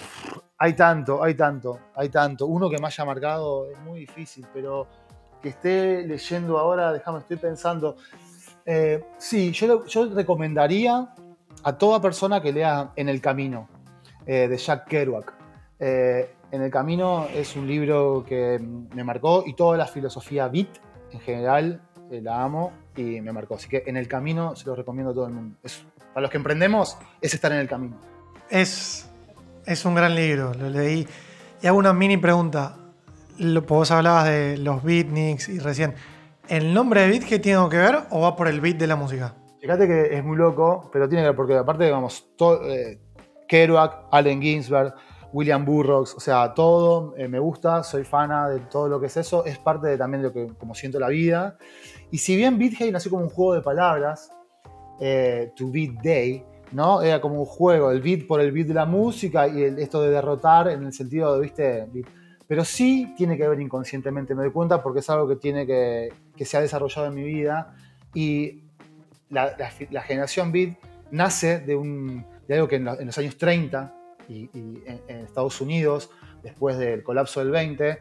Hay 0.57 0.73
tanto, 0.73 1.23
hay 1.23 1.35
tanto, 1.35 1.79
hay 1.95 2.09
tanto. 2.09 2.47
Uno 2.47 2.69
que 2.69 2.77
me 2.79 2.87
haya 2.87 3.05
marcado 3.05 3.69
es 3.69 3.77
muy 3.79 3.99
difícil, 4.01 4.47
pero 4.51 4.87
que 5.41 5.49
esté 5.49 6.03
leyendo 6.07 6.57
ahora, 6.57 6.91
déjame, 6.91 7.19
estoy 7.19 7.37
pensando. 7.37 7.97
Eh, 8.65 9.03
sí, 9.17 9.51
yo, 9.51 9.85
yo 9.85 10.05
recomendaría 10.13 11.07
a 11.63 11.77
toda 11.77 12.01
persona 12.01 12.41
que 12.41 12.51
lea 12.51 12.89
En 12.95 13.09
el 13.09 13.21
Camino, 13.21 13.67
eh, 14.25 14.47
de 14.47 14.57
Jack 14.57 14.87
Kerouac. 14.87 15.33
Eh, 15.79 16.35
en 16.51 16.61
el 16.61 16.69
Camino 16.71 17.27
es 17.33 17.55
un 17.55 17.67
libro 17.67 18.23
que 18.27 18.59
me 18.93 19.03
marcó 19.03 19.43
y 19.45 19.53
toda 19.53 19.77
la 19.77 19.85
filosofía 19.87 20.47
beat 20.47 20.67
en 21.11 21.19
general 21.21 21.81
eh, 22.11 22.21
la 22.21 22.43
amo 22.43 22.71
y 22.95 23.21
me 23.21 23.31
marcó. 23.31 23.55
Así 23.55 23.69
que 23.69 23.83
En 23.85 23.97
el 23.97 24.07
Camino 24.07 24.55
se 24.55 24.65
lo 24.65 24.75
recomiendo 24.75 25.11
a 25.11 25.13
todo 25.13 25.27
el 25.27 25.33
mundo. 25.33 25.57
Es- 25.63 25.83
para 26.13 26.23
los 26.23 26.31
que 26.31 26.37
emprendemos 26.37 26.97
es 27.21 27.33
estar 27.33 27.51
en 27.53 27.59
el 27.59 27.69
camino. 27.69 27.95
Es, 28.49 29.09
es 29.65 29.85
un 29.85 29.95
gran 29.95 30.13
libro, 30.13 30.53
lo 30.53 30.69
leí. 30.69 31.07
Y 31.61 31.67
hago 31.67 31.77
una 31.77 31.93
mini 31.93 32.17
pregunta. 32.17 32.75
Lo- 33.37 33.61
vos 33.61 33.89
hablabas 33.91 34.25
de 34.25 34.57
los 34.57 34.83
beatniks 34.83 35.47
y 35.47 35.59
recién. 35.59 35.93
¿El 36.49 36.73
nombre 36.73 37.01
de 37.03 37.07
beat 37.11 37.23
qué 37.23 37.39
tiene 37.39 37.65
que 37.69 37.77
ver 37.77 37.99
o 38.09 38.19
va 38.21 38.35
por 38.35 38.49
el 38.49 38.59
beat 38.59 38.75
de 38.75 38.87
la 38.87 38.97
música? 38.97 39.35
Fíjate 39.61 39.87
que 39.87 40.17
es 40.17 40.21
muy 40.23 40.35
loco, 40.35 40.89
pero 40.91 41.07
tiene 41.07 41.21
que 41.23 41.27
ver, 41.29 41.35
porque 41.37 41.55
aparte, 41.55 41.89
vamos, 41.89 42.27
todo, 42.35 42.67
eh, 42.69 42.99
Kerouac, 43.47 44.07
Allen 44.11 44.41
Ginsberg, 44.41 44.93
William 45.33 45.63
Burroughs, 45.63 46.13
o 46.15 46.19
sea, 46.19 46.53
todo 46.53 47.15
eh, 47.17 47.27
me 47.27 47.39
gusta, 47.39 47.83
soy 47.83 48.03
fana 48.03 48.49
de 48.49 48.59
todo 48.61 48.87
lo 48.87 48.99
que 48.99 49.05
es 49.05 49.17
eso, 49.17 49.45
es 49.45 49.57
parte 49.57 49.87
de 49.87 49.97
también 49.97 50.21
de 50.21 50.27
lo 50.27 50.33
que 50.33 50.47
como 50.57 50.75
siento 50.75 50.99
la 50.99 51.07
vida. 51.07 51.57
Y 52.11 52.17
si 52.17 52.35
bien 52.35 52.57
BeatHey 52.57 52.91
nació 52.91 53.11
como 53.11 53.23
un 53.23 53.29
juego 53.29 53.53
de 53.53 53.61
palabras, 53.61 54.31
eh, 54.99 55.53
To 55.55 55.71
Beat 55.71 56.01
Day, 56.03 56.43
¿no? 56.73 57.01
Era 57.01 57.21
como 57.21 57.39
un 57.39 57.45
juego, 57.45 57.91
el 57.91 58.01
beat 58.01 58.27
por 58.27 58.41
el 58.41 58.51
beat 58.51 58.67
de 58.67 58.73
la 58.73 58.85
música 58.85 59.47
y 59.47 59.63
esto 59.63 60.01
de 60.01 60.09
derrotar 60.09 60.67
en 60.69 60.83
el 60.83 60.93
sentido 60.93 61.33
de, 61.35 61.41
viste, 61.41 61.87
beat. 61.91 62.07
Pero 62.47 62.65
sí 62.65 63.13
tiene 63.15 63.37
que 63.37 63.47
ver 63.47 63.61
inconscientemente, 63.61 64.35
me 64.35 64.43
doy 64.43 64.51
cuenta, 64.51 64.83
porque 64.83 64.99
es 64.99 65.09
algo 65.09 65.27
que 65.27 65.37
tiene 65.37 65.65
que, 65.65 66.11
que 66.35 66.43
se 66.43 66.57
ha 66.57 66.61
desarrollado 66.61 67.07
en 67.07 67.13
mi 67.13 67.23
vida. 67.23 67.73
Y 68.13 68.63
la, 69.29 69.55
generación 70.01 70.51
beat 70.51 70.77
nace 71.11 71.59
de, 71.59 71.75
un, 71.75 72.25
de 72.49 72.55
algo 72.55 72.67
que 72.67 72.75
en 72.75 73.05
los 73.05 73.17
años 73.17 73.37
30 73.37 74.00
y, 74.31 74.49
y 74.53 74.83
en, 74.85 75.01
en 75.07 75.17
Estados 75.25 75.59
Unidos, 75.61 76.09
después 76.43 76.77
del 76.77 77.03
colapso 77.03 77.39
del 77.39 77.51
20, 77.51 77.99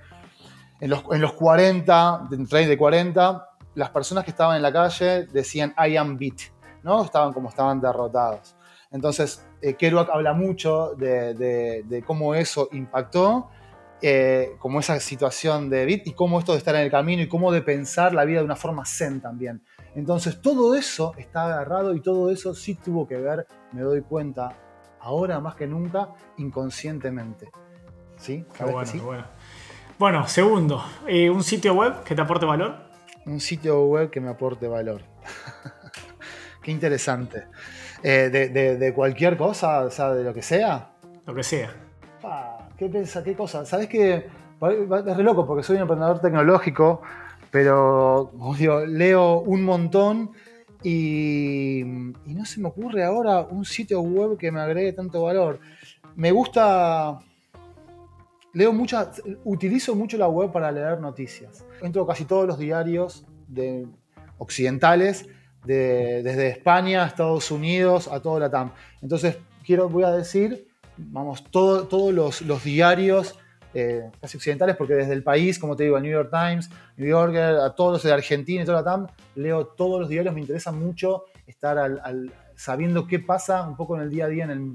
en 0.81 0.91
los, 0.91 1.03
en 1.11 1.21
los 1.21 1.33
40, 1.35 2.27
de 2.31 2.37
30 2.47 2.73
y 2.73 2.77
40, 2.77 3.47
las 3.75 3.91
personas 3.91 4.25
que 4.25 4.31
estaban 4.31 4.57
en 4.57 4.63
la 4.63 4.73
calle 4.73 5.27
decían 5.27 5.75
I 5.79 5.97
am 5.97 6.17
beat, 6.17 6.39
¿no? 6.83 7.05
Estaban 7.05 7.33
como 7.33 7.49
estaban 7.49 7.81
derrotados. 7.81 8.57
Entonces, 8.91 9.47
eh, 9.63 9.75
Kerouac 9.75 10.09
habla 10.11 10.33
mucho 10.33 10.95
de, 10.97 11.35
de- 11.35 11.83
de 11.85 12.03
cómo 12.03 12.35
eso 12.35 12.69
impactó, 12.73 13.49
eh, 14.03 14.53
como 14.59 14.81
esa 14.81 14.99
situación 14.99 15.69
de 15.69 15.85
beat 15.85 16.07
y 16.07 16.15
cómo 16.15 16.39
esto 16.39 16.53
de 16.53 16.59
estar 16.59 16.75
en 16.75 16.81
el 16.81 16.91
camino 16.91 17.23
y 17.23 17.29
cómo 17.29 17.53
de 17.53 17.61
pensar 17.61 18.15
la 18.15 18.25
vida 18.25 18.39
de 18.39 18.47
una 18.47 18.57
forma 18.57 18.85
zen 18.87 19.21
también. 19.21 19.63
Entonces, 19.95 20.41
todo 20.41 20.75
eso 20.75 21.13
está 21.19 21.45
agarrado 21.45 21.95
y 21.95 22.01
todo 22.01 22.31
eso 22.31 22.55
sí 22.55 22.75
tuvo 22.77 23.07
que 23.07 23.17
ver, 23.17 23.47
me 23.73 23.83
doy 23.83 24.01
cuenta, 24.01 24.57
ahora 25.01 25.41
más 25.41 25.55
que 25.55 25.67
nunca, 25.67 26.11
inconscientemente. 26.37 27.51
¿Sí? 28.17 28.45
Qué 28.53 28.59
¿Sabes 28.59 28.71
que 28.71 28.73
bueno, 28.75 28.91
sí? 28.91 28.99
bueno. 28.99 29.25
Bueno, 29.99 30.27
segundo, 30.29 30.83
eh, 31.07 31.29
un 31.31 31.43
sitio 31.43 31.75
web 31.75 32.03
que 32.05 32.15
te 32.15 32.23
aporte 32.23 32.47
valor. 32.47 32.75
Un 33.27 33.41
sitio 33.41 33.85
web 33.85 34.11
que 34.11 34.21
me 34.21 34.31
aporte 34.31 34.67
valor. 34.67 35.03
Qué 36.63 36.71
interesante. 36.71 37.45
Eh, 38.03 38.31
de, 38.33 38.49
de- 38.49 38.77
de 38.79 38.95
cualquier 38.95 39.37
cosa, 39.37 39.81
o 39.85 39.91
sea, 39.91 40.13
de 40.15 40.25
lo 40.25 40.33
que 40.33 40.43
sea. 40.43 40.93
Lo 41.27 41.35
que 41.35 41.43
sea. 41.43 41.71
¿Qué 42.79 42.89
pensa? 42.89 43.23
¿Qué 43.23 43.35
cosa? 43.35 43.67
¿Sabes 43.67 43.89
qué? 43.89 44.15
Es 44.63 45.17
re 45.17 45.23
loco 45.23 45.47
porque 45.47 45.63
soy 45.63 45.77
un 45.77 45.83
emprendedor 45.83 46.19
tecnológico, 46.21 47.03
pero 47.51 48.31
como 48.33 48.55
digo, 48.55 48.81
leo 48.87 49.41
un 49.41 49.63
montón 49.65 50.33
y, 50.83 51.83
no 51.85 52.45
se 52.45 52.61
me 52.61 52.69
ocurre 52.69 53.05
ahora 53.05 53.41
un 53.43 53.65
sitio 53.65 54.01
web 54.01 54.37
que 54.39 54.51
me 54.51 54.61
agregue 54.61 54.93
tanto 54.93 55.23
valor. 55.23 55.61
Me 56.17 56.31
gusta. 56.33 57.19
Leo 58.53 58.73
muchas. 58.73 59.23
Utilizo 59.45 59.95
mucho 59.95 60.17
la 60.17 60.29
web 60.29 60.51
para 60.53 60.73
leer 60.73 61.01
noticias. 61.01 61.65
Entro 61.83 62.07
casi 62.07 62.25
todos 62.25 62.47
los 62.47 62.59
diarios 62.59 63.25
de, 63.47 63.87
occidentales, 64.39 65.29
de- 65.65 66.23
desde 66.23 66.49
España 66.49 67.07
Estados 67.07 67.51
Unidos 67.51 68.09
a 68.09 68.21
todo 68.21 68.39
la 68.41 68.51
TAM. 68.51 68.73
Entonces, 69.03 69.39
quiero, 69.65 69.89
voy 69.89 70.05
a 70.05 70.11
decir, 70.11 70.67
vamos, 70.97 71.45
todo- 71.51 71.87
todos 71.87 72.13
los, 72.13 72.43
los 72.43 72.65
diarios 72.65 73.39
eh, 73.75 74.11
casi 74.21 74.37
occidentales, 74.37 74.77
porque 74.77 74.95
desde 74.95 75.13
el 75.13 75.23
país, 75.23 75.59
como 75.59 75.77
te 75.77 75.85
digo, 75.85 75.97
el 75.97 76.03
New 76.03 76.13
York 76.13 76.31
Times, 76.31 76.71
New 76.97 77.09
Yorker, 77.09 77.57
a 77.57 77.75
todos 77.75 77.93
los 77.95 78.03
de 78.03 78.13
Argentina 78.13 78.63
y 78.63 78.65
toda 78.65 78.79
la 78.79 78.85
TAM, 78.85 79.07
leo 79.37 79.67
todos 79.67 80.01
los 80.01 80.09
diarios, 80.09 80.35
me 80.35 80.41
interesa 80.41 80.73
mucho 80.73 81.25
estar 81.47 81.79
al- 81.79 82.01
al- 82.05 82.33
sabiendo 82.57 83.07
qué 83.07 83.19
pasa 83.21 83.63
un 83.67 83.77
poco 83.77 83.97
en 83.97 84.03
el 84.03 84.11
día 84.11 84.25
a 84.27 84.29
día 84.29 84.45
en 84.45 84.51
el 84.51 84.73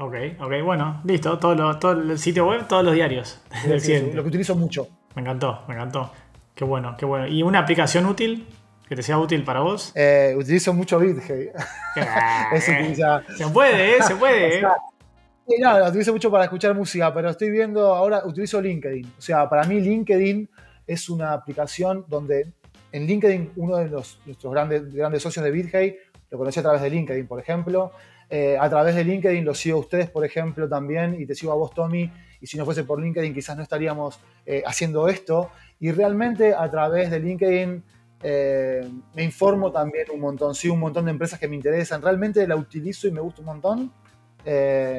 Ok, 0.00 0.14
ok, 0.40 0.52
bueno, 0.64 1.00
listo. 1.04 1.38
Todo, 1.40 1.54
lo- 1.56 1.76
todo 1.78 1.92
el 1.92 2.18
sitio 2.18 2.46
web, 2.46 2.68
todos 2.68 2.84
los 2.84 2.94
diarios. 2.94 3.40
del 3.66 3.80
Sí, 3.80 3.98
sí, 3.98 4.10
lo 4.12 4.22
que 4.22 4.28
utilizo 4.28 4.54
mucho. 4.54 4.86
Me 5.16 5.22
encantó, 5.22 5.64
me 5.66 5.74
encantó. 5.74 6.12
Qué 6.54 6.64
bueno, 6.64 6.94
qué 6.96 7.04
bueno. 7.04 7.26
¿Y 7.26 7.42
una 7.42 7.58
aplicación 7.60 8.06
útil? 8.06 8.46
Que 8.88 8.94
te 8.96 9.02
sea 9.02 9.18
útil 9.18 9.42
para 9.44 9.60
vos. 9.60 9.92
Eh, 9.96 10.34
utilizo 10.38 10.72
mucho 10.72 10.98
BitHey. 11.00 11.50
Eso 12.52 12.72
utiliza- 12.72 13.22
Se 13.36 13.46
puede, 13.48 13.96
¿eh? 13.96 14.02
Se 14.02 14.14
puede, 14.16 14.58
¿eh? 14.60 14.62
Sí, 15.48 15.56
no, 15.62 15.78
lo 15.78 15.88
utilizo 15.88 16.12
mucho 16.12 16.30
para 16.30 16.44
escuchar 16.44 16.74
música, 16.74 17.12
pero 17.14 17.30
estoy 17.30 17.48
viendo 17.50 17.94
ahora, 17.94 18.22
utilizo 18.26 18.60
LinkedIn. 18.60 19.14
O 19.18 19.22
sea, 19.22 19.48
para 19.48 19.64
mí 19.64 19.80
LinkedIn 19.80 20.46
es 20.86 21.08
una 21.08 21.32
aplicación 21.32 22.04
donde 22.06 22.52
en 22.92 23.06
LinkedIn 23.06 23.52
uno 23.56 23.78
de 23.78 23.88
nuestros 23.88 24.52
grandes, 24.52 24.92
grandes 24.92 25.22
socios 25.22 25.42
de 25.42 25.50
BitHey 25.50 25.96
lo 26.30 26.36
conocí 26.36 26.60
a 26.60 26.62
través 26.62 26.82
de 26.82 26.90
LinkedIn, 26.90 27.26
por 27.26 27.40
ejemplo. 27.40 27.92
Eh, 28.28 28.58
a 28.60 28.68
través 28.68 28.94
de 28.94 29.04
LinkedIn 29.04 29.42
los 29.42 29.58
sigo 29.58 29.78
a 29.78 29.80
ustedes, 29.80 30.10
por 30.10 30.22
ejemplo, 30.22 30.68
también, 30.68 31.18
y 31.18 31.24
te 31.24 31.34
sigo 31.34 31.52
a 31.52 31.54
vos, 31.54 31.72
Tommy, 31.72 32.12
y 32.42 32.46
si 32.46 32.58
no 32.58 32.66
fuese 32.66 32.84
por 32.84 33.00
LinkedIn 33.00 33.32
quizás 33.32 33.56
no 33.56 33.62
estaríamos 33.62 34.20
eh, 34.44 34.62
haciendo 34.66 35.08
esto. 35.08 35.50
Y 35.80 35.92
realmente 35.92 36.54
a 36.54 36.70
través 36.70 37.10
de 37.10 37.20
LinkedIn 37.20 37.82
eh, 38.22 38.86
me 39.14 39.24
informo 39.24 39.72
también 39.72 40.08
un 40.12 40.20
montón, 40.20 40.54
sigo 40.54 40.74
un 40.74 40.80
montón 40.80 41.06
de 41.06 41.12
empresas 41.12 41.40
que 41.40 41.48
me 41.48 41.56
interesan, 41.56 42.02
realmente 42.02 42.46
la 42.46 42.56
utilizo 42.56 43.08
y 43.08 43.12
me 43.12 43.22
gusta 43.22 43.40
un 43.40 43.46
montón. 43.46 43.92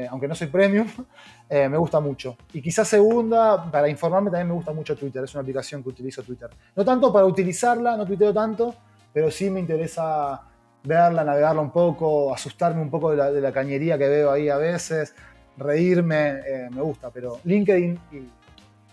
Aunque 0.09 0.27
no 0.27 0.35
soy 0.35 0.47
premium, 0.47 0.87
me 1.49 1.77
gusta 1.77 1.99
mucho. 1.99 2.37
Y 2.53 2.61
quizás 2.61 2.87
segunda, 2.87 3.69
para 3.71 3.89
informarme 3.89 4.29
también 4.29 4.47
me 4.47 4.53
gusta 4.53 4.71
mucho 4.71 4.95
Twitter, 4.95 5.23
es 5.23 5.33
una 5.33 5.41
aplicación 5.41 5.83
que 5.83 5.89
utilizo 5.89 6.23
Twitter. 6.23 6.49
No 6.75 6.85
tanto 6.85 7.11
para 7.11 7.25
utilizarla, 7.25 7.97
no 7.97 8.05
tuiteo 8.05 8.33
tanto, 8.33 8.75
pero 9.13 9.31
sí 9.31 9.49
me 9.49 9.59
interesa 9.59 10.41
verla, 10.83 11.23
navegarla 11.23 11.61
un 11.61 11.71
poco, 11.71 12.33
asustarme 12.33 12.81
un 12.81 12.89
poco 12.89 13.11
de 13.15 13.41
la, 13.41 13.51
cañería 13.51 13.97
que 13.97 14.07
veo 14.07 14.31
ahí 14.31 14.49
a 14.49 14.57
veces, 14.57 15.13
reírme, 15.57 16.39
eh, 16.47 16.69
me 16.71 16.81
gusta, 16.81 17.09
pero 17.09 17.39
LinkedIn 17.43 17.99
y, 18.11 18.29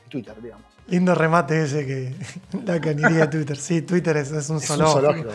Twitter, 0.09 0.35
digamos. 0.41 0.65
Lindo 0.89 1.15
remate 1.15 1.65
ese 1.65 1.85
que 1.85 2.15
la 2.65 2.81
cañería 2.81 3.27
de 3.27 3.29
Twitter. 3.29 3.57
Sí, 3.57 3.83
Twitter 3.83 4.17
es, 4.17 4.51
un 4.51 4.61
zoológico. 4.61 5.31
¿eh? 5.31 5.33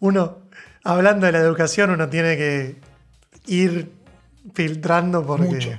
Uno, 0.00 0.38
hablando 0.84 1.26
de 1.26 1.32
la 1.32 1.38
educación, 1.38 1.90
uno 1.90 2.08
tiene 2.08 2.36
que 2.36 2.76
ir 3.46 3.90
filtrando 4.54 5.24
porque... 5.24 5.48
Mucho. 5.48 5.70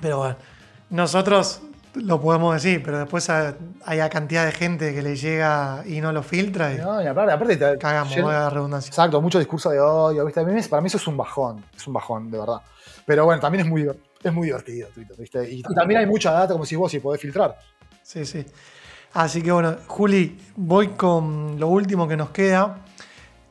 Pero 0.00 0.18
bueno, 0.18 0.36
nosotros 0.90 1.62
lo 1.94 2.20
podemos 2.20 2.54
decir, 2.54 2.82
pero 2.82 2.98
después 2.98 3.28
hay 3.28 4.08
cantidad 4.10 4.44
de 4.44 4.52
gente 4.52 4.94
que 4.94 5.02
le 5.02 5.16
llega 5.16 5.82
y 5.86 6.00
no 6.00 6.12
lo 6.12 6.22
filtra. 6.22 6.72
Y 6.72 6.78
no, 6.78 7.02
y 7.02 7.06
aparte, 7.06 7.32
aparte 7.32 7.56
te, 7.56 7.78
cagamos, 7.78 8.16
a 8.16 8.20
la 8.20 8.50
redundancia. 8.50 8.88
Exacto, 8.88 9.20
mucho 9.20 9.38
discurso 9.38 9.70
de 9.70 9.80
odio, 9.80 10.24
¿viste? 10.24 10.44
para 10.68 10.80
mí 10.80 10.86
eso 10.86 10.96
es 10.96 11.06
un 11.06 11.16
bajón, 11.16 11.64
es 11.76 11.86
un 11.86 11.92
bajón, 11.92 12.30
de 12.30 12.38
verdad. 12.38 12.60
Pero 13.04 13.24
bueno, 13.24 13.40
también 13.40 13.64
es 13.64 13.70
muy, 13.70 13.90
es 14.22 14.32
muy 14.32 14.46
divertido 14.46 14.88
Twitter, 14.94 15.16
¿viste? 15.18 15.50
Y, 15.50 15.62
también 15.62 16.00
hay 16.00 16.06
mucha 16.06 16.30
data, 16.32 16.52
como 16.52 16.64
si 16.64 16.76
vos, 16.76 16.92
y 16.94 17.00
podés 17.00 17.20
filtrar. 17.20 17.58
Sí, 18.02 18.24
sí. 18.24 18.44
Así 19.12 19.42
que 19.42 19.50
bueno, 19.50 19.76
Juli, 19.88 20.38
voy 20.54 20.88
con 20.88 21.58
lo 21.58 21.68
último 21.68 22.06
que 22.06 22.16
nos 22.16 22.30
queda. 22.30 22.78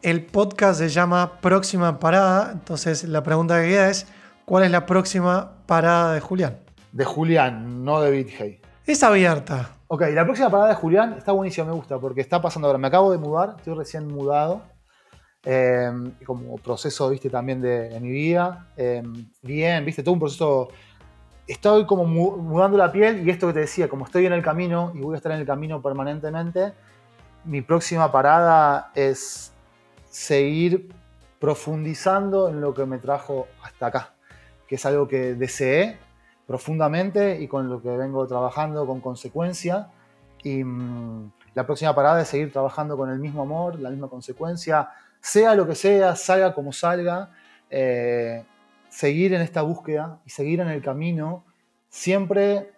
El 0.02 0.26
podcast 0.26 0.80
se 0.80 0.88
llama 0.88 1.42
Próxima 1.42 2.00
Parada, 2.00 2.52
entonces 2.54 3.04
la 3.04 3.22
pregunta 3.22 3.62
que 3.62 3.68
queda 3.68 3.90
es, 3.90 4.08
¿cuál 4.50 4.64
es 4.64 4.72
la 4.72 4.88
próxima 4.88 5.64
parada 5.68 6.16
de 6.16 6.22
Julián? 6.22 6.58
de 6.92 7.06
Julián, 7.06 7.86
no 7.86 8.02
de 8.02 8.10
BitHey. 8.10 8.62
Es 8.88 9.04
abierta. 9.04 9.76
Ok, 9.88 10.02
la 10.12 10.24
próxima 10.24 10.50
parada 10.50 10.70
de 10.70 10.76
Julián 10.76 11.14
está 11.18 11.32
buenísima, 11.32 11.68
me 11.68 11.74
gusta, 11.74 12.00
porque 12.00 12.22
está 12.22 12.42
pasando 12.42 12.68
ahora. 12.68 12.80
Me 12.80 12.88
acabo 12.88 13.12
de 13.12 13.20
mudar, 13.20 13.56
estoy 13.58 13.76
recién 13.76 14.08
mudado. 14.08 14.64
Eh, 15.44 15.92
como 16.26 16.58
proceso, 16.58 17.10
viste, 17.10 17.30
también 17.30 17.62
de, 17.62 17.96
mi 18.02 18.10
vida. 18.10 18.68
Eh, 18.76 19.04
bien, 19.44 19.86
viste, 19.86 20.02
todo 20.02 20.14
un 20.14 20.20
proceso. 20.20 20.70
Estoy 21.48 21.86
como 21.86 22.06
mudando 22.06 22.76
la 22.76 22.92
piel 22.92 23.28
y 23.28 23.30
esto 23.30 23.46
que 23.48 23.54
te 23.54 23.60
decía, 23.60 23.88
como 23.88 24.06
estoy 24.06 24.26
en 24.26 24.34
el 24.34 24.42
camino 24.42 24.92
y 24.96 25.00
voy 25.00 25.14
a 25.14 25.18
estar 25.18 25.32
en 25.32 25.40
el 25.40 25.46
camino 25.46 25.80
permanentemente, 25.80 26.74
mi 27.46 27.62
próxima 27.62 28.12
parada 28.12 28.92
es 28.96 29.52
seguir 30.10 30.94
profundizando 31.40 32.50
en 32.50 32.62
lo 32.62 32.74
que 32.74 32.86
me 32.86 32.98
trajo 32.98 33.48
hasta 33.64 33.88
acá, 33.88 34.14
que 34.70 34.76
es 34.76 34.86
algo 34.86 35.08
que 35.08 35.34
deseé 35.34 35.98
profundamente 36.46 37.42
y 37.42 37.48
con 37.48 37.70
lo 37.70 37.82
que 37.82 37.90
vengo 37.90 38.28
trabajando 38.28 38.86
con 38.86 39.02
consecuencia. 39.02 39.90
Y 40.44 40.64
mm, 40.64 41.32
la 41.56 41.66
próxima 41.66 41.96
parada 41.96 42.22
es 42.22 42.28
seguir 42.28 42.54
trabajando 42.54 42.96
con 42.96 43.10
el 43.10 43.18
mismo 43.18 43.42
amor, 43.42 43.80
la 43.80 43.90
misma 43.90 44.10
consecuencia, 44.10 44.90
sea 45.20 45.56
lo 45.56 45.68
que 45.68 45.74
sea, 45.74 46.16
salga 46.16 46.54
como 46.54 46.72
salga, 46.72 47.32
eh, 47.72 48.46
seguir 48.90 49.34
en 49.34 49.42
esta 49.42 49.64
búsqueda 49.64 50.20
y 50.24 50.30
seguir 50.30 50.60
en 50.60 50.68
el 50.68 50.84
camino, 50.84 51.46
siempre 51.90 52.72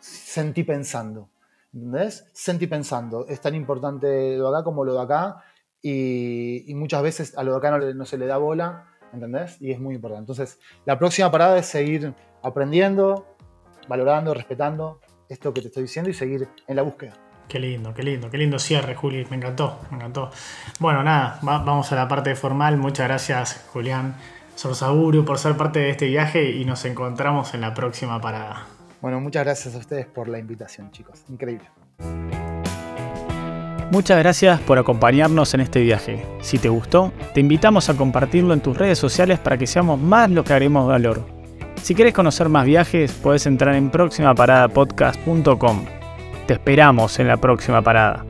sentí 0.00 0.64
pensando. 0.64 1.30
¿Entendés? 1.72 2.28
Sentí 2.34 2.66
pensando. 2.66 3.26
Es 3.26 3.40
tan 3.40 3.54
importante 3.54 4.36
lo 4.36 4.50
de 4.50 4.58
acá 4.58 4.64
como 4.64 4.84
lo 4.84 4.92
de 4.92 5.00
acá. 5.00 5.42
Y, 5.80 6.70
muchas 6.74 7.02
veces 7.02 7.38
a 7.38 7.42
lo 7.42 7.52
de 7.52 7.58
acá 7.58 7.70
no, 7.70 7.78
no 7.94 8.04
se 8.04 8.18
le 8.18 8.26
da 8.26 8.36
bola, 8.36 8.91
¿entendés? 9.12 9.60
Y 9.60 9.72
es 9.72 9.80
muy 9.80 9.94
importante. 9.94 10.20
Entonces, 10.22 10.58
la 10.84 10.98
próxima 10.98 11.30
parada 11.30 11.58
es 11.58 11.66
seguir 11.66 12.14
aprendiendo, 12.42 13.26
valorando, 13.88 14.34
respetando 14.34 15.00
esto 15.28 15.52
que 15.52 15.60
te 15.60 15.68
estoy 15.68 15.84
diciendo 15.84 16.10
y 16.10 16.14
seguir 16.14 16.48
en 16.66 16.76
la 16.76 16.82
búsqueda. 16.82 17.14
Qué 17.48 17.58
lindo, 17.58 17.92
qué 17.92 18.02
lindo, 18.02 18.30
qué 18.30 18.38
lindo 18.38 18.58
cierre, 18.58 18.94
Juli. 18.94 19.26
Me 19.30 19.36
encantó, 19.36 19.78
me 19.90 19.96
encantó. 19.96 20.30
Bueno, 20.78 21.02
nada, 21.02 21.38
vamos 21.42 21.92
a 21.92 21.96
la 21.96 22.08
parte 22.08 22.34
formal. 22.34 22.76
Muchas 22.76 23.08
gracias, 23.08 23.66
Julián 23.72 24.14
Sorsagurio, 24.54 25.24
por 25.24 25.38
ser 25.38 25.56
parte 25.56 25.80
de 25.80 25.90
este 25.90 26.06
viaje 26.06 26.50
y 26.50 26.64
nos 26.64 26.84
encontramos 26.84 27.54
en 27.54 27.62
la 27.62 27.74
próxima 27.74 28.20
parada. 28.20 28.66
Bueno, 29.00 29.20
muchas 29.20 29.44
gracias 29.44 29.74
a 29.74 29.78
ustedes 29.78 30.06
por 30.06 30.28
la 30.28 30.38
invitación, 30.38 30.90
chicos. 30.92 31.24
Increíble. 31.28 31.68
Muchas 33.92 34.18
gracias 34.20 34.58
por 34.60 34.78
acompañarnos 34.78 35.52
en 35.52 35.60
este 35.60 35.82
viaje. 35.82 36.24
Si 36.40 36.58
te 36.58 36.70
gustó, 36.70 37.12
te 37.34 37.40
invitamos 37.40 37.90
a 37.90 37.94
compartirlo 37.94 38.54
en 38.54 38.62
tus 38.62 38.74
redes 38.74 38.98
sociales 38.98 39.38
para 39.38 39.58
que 39.58 39.66
seamos 39.66 40.00
más 40.00 40.30
los 40.30 40.46
que 40.46 40.54
haremos 40.54 40.88
valor. 40.88 41.26
Si 41.82 41.94
quieres 41.94 42.14
conocer 42.14 42.48
más 42.48 42.64
viajes, 42.64 43.12
puedes 43.12 43.44
entrar 43.44 43.74
en 43.74 43.90
próximaparadapodcast.com. 43.90 45.84
Te 46.46 46.54
esperamos 46.54 47.18
en 47.18 47.28
la 47.28 47.36
próxima 47.36 47.82
parada. 47.82 48.24